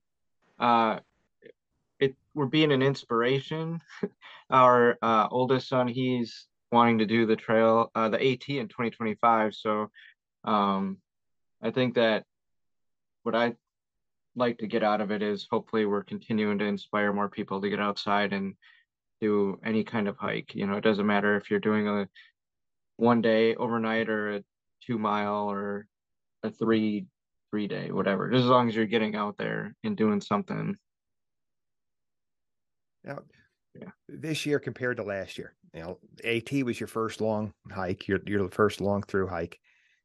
uh 0.59 0.99
it 0.99 1.05
we're 2.39 2.47
being 2.47 2.73
an 2.73 2.83
inspiration. 2.83 3.81
Our 4.51 4.97
uh 5.03 5.29
oldest 5.31 5.69
son, 5.69 5.89
he's 5.89 6.47
wanting 6.71 6.99
to 6.99 7.07
do 7.07 7.27
the 7.27 7.37
trail, 7.37 7.91
uh 7.95 8.09
the 8.09 8.17
AT 8.17 8.49
in 8.49 8.69
2025. 8.69 9.55
So 9.55 9.91
um 10.45 10.99
I 11.63 11.71
think 11.71 11.97
that 11.97 12.25
what 13.25 13.35
I 13.35 13.57
like 14.37 14.59
to 14.59 14.69
get 14.69 14.85
out 14.85 15.01
of 15.01 15.11
it 15.11 15.23
is 15.23 15.49
hopefully 15.51 15.85
we're 15.85 16.05
continuing 16.05 16.59
to 16.59 16.65
inspire 16.65 17.13
more 17.13 17.29
people 17.29 17.61
to 17.61 17.69
get 17.69 17.81
outside 17.81 18.33
and 18.33 18.55
do 19.21 19.59
any 19.65 19.83
kind 19.83 20.07
of 20.07 20.17
hike. 20.17 20.55
You 20.55 20.67
know, 20.67 20.75
it 20.77 20.85
doesn't 20.85 21.07
matter 21.07 21.37
if 21.37 21.51
you're 21.51 21.59
doing 21.59 21.89
a 21.89 22.09
one 22.97 23.21
day 23.21 23.57
overnight 23.57 24.09
or 24.09 24.37
a 24.37 24.45
two 24.87 24.99
mile 24.99 25.51
or 25.51 25.87
a 26.45 26.51
three 26.51 27.07
three 27.51 27.67
day, 27.67 27.91
whatever. 27.91 28.31
Just 28.31 28.45
as 28.45 28.51
long 28.51 28.69
as 28.69 28.77
you're 28.77 28.87
getting 28.87 29.17
out 29.17 29.37
there 29.39 29.75
and 29.83 29.97
doing 29.97 30.21
something. 30.21 30.77
Now, 33.05 33.21
yeah. 33.79 33.91
This 34.09 34.47
year 34.47 34.59
compared 34.59 34.97
to 34.97 35.03
last 35.03 35.39
year, 35.39 35.55
you 35.73 35.81
know, 35.81 35.99
AT 36.25 36.51
was 36.65 36.81
your 36.81 36.89
first 36.89 37.21
long 37.21 37.53
hike, 37.71 38.09
your 38.09 38.19
your 38.27 38.49
first 38.51 38.81
long 38.81 39.03
through 39.03 39.29
hike, 39.29 39.59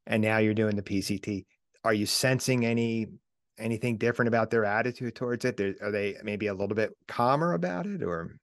and 0.05 0.21
now 0.21 0.37
you're 0.37 0.53
doing 0.53 0.75
the 0.75 0.83
PCT. 0.83 1.45
Are 1.83 1.93
you 1.93 2.05
sensing 2.05 2.65
any 2.65 3.07
anything 3.57 3.97
different 3.97 4.27
about 4.27 4.51
their 4.51 4.65
attitude 4.65 5.15
towards 5.15 5.45
it? 5.45 5.57
They're, 5.57 5.75
are 5.81 5.91
they 5.91 6.17
maybe 6.23 6.47
a 6.47 6.53
little 6.53 6.75
bit 6.75 6.95
calmer 7.07 7.53
about 7.53 7.87
it, 7.87 8.03
or 8.03 8.37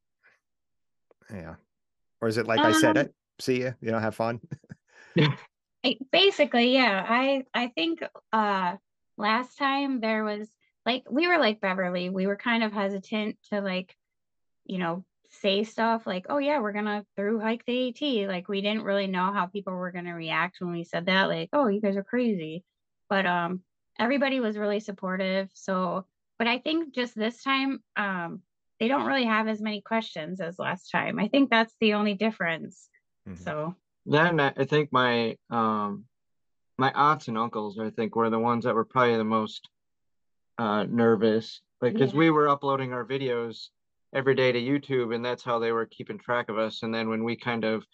yeah, 1.31 1.55
or 2.21 2.29
is 2.29 2.37
it 2.37 2.47
like 2.47 2.61
um, 2.61 2.67
I 2.67 2.73
said, 2.73 2.97
it 2.97 3.07
um 3.07 3.13
see 3.41 3.61
you, 3.61 3.75
you 3.81 3.93
know, 3.93 3.99
have 3.99 4.15
fun. 4.15 4.41
Basically, 6.13 6.75
yeah. 6.75 7.05
I 7.09 7.45
I 7.55 7.69
think 7.69 8.03
uh 8.33 8.77
last 9.17 9.57
time 9.59 10.01
there 10.01 10.25
was 10.25 10.49
like 10.87 11.05
we 11.11 11.27
were 11.27 11.39
like 11.39 11.61
Beverly, 11.61 12.11
we 12.11 12.27
were 12.27 12.37
kind 12.37 12.63
of 12.63 12.73
hesitant 12.73 13.37
to 13.51 13.61
like, 13.61 13.95
you 14.71 14.79
know, 14.79 15.05
say 15.31 15.65
stuff 15.65 16.07
like, 16.07 16.27
"Oh 16.29 16.39
yeah, 16.39 16.61
we're 16.61 16.73
gonna 16.73 17.05
through 17.17 17.41
hike 17.41 17.65
the 17.67 17.89
AT." 17.89 18.29
Like 18.29 18.49
we 18.49 18.61
didn't 18.61 18.85
really 18.85 19.07
know 19.07 19.33
how 19.33 19.47
people 19.47 19.75
were 19.75 19.91
gonna 19.93 20.15
react 20.15 20.61
when 20.61 20.73
we 20.73 20.85
said 20.85 21.07
that. 21.07 21.29
Like, 21.29 21.51
"Oh, 21.53 21.67
you 21.67 21.81
guys 21.81 21.97
are 21.97 22.05
crazy," 22.05 22.65
but 23.09 23.27
um, 23.27 23.63
everybody 23.99 24.41
was 24.41 24.57
really 24.57 24.81
supportive. 24.81 25.51
So, 25.55 26.07
but 26.39 26.47
I 26.47 26.59
think 26.59 26.95
just 26.95 27.15
this 27.15 27.43
time, 27.43 27.81
um, 27.97 28.43
they 28.79 28.89
don't 28.89 29.07
really 29.07 29.25
have 29.25 29.49
as 29.49 29.61
many 29.61 29.81
questions 29.81 30.41
as 30.41 30.59
last 30.59 30.91
time. 30.91 31.19
I 31.19 31.29
think 31.29 31.51
that's 31.51 31.75
the 31.81 31.95
only 31.95 32.15
difference. 32.15 32.89
Mm-hmm. 33.29 33.43
So 33.43 33.75
then 34.07 34.41
I 34.41 34.65
think 34.65 34.91
my 34.93 35.37
um 35.51 36.05
my 36.79 36.91
aunts 36.95 37.29
and 37.29 37.37
uncles 37.37 37.79
I 37.79 37.91
think 37.91 38.17
were 38.17 38.31
the 38.31 38.39
ones 38.39 38.65
that 38.65 38.75
were 38.75 38.85
probably 38.85 39.17
the 39.17 39.25
most 39.25 39.69
uh 40.59 40.85
nervous 40.85 41.61
like 41.83 41.93
because 41.93 42.13
yeah. 42.13 42.19
we 42.19 42.31
were 42.31 42.49
uploading 42.49 42.93
our 42.93 43.05
videos 43.05 43.69
every 44.15 44.35
day 44.35 44.53
to 44.53 44.61
YouTube 44.61 45.15
and 45.15 45.25
that's 45.25 45.45
how 45.45 45.59
they 45.59 45.73
were 45.73 45.87
keeping 45.87 46.19
track 46.19 46.49
of 46.49 46.59
us 46.59 46.83
and 46.83 46.95
then 46.95 47.09
when 47.09 47.25
we 47.25 47.37
kind 47.37 47.65
of 47.65 47.85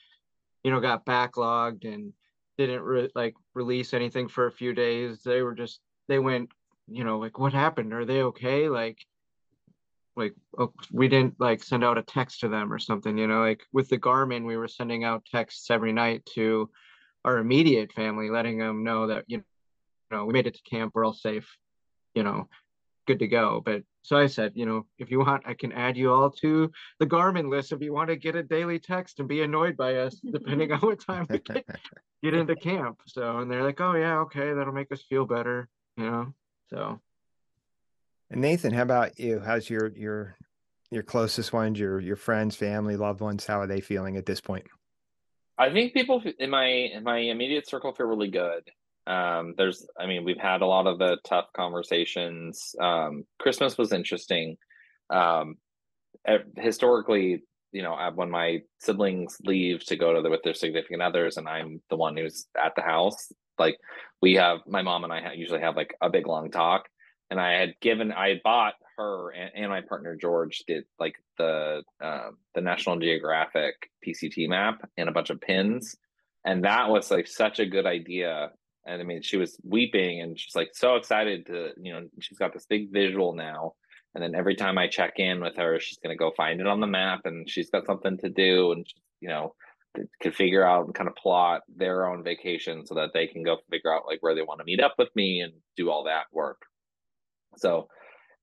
you 0.64 0.70
know 0.70 0.80
got 0.80 1.04
backlogged 1.06 1.84
and 1.84 2.12
didn't 2.58 2.82
re- 2.82 3.10
like 3.14 3.34
release 3.54 3.92
anything 3.92 4.28
for 4.28 4.46
a 4.46 4.52
few 4.52 4.72
days 4.72 5.22
they 5.22 5.42
were 5.42 5.54
just 5.54 5.80
they 6.08 6.18
went, 6.18 6.50
you 6.88 7.04
know, 7.04 7.18
like 7.18 7.38
what 7.38 7.52
happened? 7.52 7.92
Are 7.92 8.04
they 8.04 8.22
okay? 8.22 8.68
Like, 8.68 8.98
like 10.16 10.34
oh, 10.58 10.72
we 10.92 11.08
didn't 11.08 11.34
like 11.38 11.62
send 11.62 11.84
out 11.84 11.98
a 11.98 12.02
text 12.02 12.40
to 12.40 12.48
them 12.48 12.72
or 12.72 12.78
something, 12.78 13.18
you 13.18 13.26
know, 13.26 13.40
like 13.40 13.62
with 13.72 13.88
the 13.88 13.98
Garmin, 13.98 14.46
we 14.46 14.56
were 14.56 14.68
sending 14.68 15.04
out 15.04 15.26
texts 15.26 15.70
every 15.70 15.92
night 15.92 16.24
to 16.34 16.70
our 17.24 17.38
immediate 17.38 17.92
family, 17.92 18.30
letting 18.30 18.58
them 18.58 18.84
know 18.84 19.08
that, 19.08 19.24
you 19.26 19.42
know, 20.10 20.24
we 20.24 20.32
made 20.32 20.46
it 20.46 20.54
to 20.54 20.62
camp, 20.62 20.92
we're 20.94 21.04
all 21.04 21.12
safe, 21.12 21.56
you 22.14 22.22
know, 22.22 22.48
good 23.06 23.18
to 23.20 23.26
go. 23.26 23.62
But 23.64 23.82
so 24.02 24.16
I 24.16 24.26
said, 24.26 24.52
you 24.54 24.66
know, 24.66 24.86
if 24.98 25.10
you 25.10 25.20
want, 25.20 25.44
I 25.46 25.54
can 25.54 25.72
add 25.72 25.96
you 25.96 26.12
all 26.12 26.30
to 26.30 26.70
the 26.98 27.06
Garmin 27.06 27.48
list 27.50 27.72
if 27.72 27.80
you 27.80 27.92
want 27.92 28.08
to 28.08 28.16
get 28.16 28.36
a 28.36 28.42
daily 28.42 28.78
text 28.78 29.18
and 29.20 29.28
be 29.28 29.42
annoyed 29.42 29.76
by 29.76 29.96
us, 29.96 30.14
depending 30.32 30.72
on 30.72 30.80
what 30.80 31.00
time 31.00 31.26
we 31.28 31.38
get, 31.38 31.64
get 32.22 32.34
into 32.34 32.56
camp. 32.56 33.00
So, 33.06 33.38
and 33.38 33.50
they're 33.50 33.64
like, 33.64 33.80
oh, 33.80 33.94
yeah, 33.94 34.18
okay, 34.20 34.52
that'll 34.52 34.72
make 34.72 34.92
us 34.92 35.02
feel 35.08 35.24
better 35.24 35.68
you 35.96 36.04
know 36.04 36.34
so 36.70 37.00
and 38.30 38.40
nathan 38.40 38.72
how 38.72 38.82
about 38.82 39.18
you 39.18 39.40
how's 39.40 39.68
your 39.68 39.88
your 39.96 40.36
your 40.90 41.02
closest 41.02 41.52
ones 41.52 41.78
your 41.78 42.00
your 42.00 42.16
friends 42.16 42.54
family 42.54 42.96
loved 42.96 43.20
ones 43.20 43.46
how 43.46 43.60
are 43.60 43.66
they 43.66 43.80
feeling 43.80 44.16
at 44.16 44.26
this 44.26 44.40
point 44.40 44.64
i 45.58 45.70
think 45.70 45.94
people 45.94 46.22
in 46.38 46.50
my 46.50 46.66
in 46.66 47.02
my 47.02 47.18
immediate 47.18 47.68
circle 47.68 47.92
feel 47.92 48.06
really 48.06 48.30
good 48.30 48.62
um 49.06 49.54
there's 49.56 49.86
i 49.98 50.06
mean 50.06 50.24
we've 50.24 50.38
had 50.38 50.62
a 50.62 50.66
lot 50.66 50.86
of 50.86 50.98
the 50.98 51.18
tough 51.24 51.46
conversations. 51.56 52.74
Um 52.80 53.24
christmas 53.38 53.78
was 53.78 53.92
interesting. 53.92 54.56
Um 55.10 55.56
historically 56.56 57.44
you 57.72 57.82
know 57.82 57.96
when 58.14 58.30
my 58.30 58.60
siblings 58.80 59.36
leave 59.44 59.84
to 59.84 59.96
go 59.96 60.12
to 60.14 60.22
the, 60.22 60.30
with 60.30 60.42
their 60.42 60.54
significant 60.54 61.02
others 61.02 61.36
and 61.36 61.48
i'm 61.48 61.82
the 61.90 61.96
one 61.96 62.16
who's 62.16 62.46
at 62.56 62.74
the 62.74 62.80
house 62.82 63.30
like 63.58 63.78
we 64.22 64.34
have 64.34 64.60
my 64.66 64.82
mom 64.82 65.04
and 65.04 65.12
I 65.12 65.32
usually 65.34 65.60
have 65.60 65.76
like 65.76 65.94
a 66.00 66.10
big 66.10 66.26
long 66.26 66.50
talk, 66.50 66.88
and 67.30 67.40
I 67.40 67.52
had 67.52 67.74
given 67.80 68.12
I 68.12 68.28
had 68.30 68.42
bought 68.42 68.74
her 68.96 69.30
and, 69.30 69.50
and 69.54 69.68
my 69.68 69.82
partner 69.82 70.16
George 70.16 70.64
did 70.66 70.84
like 70.98 71.16
the 71.38 71.82
uh, 72.02 72.30
the 72.54 72.60
National 72.60 72.98
Geographic 72.98 73.74
PCT 74.06 74.48
map 74.48 74.88
and 74.96 75.08
a 75.08 75.12
bunch 75.12 75.30
of 75.30 75.40
pins, 75.40 75.96
and 76.44 76.64
that 76.64 76.90
was 76.90 77.10
like 77.10 77.26
such 77.26 77.58
a 77.58 77.66
good 77.66 77.86
idea. 77.86 78.50
And 78.86 79.00
I 79.00 79.04
mean, 79.04 79.22
she 79.22 79.36
was 79.36 79.58
weeping 79.64 80.20
and 80.20 80.38
she's 80.38 80.54
like 80.54 80.70
so 80.72 80.96
excited 80.96 81.46
to 81.46 81.70
you 81.80 81.92
know 81.92 82.06
she's 82.20 82.38
got 82.38 82.52
this 82.52 82.66
big 82.66 82.92
visual 82.92 83.34
now. 83.34 83.74
And 84.14 84.22
then 84.22 84.34
every 84.34 84.54
time 84.54 84.78
I 84.78 84.88
check 84.88 85.14
in 85.18 85.40
with 85.40 85.56
her, 85.56 85.78
she's 85.78 85.98
gonna 85.98 86.16
go 86.16 86.32
find 86.36 86.60
it 86.60 86.66
on 86.66 86.80
the 86.80 86.86
map, 86.86 87.22
and 87.24 87.48
she's 87.50 87.70
got 87.70 87.86
something 87.86 88.16
to 88.18 88.30
do, 88.30 88.72
and 88.72 88.86
you 89.20 89.28
know 89.28 89.54
could 90.20 90.34
figure 90.34 90.66
out 90.66 90.84
and 90.86 90.94
kind 90.94 91.08
of 91.08 91.16
plot 91.16 91.62
their 91.74 92.06
own 92.06 92.22
vacation 92.22 92.84
so 92.86 92.94
that 92.94 93.10
they 93.14 93.26
can 93.26 93.42
go 93.42 93.56
figure 93.70 93.92
out 93.92 94.06
like 94.06 94.22
where 94.22 94.34
they 94.34 94.42
want 94.42 94.58
to 94.60 94.64
meet 94.64 94.80
up 94.80 94.94
with 94.98 95.08
me 95.14 95.40
and 95.40 95.52
do 95.76 95.90
all 95.90 96.04
that 96.04 96.24
work. 96.32 96.60
So 97.56 97.88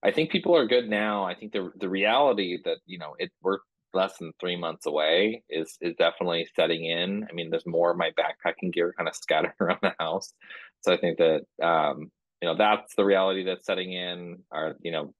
I 0.03 0.11
think 0.11 0.31
people 0.31 0.55
are 0.55 0.67
good 0.67 0.89
now. 0.89 1.23
I 1.23 1.35
think 1.35 1.53
the 1.53 1.71
the 1.77 1.89
reality 1.89 2.57
that 2.65 2.77
you 2.85 2.99
know 2.99 3.15
it 3.17 3.31
we're 3.41 3.59
less 3.93 4.17
than 4.17 4.33
three 4.39 4.55
months 4.55 4.85
away 4.85 5.43
is 5.49 5.77
is 5.81 5.95
definitely 5.97 6.47
setting 6.55 6.85
in. 6.85 7.27
I 7.29 7.33
mean, 7.33 7.49
there's 7.49 7.65
more 7.65 7.91
of 7.91 7.97
my 7.97 8.11
backpacking 8.11 8.73
gear 8.73 8.93
kind 8.97 9.07
of 9.07 9.15
scattered 9.21 9.53
around 9.59 9.79
the 9.81 9.93
house, 9.99 10.33
so 10.81 10.93
I 10.93 10.97
think 10.97 11.17
that 11.17 11.45
um, 11.61 12.11
you 12.41 12.47
know 12.47 12.55
that's 12.55 12.95
the 12.95 13.05
reality 13.05 13.43
that's 13.43 13.65
setting 13.65 13.93
in. 13.93 14.39
Or 14.51 14.75
you 14.81 14.91
know, 14.91 15.13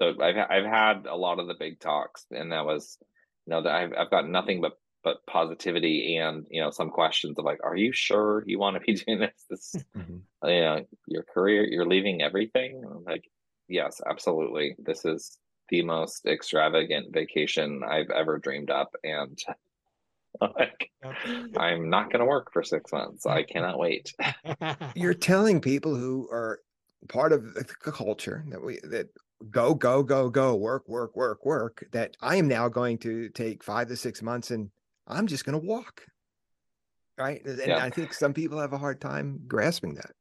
so 0.00 0.14
I've 0.20 0.36
I've 0.36 0.64
had 0.64 1.06
a 1.06 1.16
lot 1.16 1.38
of 1.38 1.48
the 1.48 1.54
big 1.58 1.80
talks, 1.80 2.24
and 2.30 2.52
that 2.52 2.64
was 2.64 2.98
you 3.46 3.52
know 3.52 3.62
that 3.62 3.74
I've 3.74 3.92
I've 3.96 4.10
got 4.10 4.28
nothing 4.28 4.60
but 4.60 4.78
but 5.04 5.24
positivity 5.26 6.16
and 6.16 6.46
you 6.50 6.60
know 6.62 6.70
some 6.70 6.90
questions 6.90 7.38
of 7.38 7.44
like 7.44 7.58
are 7.64 7.76
you 7.76 7.92
sure 7.92 8.44
you 8.46 8.58
want 8.58 8.76
to 8.76 8.80
be 8.80 8.94
doing 9.04 9.18
this 9.18 9.44
this 9.50 9.74
mm-hmm. 9.96 10.48
you 10.48 10.60
know 10.60 10.84
your 11.06 11.24
career 11.24 11.64
you're 11.64 11.86
leaving 11.86 12.22
everything 12.22 12.82
like 13.04 13.24
yes 13.68 14.00
absolutely 14.08 14.76
this 14.78 15.04
is 15.04 15.38
the 15.68 15.82
most 15.82 16.26
extravagant 16.26 17.12
vacation 17.12 17.82
i've 17.88 18.10
ever 18.10 18.38
dreamed 18.38 18.70
up 18.70 18.94
and 19.04 19.38
like, 20.40 20.90
I'm 21.56 21.90
not 21.90 22.10
going 22.10 22.20
to 22.20 22.26
work 22.26 22.52
for 22.52 22.62
six 22.62 22.92
months. 22.92 23.26
I 23.26 23.42
cannot 23.42 23.78
wait. 23.78 24.14
You're 24.94 25.14
telling 25.14 25.60
people 25.60 25.94
who 25.94 26.28
are 26.30 26.60
part 27.08 27.32
of 27.32 27.54
the 27.54 27.64
culture 27.64 28.44
that 28.48 28.62
we 28.62 28.78
that 28.84 29.08
go 29.50 29.74
go 29.74 30.04
go 30.04 30.30
go 30.30 30.54
work 30.54 30.88
work 30.88 31.16
work 31.16 31.44
work 31.44 31.84
that 31.90 32.16
I 32.20 32.36
am 32.36 32.46
now 32.46 32.68
going 32.68 32.98
to 32.98 33.28
take 33.30 33.64
five 33.64 33.88
to 33.88 33.96
six 33.96 34.22
months 34.22 34.52
and 34.52 34.70
I'm 35.06 35.26
just 35.26 35.44
going 35.44 35.60
to 35.60 35.66
walk. 35.66 36.02
Right. 37.18 37.44
And 37.44 37.60
yeah. 37.66 37.84
I 37.84 37.90
think 37.90 38.14
some 38.14 38.32
people 38.32 38.58
have 38.60 38.72
a 38.72 38.78
hard 38.78 39.00
time 39.00 39.40
grasping 39.46 39.94
that. 39.94 40.12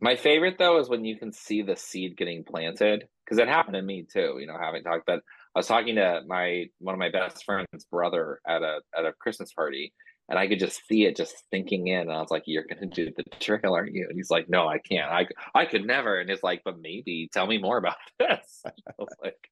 My 0.00 0.16
favorite 0.16 0.58
though 0.58 0.78
is 0.78 0.88
when 0.88 1.04
you 1.04 1.18
can 1.18 1.32
see 1.32 1.62
the 1.62 1.76
seed 1.76 2.16
getting 2.16 2.44
planted 2.44 3.08
because 3.24 3.38
it 3.38 3.48
happened 3.48 3.74
to 3.74 3.82
me 3.82 4.06
too. 4.10 4.36
You 4.38 4.46
know, 4.46 4.56
having 4.60 4.82
talked, 4.82 5.06
but 5.06 5.20
I 5.54 5.58
was 5.58 5.66
talking 5.66 5.96
to 5.96 6.22
my 6.26 6.66
one 6.78 6.94
of 6.94 6.98
my 6.98 7.10
best 7.10 7.44
friends' 7.44 7.84
brother 7.90 8.40
at 8.46 8.62
a 8.62 8.80
at 8.96 9.04
a 9.04 9.12
Christmas 9.12 9.52
party, 9.52 9.92
and 10.28 10.38
I 10.38 10.48
could 10.48 10.58
just 10.58 10.80
see 10.86 11.04
it 11.04 11.16
just 11.16 11.34
sinking 11.52 11.88
in. 11.88 12.02
And 12.02 12.12
I 12.12 12.20
was 12.20 12.30
like, 12.30 12.44
"You're 12.46 12.64
gonna 12.64 12.86
do 12.86 13.10
the 13.16 13.24
trail, 13.40 13.74
aren't 13.74 13.94
you?" 13.94 14.06
And 14.08 14.16
he's 14.16 14.30
like, 14.30 14.48
"No, 14.48 14.68
I 14.68 14.78
can't. 14.78 15.10
I 15.10 15.26
I 15.54 15.66
could 15.66 15.86
never." 15.86 16.20
And 16.20 16.30
it's 16.30 16.42
like, 16.42 16.62
"But 16.64 16.80
maybe. 16.80 17.28
Tell 17.32 17.46
me 17.46 17.58
more 17.58 17.78
about 17.78 17.96
this." 18.18 18.62
I 18.66 18.92
was 18.98 19.14
like, 19.22 19.50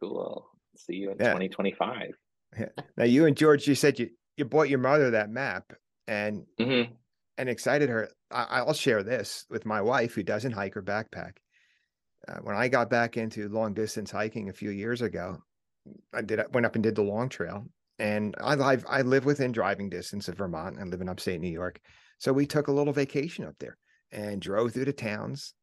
"Cool. 0.00 0.48
See 0.76 0.94
you 0.94 1.10
in 1.10 1.16
yeah. 1.18 1.32
2025." 1.32 2.10
Yeah. 2.58 2.66
Now 2.96 3.04
you 3.04 3.26
and 3.26 3.36
George, 3.36 3.66
you 3.66 3.74
said 3.74 3.98
you 3.98 4.10
you 4.36 4.44
bought 4.44 4.68
your 4.68 4.78
mother 4.78 5.10
that 5.10 5.30
map 5.30 5.72
and 6.06 6.44
mm-hmm. 6.58 6.92
and 7.36 7.48
excited 7.48 7.88
her. 7.88 8.08
I, 8.30 8.60
I'll 8.60 8.74
share 8.74 9.02
this 9.02 9.46
with 9.48 9.66
my 9.66 9.80
wife 9.80 10.14
who 10.14 10.22
doesn't 10.22 10.52
hike 10.52 10.76
or 10.76 10.82
backpack. 10.82 11.32
Uh, 12.26 12.38
when 12.42 12.56
I 12.56 12.68
got 12.68 12.90
back 12.90 13.16
into 13.16 13.48
long 13.48 13.74
distance 13.74 14.10
hiking 14.10 14.48
a 14.48 14.54
few 14.54 14.70
years 14.70 15.02
ago, 15.02 15.38
I 16.12 16.22
did 16.22 16.40
went 16.52 16.66
up 16.66 16.74
and 16.74 16.82
did 16.82 16.94
the 16.94 17.02
long 17.02 17.28
trail, 17.28 17.66
and 17.98 18.34
I 18.40 18.54
live 18.54 18.84
I 18.88 19.02
live 19.02 19.24
within 19.24 19.52
driving 19.52 19.88
distance 19.88 20.28
of 20.28 20.36
Vermont. 20.36 20.78
I 20.80 20.84
live 20.84 21.00
in 21.00 21.08
upstate 21.08 21.40
New 21.40 21.48
York, 21.48 21.80
so 22.18 22.32
we 22.32 22.46
took 22.46 22.68
a 22.68 22.72
little 22.72 22.92
vacation 22.92 23.44
up 23.44 23.54
there 23.58 23.78
and 24.10 24.40
drove 24.40 24.72
through 24.72 24.86
the 24.86 24.92
towns 24.92 25.54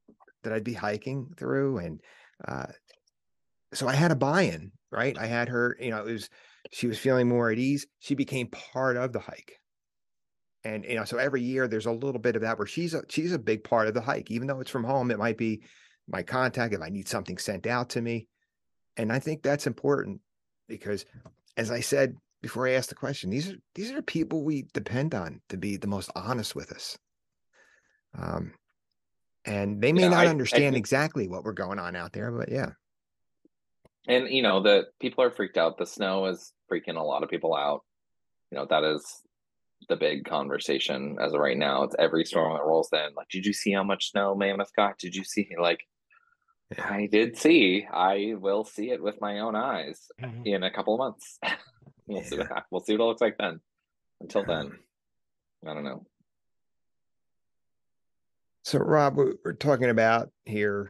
that 0.43 0.53
I'd 0.53 0.64
be 0.64 0.74
hiking 0.74 1.30
through, 1.38 1.80
and 1.80 2.01
uh, 2.47 2.68
so 3.74 3.88
I 3.88 3.95
had 3.95 4.12
a 4.12 4.16
buy-in. 4.16 4.72
Right, 4.91 5.18
I 5.18 5.26
had 5.26 5.49
her. 5.49 5.76
You 5.80 5.91
know, 5.91 6.06
it 6.06 6.12
was 6.12 6.30
she 6.72 6.88
was 6.88 6.97
feeling 6.97 7.28
more 7.28 7.51
at 7.51 7.60
ease. 7.60 7.86
She 7.99 8.16
became 8.16 8.47
part 8.47 8.97
of 8.97 9.12
the 9.12 9.20
hike 9.20 9.60
and 10.66 10.84
you 10.84 10.95
know 10.95 11.06
so 11.06 11.18
every 11.18 11.41
year 11.41 11.68
there's 11.68 11.86
a 11.86 11.91
little 11.91 12.20
bit 12.20 12.36
of 12.36 12.41
that 12.41 12.58
where 12.58 12.68
she's 12.68 12.93
a 12.93 13.03
she's 13.08 13.32
a 13.32 13.39
big 13.39 13.64
part 13.64 13.88
of 13.88 13.93
the 13.93 14.01
hike 14.01 14.32
even 14.32 14.47
though 14.47 14.60
it's 14.60 14.72
from 14.72 14.84
home 14.84 15.12
it 15.12 15.20
might 15.20 15.38
be 15.38 15.62
my 16.08 16.24
contact 16.24 16.74
if 16.74 16.82
I 16.82 16.89
need 16.89 17.08
something 17.08 17.38
sent 17.38 17.68
out 17.68 17.89
to 17.91 18.01
me. 18.01 18.28
And 18.97 19.12
I 19.12 19.20
think 19.20 19.41
that's 19.41 19.68
important 19.68 20.22
because 20.68 21.06
as 21.58 21.72
I 21.72 21.80
said 21.80 22.16
before 22.41 22.68
I 22.68 22.74
asked 22.74 22.89
the 22.89 22.95
question, 22.95 23.30
these 23.30 23.49
are 23.49 23.58
these 23.74 23.91
are 23.91 24.01
people 24.01 24.43
we 24.43 24.68
depend 24.74 25.16
on 25.16 25.41
to 25.49 25.58
be 25.58 25.78
the 25.78 25.88
most 25.88 26.12
honest 26.16 26.56
with 26.56 26.72
us. 26.72 26.97
Um, 28.18 28.53
and 29.45 29.82
they 29.82 29.91
may 29.91 30.01
yeah, 30.01 30.10
not 30.10 30.28
I, 30.28 30.30
understand 30.30 30.76
I 30.76 30.78
exactly 30.78 31.28
what 31.28 31.43
we're 31.43 31.53
going 31.53 31.80
on 31.80 31.95
out 31.95 32.14
there, 32.14 32.32
but 32.32 32.49
yeah. 32.49 32.72
And 34.08 34.30
you 34.30 34.41
know, 34.41 34.62
the 34.62 34.88
people 34.99 35.24
are 35.24 35.32
freaked 35.32 35.58
out. 35.58 35.78
The 35.78 35.86
snow 35.86 36.28
is 36.28 36.53
freaking 36.72 36.97
a 36.97 37.03
lot 37.03 37.24
of 37.24 37.30
people 37.30 37.56
out. 37.56 37.82
You 38.51 38.58
know, 38.58 38.68
that 38.70 38.84
is 38.84 39.03
the 39.89 39.95
big 39.95 40.26
conversation 40.26 41.18
as 41.20 41.34
of 41.34 41.39
right 41.39 41.58
now. 41.58 41.84
It's 41.84 41.95
every 41.99 42.26
storm 42.26 42.53
that 42.53 42.64
rolls 42.64 42.89
in. 42.93 43.14
Like, 43.16 43.30
did 43.30 43.45
you 43.45 43.53
see 43.53 43.72
how 43.72 43.84
much 43.84 44.12
snow 44.12 44.36
Mammoth 44.36 44.72
got? 44.76 44.97
Did 44.97 45.16
you 45.16 45.24
see 45.24 45.49
like 45.60 45.86
I 46.84 47.07
did 47.11 47.38
see. 47.38 47.86
I 47.91 48.34
will 48.38 48.66
see 48.66 48.91
it 48.91 49.01
with 49.01 49.22
my 49.22 49.39
own 49.39 49.55
eyes 49.55 50.07
mm-hmm. 50.22 50.45
in 50.45 50.63
a 50.63 50.72
couple 50.72 50.95
of 50.95 50.99
months. 50.99 51.39
we'll 52.07 52.22
yeah. 52.22 52.28
see 52.28 52.38
what 52.38 52.66
we'll 52.72 52.82
see 52.82 52.93
what 52.93 53.03
it 53.03 53.07
looks 53.07 53.22
like 53.22 53.38
then. 53.38 53.59
Until 54.22 54.45
then, 54.45 54.72
I 55.68 55.74
don't 55.74 55.84
know. 55.84 56.05
So, 58.63 58.80
Rob, 58.80 59.18
we're 59.18 59.53
talking 59.53 59.89
about 59.89 60.30
here 60.45 60.89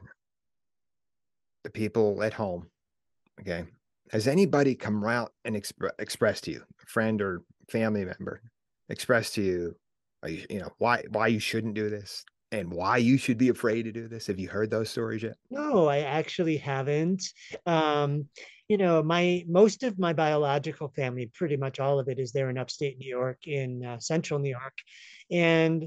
the 1.64 1.70
people 1.70 2.24
at 2.24 2.34
home. 2.34 2.68
Okay, 3.42 3.66
has 4.12 4.28
anybody 4.28 4.76
come 4.76 5.04
out 5.04 5.34
and 5.44 5.56
exp- 5.56 5.90
expressed 6.00 6.46
to 6.46 6.52
you, 6.52 6.64
a 6.82 6.86
friend 6.86 7.22
or 7.22 7.42
family 7.70 8.06
member, 8.06 8.42
express 8.88 9.32
to 9.32 9.42
you, 9.42 9.76
you, 10.26 10.46
you 10.50 10.60
know, 10.60 10.72
why 10.78 11.04
why 11.10 11.28
you 11.28 11.40
shouldn't 11.40 11.74
do 11.74 11.90
this? 11.90 12.24
And 12.52 12.72
why 12.72 12.98
you 12.98 13.18
should 13.18 13.38
be 13.38 13.50
afraid 13.50 13.84
to 13.84 13.92
do 13.92 14.08
this? 14.08 14.28
Have 14.28 14.40
you 14.40 14.48
heard 14.48 14.70
those 14.70 14.90
stories 14.90 15.24
yet? 15.24 15.36
No, 15.50 15.88
I 15.88 16.00
actually 16.00 16.58
haven't. 16.58 17.24
Um, 17.66 18.28
you 18.68 18.78
know, 18.78 19.04
my 19.04 19.44
most 19.48 19.84
of 19.84 20.00
my 20.00 20.14
biological 20.14 20.90
family, 20.96 21.32
pretty 21.34 21.58
much 21.58 21.80
all 21.80 22.00
of 22.00 22.08
it, 22.08 22.20
is 22.20 22.32
there 22.32 22.50
in 22.50 22.58
upstate 22.58 22.98
New 22.98 23.10
York, 23.10 23.48
in 23.48 23.86
uh, 23.86 24.00
central 24.00 24.40
New 24.40 24.50
York, 24.50 24.78
and 25.30 25.86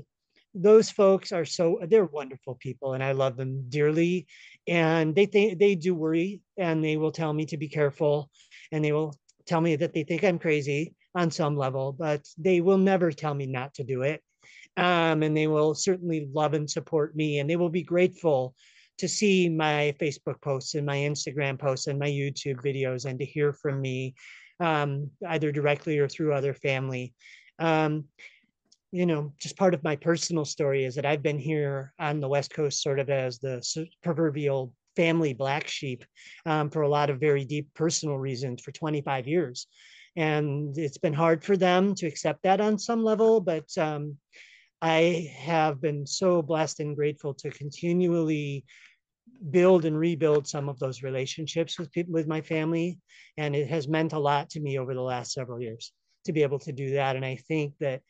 those 0.55 0.91
folks 0.91 1.33
are 1.33 1.45
so 1.45 1.81
they're 1.89 2.05
wonderful 2.05 2.57
people, 2.57 2.95
and 2.95 3.03
I 3.03 3.13
love 3.13 3.37
them 3.37 3.69
dearly. 3.69 4.27
And 4.67 5.15
they 5.15 5.27
think 5.27 5.59
they 5.59 5.75
do 5.75 5.95
worry, 5.95 6.41
and 6.57 6.85
they 6.85 6.97
will 6.97 7.13
tell 7.13 7.33
me 7.33 7.47
to 7.47 7.57
be 7.57 7.69
careful, 7.69 8.31
and 8.71 8.85
they 8.85 8.93
will 8.93 9.15
tell 9.47 9.61
me 9.61 9.77
that 9.77 9.93
they 9.95 10.05
think 10.05 10.23
I'm 10.23 10.39
crazy 10.39 10.95
on 11.15 11.31
some 11.31 11.57
level, 11.57 11.93
but 11.93 12.29
they 12.37 12.61
will 12.61 12.79
never 12.79 13.11
tell 13.11 13.35
me 13.35 13.47
not 13.47 13.75
to 13.75 13.85
do 13.85 14.03
it 14.03 14.23
um, 14.79 15.25
and 15.25 15.37
they 15.37 15.49
will 15.49 15.75
certainly 15.75 16.29
love 16.33 16.55
and 16.55 16.71
support 16.71 17.17
me, 17.17 17.41
and 17.41 17.51
they 17.51 17.57
will 17.57 17.69
be 17.69 17.83
grateful 17.83 18.55
to 18.99 19.09
see 19.09 19.49
my 19.49 19.95
Facebook 20.01 20.41
posts 20.41 20.75
and 20.75 20.87
my 20.87 20.97
Instagram 20.97 21.59
posts 21.59 21.89
and 21.89 21.99
my 21.99 22.09
YouTube 22.09 22.63
videos, 22.63 23.05
and 23.05 23.19
to 23.19 23.25
hear 23.25 23.53
from 23.53 23.81
me 23.81 24.15
um, 24.61 25.11
either 25.29 25.51
directly 25.51 25.99
or 25.99 26.09
through 26.09 26.33
other 26.33 26.55
family. 26.55 27.13
Um, 27.59 28.05
you 28.93 29.05
know, 29.05 29.33
just 29.39 29.57
part 29.57 29.75
of 29.75 29.83
my 29.83 29.97
personal 29.97 30.45
story 30.45 30.85
is 30.85 30.95
that 30.95 31.05
I've 31.05 31.23
been 31.23 31.39
here 31.39 31.93
on 31.99 32.21
the 32.21 32.29
West 32.29 32.53
Coast 32.53 32.81
sort 32.81 33.01
of 33.01 33.11
as 33.11 33.39
the 33.41 33.61
proverbial 34.03 34.73
family 34.97 35.35
black 35.35 35.67
sheep 35.67 36.05
um, 36.47 36.71
for 36.71 36.83
a 36.83 36.89
lot 36.89 37.11
of 37.11 37.21
very 37.21 37.45
deep 37.45 37.69
personal 37.75 38.17
reasons 38.17 38.63
for 38.63 38.73
25 38.73 39.27
years. 39.27 39.67
And 40.17 40.77
it's 40.79 40.99
been 40.99 41.13
hard 41.13 41.45
for 41.45 41.57
them 41.57 41.95
to 41.97 42.07
accept 42.07 42.45
that 42.45 42.61
on 42.61 42.79
some 42.79 43.05
level, 43.05 43.41
but 43.41 43.67
um, 43.77 44.17
I 44.81 45.35
have 45.37 45.81
been 45.81 46.07
so 46.07 46.43
blessed 46.43 46.81
and 46.81 46.95
grateful 46.95 47.35
to 47.35 47.51
continually 47.51 48.65
build 49.51 49.85
and 49.85 49.99
rebuild 49.99 50.47
some 50.47 50.69
of 50.69 50.79
those 50.79 51.03
relationships 51.03 51.79
with 51.79 51.93
people 51.93 52.13
with 52.13 52.27
my 52.27 52.41
family 52.41 52.99
and 53.37 53.55
it 53.55 53.69
has 53.69 53.87
meant 53.87 54.13
a 54.13 54.19
lot 54.19 54.51
to 54.51 54.61
me 54.61 54.79
over 54.79 54.95
the 54.95 55.01
last 55.01 55.33
several 55.33 55.61
years 55.61 55.93
to 56.25 56.33
be 56.33 56.43
able 56.43 56.59
to 56.59 56.73
do 56.73 56.91
that 56.91 57.15
and 57.15 57.25
i 57.25 57.37
think 57.47 57.73
that 57.79 58.01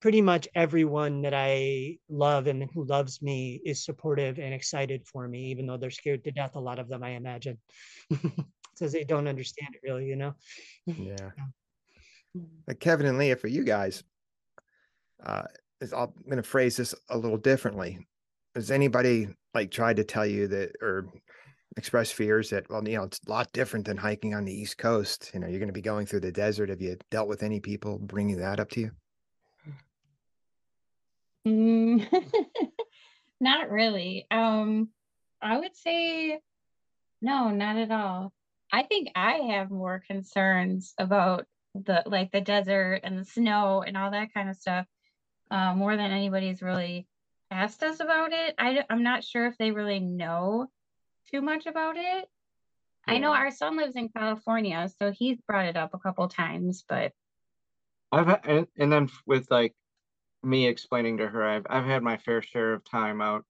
pretty 0.00 0.22
much 0.22 0.48
everyone 0.54 1.20
that 1.20 1.34
i 1.34 1.96
love 2.08 2.46
and 2.46 2.68
who 2.74 2.84
loves 2.84 3.20
me 3.20 3.60
is 3.64 3.84
supportive 3.84 4.38
and 4.38 4.54
excited 4.54 5.06
for 5.06 5.28
me 5.28 5.50
even 5.50 5.66
though 5.66 5.76
they're 5.76 5.90
scared 5.90 6.24
to 6.24 6.30
death 6.30 6.54
a 6.54 6.60
lot 6.60 6.78
of 6.78 6.88
them 6.88 7.02
i 7.02 7.10
imagine 7.10 7.58
because 8.10 8.92
they 8.92 9.04
don't 9.04 9.28
understand 9.28 9.74
it 9.74 9.80
really 9.82 10.06
you 10.06 10.16
know? 10.16 10.34
Yeah. 10.86 11.30
Like 12.66 12.80
kevin 12.80 13.06
and 13.06 13.18
leah 13.18 13.36
for 13.36 13.48
you 13.48 13.64
guys 13.64 14.02
uh, 15.24 15.42
I'm 15.82 16.12
going 16.24 16.36
to 16.36 16.42
phrase 16.42 16.76
this 16.76 16.94
a 17.08 17.16
little 17.16 17.38
differently. 17.38 18.06
Has 18.54 18.70
anybody 18.70 19.28
like 19.54 19.70
tried 19.70 19.96
to 19.96 20.04
tell 20.04 20.26
you 20.26 20.46
that 20.48 20.72
or 20.82 21.08
express 21.76 22.10
fears 22.10 22.50
that, 22.50 22.68
well, 22.68 22.86
you 22.86 22.96
know, 22.96 23.04
it's 23.04 23.20
a 23.26 23.30
lot 23.30 23.52
different 23.52 23.86
than 23.86 23.96
hiking 23.96 24.34
on 24.34 24.44
the 24.44 24.52
East 24.52 24.78
Coast? 24.78 25.30
You 25.32 25.40
know, 25.40 25.46
you're 25.46 25.58
going 25.58 25.68
to 25.68 25.72
be 25.72 25.80
going 25.80 26.06
through 26.06 26.20
the 26.20 26.32
desert. 26.32 26.68
Have 26.68 26.82
you 26.82 26.96
dealt 27.10 27.28
with 27.28 27.42
any 27.42 27.60
people 27.60 27.98
bringing 27.98 28.38
that 28.38 28.60
up 28.60 28.70
to 28.70 28.80
you? 28.80 28.90
Mm, 31.46 32.06
not 33.40 33.70
really. 33.70 34.26
Um, 34.30 34.90
I 35.40 35.58
would 35.58 35.74
say 35.74 36.40
no, 37.22 37.50
not 37.50 37.76
at 37.76 37.90
all. 37.90 38.32
I 38.72 38.82
think 38.82 39.10
I 39.14 39.32
have 39.52 39.70
more 39.70 40.02
concerns 40.06 40.94
about 40.98 41.46
the 41.74 42.02
like 42.06 42.32
the 42.32 42.40
desert 42.40 43.00
and 43.04 43.18
the 43.18 43.24
snow 43.24 43.82
and 43.86 43.96
all 43.96 44.10
that 44.10 44.34
kind 44.34 44.48
of 44.48 44.56
stuff 44.56 44.86
uh, 45.50 45.74
more 45.74 45.96
than 45.96 46.10
anybody's 46.10 46.62
really 46.62 47.06
asked 47.50 47.82
us 47.82 48.00
about 48.00 48.32
it. 48.32 48.54
I, 48.58 48.84
I'm 48.88 49.02
not 49.02 49.24
sure 49.24 49.46
if 49.46 49.58
they 49.58 49.72
really 49.72 50.00
know 50.00 50.68
too 51.30 51.40
much 51.40 51.66
about 51.66 51.96
it. 51.96 52.28
Yeah. 53.06 53.14
I 53.14 53.18
know 53.18 53.32
our 53.32 53.50
son 53.50 53.76
lives 53.76 53.96
in 53.96 54.08
California, 54.08 54.88
so 55.00 55.10
he's 55.10 55.40
brought 55.40 55.66
it 55.66 55.76
up 55.76 55.94
a 55.94 55.98
couple 55.98 56.28
times, 56.28 56.84
but 56.88 57.12
I've 58.12 58.40
and, 58.44 58.66
and 58.76 58.92
then 58.92 59.08
with 59.26 59.50
like 59.50 59.74
me 60.42 60.66
explaining 60.66 61.18
to 61.18 61.28
her, 61.28 61.44
I've 61.44 61.66
I've 61.68 61.84
had 61.84 62.02
my 62.02 62.16
fair 62.16 62.42
share 62.42 62.74
of 62.74 62.84
time 62.84 63.20
out 63.20 63.44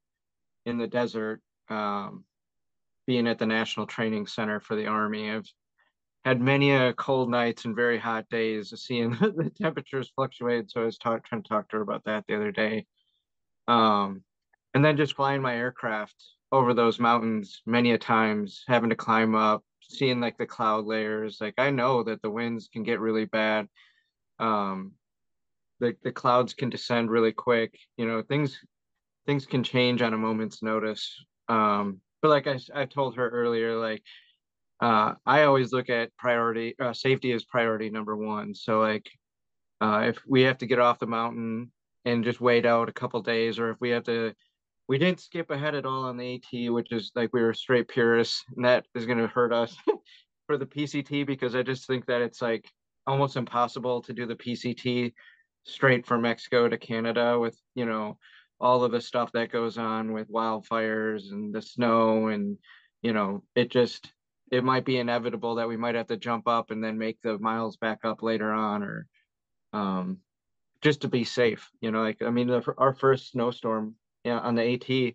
in 0.66 0.78
the 0.78 0.86
desert, 0.86 1.40
um, 1.68 2.24
being 3.06 3.26
at 3.26 3.38
the 3.38 3.46
National 3.46 3.86
Training 3.86 4.26
Center 4.26 4.60
for 4.60 4.76
the 4.76 4.86
Army. 4.86 5.30
I've 5.30 5.50
had 6.24 6.40
many 6.40 6.72
a 6.72 6.92
cold 6.94 7.30
nights 7.30 7.64
and 7.64 7.74
very 7.76 7.98
hot 7.98 8.28
days, 8.30 8.72
seeing 8.76 9.10
the 9.20 9.50
temperatures 9.60 10.12
fluctuate. 10.14 10.70
So 10.70 10.82
I 10.82 10.84
was 10.84 10.98
talk, 10.98 11.24
trying 11.24 11.42
to 11.42 11.48
talk 11.48 11.68
to 11.70 11.76
her 11.76 11.82
about 11.82 12.04
that 12.04 12.24
the 12.28 12.36
other 12.36 12.52
day. 12.52 12.86
Um, 13.68 14.24
and 14.74 14.84
then 14.84 14.96
just 14.96 15.16
flying 15.16 15.42
my 15.42 15.56
aircraft 15.56 16.16
over 16.52 16.74
those 16.74 17.00
mountains 17.00 17.62
many 17.66 17.92
a 17.92 17.98
times, 17.98 18.64
having 18.68 18.90
to 18.90 18.96
climb 18.96 19.34
up, 19.34 19.64
seeing 19.82 20.20
like 20.20 20.38
the 20.38 20.46
cloud 20.46 20.86
layers. 20.86 21.38
Like 21.40 21.54
I 21.58 21.70
know 21.70 22.02
that 22.04 22.22
the 22.22 22.30
winds 22.30 22.68
can 22.72 22.82
get 22.82 23.00
really 23.00 23.24
bad. 23.26 23.68
um, 24.38 24.94
the 25.80 25.96
the 26.02 26.12
clouds 26.12 26.54
can 26.54 26.70
descend 26.70 27.10
really 27.10 27.32
quick. 27.32 27.78
You 27.96 28.06
know, 28.06 28.22
things 28.22 28.58
things 29.26 29.46
can 29.46 29.62
change 29.64 30.02
on 30.02 30.14
a 30.14 30.18
moment's 30.18 30.62
notice. 30.62 31.24
Um, 31.48 32.00
but 32.22 32.28
like 32.30 32.46
I 32.46 32.58
I 32.74 32.86
told 32.86 33.16
her 33.16 33.28
earlier, 33.30 33.76
like 33.76 34.02
uh, 34.80 35.14
I 35.26 35.42
always 35.42 35.72
look 35.72 35.90
at 35.90 36.16
priority 36.16 36.74
uh, 36.80 36.92
safety 36.92 37.32
as 37.32 37.44
priority 37.44 37.90
number 37.90 38.16
one. 38.16 38.54
So 38.54 38.80
like 38.80 39.10
uh, 39.80 40.04
if 40.06 40.18
we 40.26 40.42
have 40.42 40.58
to 40.58 40.66
get 40.66 40.78
off 40.78 40.98
the 40.98 41.06
mountain 41.06 41.70
and 42.04 42.24
just 42.24 42.40
wait 42.40 42.64
out 42.64 42.88
a 42.88 42.92
couple 42.92 43.20
days, 43.22 43.58
or 43.58 43.70
if 43.70 43.76
we 43.80 43.90
have 43.90 44.04
to, 44.04 44.34
we 44.88 44.98
didn't 44.98 45.20
skip 45.20 45.50
ahead 45.50 45.74
at 45.74 45.86
all 45.86 46.04
on 46.04 46.16
the 46.16 46.34
AT, 46.34 46.72
which 46.72 46.92
is 46.92 47.12
like 47.14 47.30
we 47.32 47.42
were 47.42 47.54
straight 47.54 47.88
purists, 47.88 48.44
and 48.56 48.64
that 48.64 48.86
is 48.94 49.06
going 49.06 49.18
to 49.18 49.26
hurt 49.26 49.52
us 49.52 49.76
for 50.46 50.56
the 50.56 50.66
PCT 50.66 51.26
because 51.26 51.54
I 51.54 51.62
just 51.62 51.86
think 51.86 52.06
that 52.06 52.22
it's 52.22 52.40
like 52.40 52.68
almost 53.06 53.36
impossible 53.36 54.02
to 54.02 54.12
do 54.12 54.26
the 54.26 54.34
PCT 54.34 55.12
straight 55.64 56.06
from 56.06 56.22
Mexico 56.22 56.68
to 56.68 56.78
Canada 56.78 57.38
with 57.38 57.58
you 57.74 57.84
know 57.84 58.18
all 58.60 58.84
of 58.84 58.92
the 58.92 59.00
stuff 59.00 59.30
that 59.32 59.52
goes 59.52 59.78
on 59.78 60.12
with 60.12 60.30
wildfires 60.30 61.30
and 61.30 61.54
the 61.54 61.62
snow 61.62 62.28
and 62.28 62.58
you 63.02 63.12
know 63.12 63.42
it 63.54 63.70
just 63.70 64.12
it 64.50 64.64
might 64.64 64.84
be 64.84 64.98
inevitable 64.98 65.56
that 65.56 65.68
we 65.68 65.76
might 65.76 65.94
have 65.94 66.08
to 66.08 66.16
jump 66.16 66.48
up 66.48 66.70
and 66.70 66.82
then 66.82 66.98
make 66.98 67.20
the 67.22 67.38
miles 67.38 67.76
back 67.76 68.00
up 68.04 68.22
later 68.22 68.52
on 68.52 68.82
or 68.82 69.06
um 69.72 70.18
just 70.82 71.02
to 71.02 71.08
be 71.08 71.24
safe 71.24 71.70
you 71.80 71.90
know 71.90 72.02
like 72.02 72.20
i 72.22 72.30
mean 72.30 72.48
the, 72.48 72.62
our 72.78 72.92
first 72.92 73.30
snowstorm 73.30 73.94
yeah, 74.24 74.38
on 74.38 74.54
the 74.54 75.14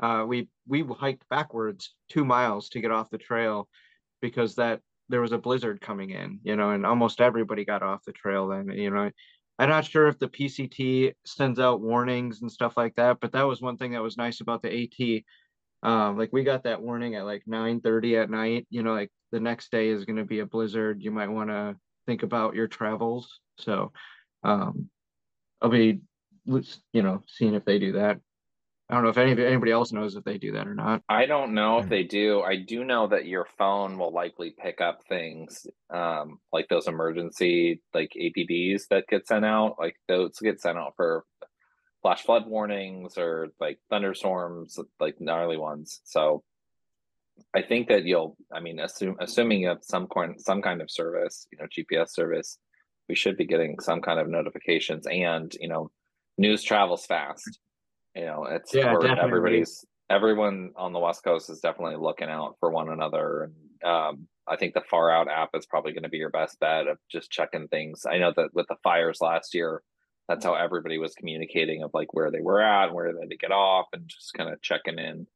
at 0.00 0.04
uh 0.04 0.24
we 0.26 0.48
we 0.66 0.84
hiked 0.98 1.28
backwards 1.28 1.94
two 2.08 2.24
miles 2.24 2.68
to 2.68 2.80
get 2.80 2.90
off 2.90 3.10
the 3.10 3.18
trail 3.18 3.68
because 4.20 4.56
that 4.56 4.80
there 5.08 5.20
was 5.20 5.32
a 5.32 5.38
blizzard 5.38 5.80
coming 5.80 6.10
in 6.10 6.40
you 6.42 6.56
know 6.56 6.70
and 6.70 6.84
almost 6.84 7.20
everybody 7.20 7.64
got 7.64 7.82
off 7.82 8.04
the 8.04 8.12
trail 8.12 8.48
then 8.48 8.68
you 8.70 8.90
know. 8.90 9.10
I'm 9.58 9.68
not 9.68 9.84
sure 9.84 10.08
if 10.08 10.18
the 10.18 10.28
pct 10.28 11.14
sends 11.24 11.60
out 11.60 11.80
warnings 11.80 12.42
and 12.42 12.50
stuff 12.50 12.76
like 12.76 12.96
that 12.96 13.18
but 13.20 13.32
that 13.32 13.46
was 13.46 13.60
one 13.60 13.76
thing 13.76 13.92
that 13.92 14.02
was 14.02 14.16
nice 14.16 14.40
about 14.40 14.62
the 14.62 14.68
at 14.68 15.24
um 15.82 16.16
like 16.16 16.32
we 16.32 16.44
got 16.44 16.64
that 16.64 16.80
warning 16.80 17.14
at 17.14 17.24
like 17.24 17.42
9 17.46 17.80
30 17.80 18.16
at 18.16 18.30
night 18.30 18.66
you 18.70 18.82
know 18.82 18.92
like 18.92 19.10
the 19.30 19.40
next 19.40 19.70
day 19.70 19.88
is 19.88 20.04
going 20.04 20.16
to 20.16 20.24
be 20.24 20.40
a 20.40 20.46
blizzard 20.46 21.02
you 21.02 21.10
might 21.10 21.28
want 21.28 21.50
to 21.50 21.76
think 22.06 22.22
about 22.22 22.54
your 22.54 22.68
travels 22.68 23.40
so 23.58 23.92
um 24.44 24.88
i'll 25.60 25.70
be 25.70 26.00
you 26.46 27.02
know 27.02 27.22
seeing 27.26 27.54
if 27.54 27.64
they 27.64 27.78
do 27.78 27.92
that 27.92 28.18
I 28.92 28.96
don't 28.96 29.04
know 29.04 29.10
if 29.10 29.16
any 29.16 29.42
anybody 29.42 29.72
else 29.72 29.90
knows 29.90 30.16
if 30.16 30.24
they 30.24 30.36
do 30.36 30.52
that 30.52 30.68
or 30.68 30.74
not. 30.74 31.00
I 31.08 31.24
don't 31.24 31.54
know 31.54 31.78
if 31.78 31.88
they 31.88 32.02
do. 32.02 32.42
I 32.42 32.56
do 32.56 32.84
know 32.84 33.06
that 33.06 33.24
your 33.24 33.46
phone 33.56 33.96
will 33.96 34.12
likely 34.12 34.50
pick 34.50 34.82
up 34.82 35.02
things 35.08 35.66
um, 35.88 36.40
like 36.52 36.68
those 36.68 36.88
emergency 36.88 37.80
like 37.94 38.12
APBs 38.14 38.88
that 38.90 39.06
get 39.08 39.26
sent 39.26 39.46
out. 39.46 39.76
Like 39.78 39.96
those 40.08 40.38
get 40.40 40.60
sent 40.60 40.76
out 40.76 40.92
for 40.96 41.24
flash 42.02 42.22
flood 42.22 42.46
warnings 42.46 43.16
or 43.16 43.48
like 43.60 43.78
thunderstorms, 43.88 44.78
like 45.00 45.20
gnarly 45.20 45.56
ones. 45.56 46.00
So 46.04 46.42
I 47.54 47.62
think 47.62 47.88
that 47.88 48.04
you'll. 48.04 48.36
I 48.52 48.60
mean, 48.60 48.80
assume 48.80 49.16
assuming 49.20 49.60
you 49.60 49.68
have 49.68 49.82
some 49.82 50.06
kind 50.08 50.34
some 50.38 50.60
kind 50.60 50.82
of 50.82 50.90
service, 50.90 51.46
you 51.52 51.58
know, 51.58 51.66
GPS 51.66 52.10
service, 52.10 52.58
we 53.08 53.14
should 53.14 53.36
be 53.36 53.46
getting 53.46 53.78
some 53.80 54.00
kind 54.00 54.20
of 54.20 54.28
notifications. 54.28 55.06
And 55.06 55.52
you 55.60 55.68
know, 55.68 55.90
news 56.36 56.62
travels 56.62 57.06
fast. 57.06 57.58
You 58.14 58.26
know, 58.26 58.44
it's 58.44 58.74
yeah, 58.74 58.94
everybody's 59.18 59.84
everyone 60.10 60.72
on 60.76 60.92
the 60.92 60.98
West 60.98 61.24
Coast 61.24 61.48
is 61.50 61.60
definitely 61.60 61.96
looking 61.96 62.28
out 62.28 62.56
for 62.60 62.70
one 62.70 62.90
another. 62.90 63.50
And 63.82 63.90
um, 63.90 64.28
I 64.46 64.56
think 64.56 64.74
the 64.74 64.82
Far 64.90 65.10
Out 65.10 65.28
app 65.28 65.50
is 65.54 65.66
probably 65.66 65.92
going 65.92 66.02
to 66.02 66.08
be 66.08 66.18
your 66.18 66.30
best 66.30 66.60
bet 66.60 66.86
of 66.86 66.98
just 67.10 67.30
checking 67.30 67.68
things. 67.68 68.04
I 68.08 68.18
know 68.18 68.32
that 68.36 68.50
with 68.52 68.66
the 68.68 68.76
fires 68.82 69.18
last 69.20 69.54
year, 69.54 69.82
that's 70.32 70.46
how 70.46 70.54
everybody 70.54 70.96
was 70.96 71.14
communicating 71.14 71.82
of 71.82 71.90
like 71.92 72.14
where 72.14 72.30
they 72.30 72.40
were 72.40 72.62
at 72.62 72.86
and 72.86 72.94
where 72.94 73.12
they 73.12 73.20
had 73.20 73.30
to 73.30 73.36
get 73.36 73.52
off 73.52 73.86
and 73.92 74.08
just 74.08 74.32
kind 74.32 74.50
of 74.50 74.60
checking 74.62 74.98
in 74.98 75.26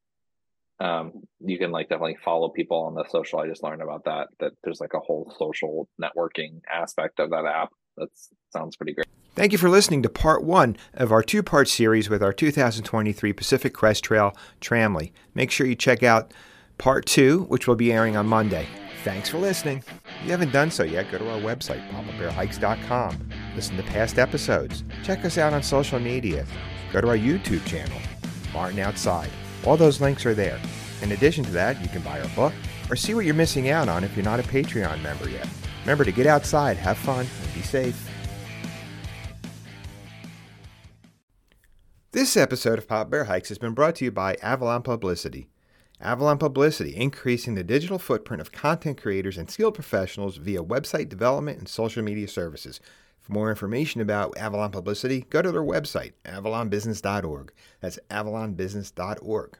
um 0.80 1.12
you 1.40 1.58
can 1.58 1.70
like 1.70 1.88
definitely 1.88 2.16
follow 2.24 2.48
people 2.48 2.78
on 2.78 2.94
the 2.94 3.04
social 3.10 3.38
i 3.38 3.46
just 3.46 3.62
learned 3.62 3.82
about 3.82 4.04
that 4.04 4.28
that 4.40 4.52
there's 4.64 4.80
like 4.80 4.94
a 4.94 5.00
whole 5.00 5.30
social 5.38 5.86
networking 6.02 6.60
aspect 6.72 7.20
of 7.20 7.30
that 7.30 7.44
app 7.44 7.70
that 7.96 8.08
sounds 8.50 8.76
pretty 8.76 8.94
great 8.94 9.06
Thank 9.34 9.52
you 9.52 9.58
for 9.58 9.68
listening 9.68 10.02
to 10.02 10.08
part 10.08 10.44
one 10.44 10.78
of 10.94 11.12
our 11.12 11.22
two 11.22 11.42
part 11.42 11.68
series 11.68 12.08
with 12.08 12.22
our 12.22 12.32
2023 12.32 13.34
Pacific 13.34 13.74
Crest 13.74 14.02
Trail 14.02 14.34
Tramily. 14.62 15.12
Make 15.34 15.50
sure 15.50 15.66
you 15.66 15.74
check 15.74 16.02
out 16.02 16.32
part 16.78 17.04
two, 17.04 17.40
which 17.40 17.68
will 17.68 17.76
be 17.76 17.92
airing 17.92 18.16
on 18.16 18.26
Monday. 18.26 18.66
Thanks 19.04 19.28
for 19.28 19.36
listening. 19.36 19.84
If 20.20 20.24
you 20.24 20.30
haven't 20.30 20.52
done 20.52 20.70
so 20.70 20.84
yet, 20.84 21.12
go 21.12 21.18
to 21.18 21.30
our 21.30 21.38
website, 21.38 21.86
papabearhikes.com. 21.90 23.30
Listen 23.56 23.78
to 23.78 23.82
past 23.84 24.18
episodes. 24.18 24.84
Check 25.02 25.24
us 25.24 25.38
out 25.38 25.54
on 25.54 25.62
social 25.62 25.98
media. 25.98 26.44
Go 26.92 27.00
to 27.00 27.08
our 27.08 27.16
YouTube 27.16 27.64
channel, 27.64 27.98
Martin 28.52 28.78
Outside. 28.78 29.30
All 29.64 29.78
those 29.78 29.98
links 29.98 30.26
are 30.26 30.34
there. 30.34 30.60
In 31.00 31.12
addition 31.12 31.42
to 31.44 31.50
that, 31.52 31.80
you 31.80 31.88
can 31.88 32.02
buy 32.02 32.20
our 32.20 32.28
book 32.36 32.52
or 32.90 32.96
see 32.96 33.14
what 33.14 33.24
you're 33.24 33.34
missing 33.34 33.70
out 33.70 33.88
on 33.88 34.04
if 34.04 34.14
you're 34.14 34.24
not 34.26 34.40
a 34.40 34.42
Patreon 34.42 35.02
member 35.02 35.30
yet. 35.30 35.48
Remember 35.80 36.04
to 36.04 36.12
get 36.12 36.26
outside, 36.26 36.76
have 36.76 36.98
fun, 36.98 37.26
and 37.42 37.54
be 37.54 37.62
safe. 37.62 38.10
This 42.12 42.36
episode 42.36 42.78
of 42.78 42.86
Papa 42.86 43.08
Bear 43.08 43.24
Hikes 43.24 43.48
has 43.48 43.58
been 43.58 43.72
brought 43.72 43.96
to 43.96 44.04
you 44.04 44.10
by 44.10 44.36
Avalon 44.42 44.82
Publicity. 44.82 45.48
Avalon 45.98 46.36
Publicity, 46.36 46.94
increasing 46.94 47.54
the 47.54 47.64
digital 47.64 47.98
footprint 47.98 48.42
of 48.42 48.52
content 48.52 49.00
creators 49.00 49.38
and 49.38 49.50
skilled 49.50 49.74
professionals 49.74 50.36
via 50.36 50.62
website 50.62 51.08
development 51.08 51.58
and 51.58 51.68
social 51.68 52.02
media 52.02 52.28
services. 52.28 52.80
For 53.26 53.32
more 53.32 53.50
information 53.50 54.00
about 54.00 54.38
Avalon 54.38 54.70
Publicity, 54.70 55.26
go 55.30 55.42
to 55.42 55.50
their 55.50 55.60
website, 55.60 56.12
avalonbusiness.org. 56.24 57.52
That's 57.80 57.98
avalonbusiness.org. 58.08 59.58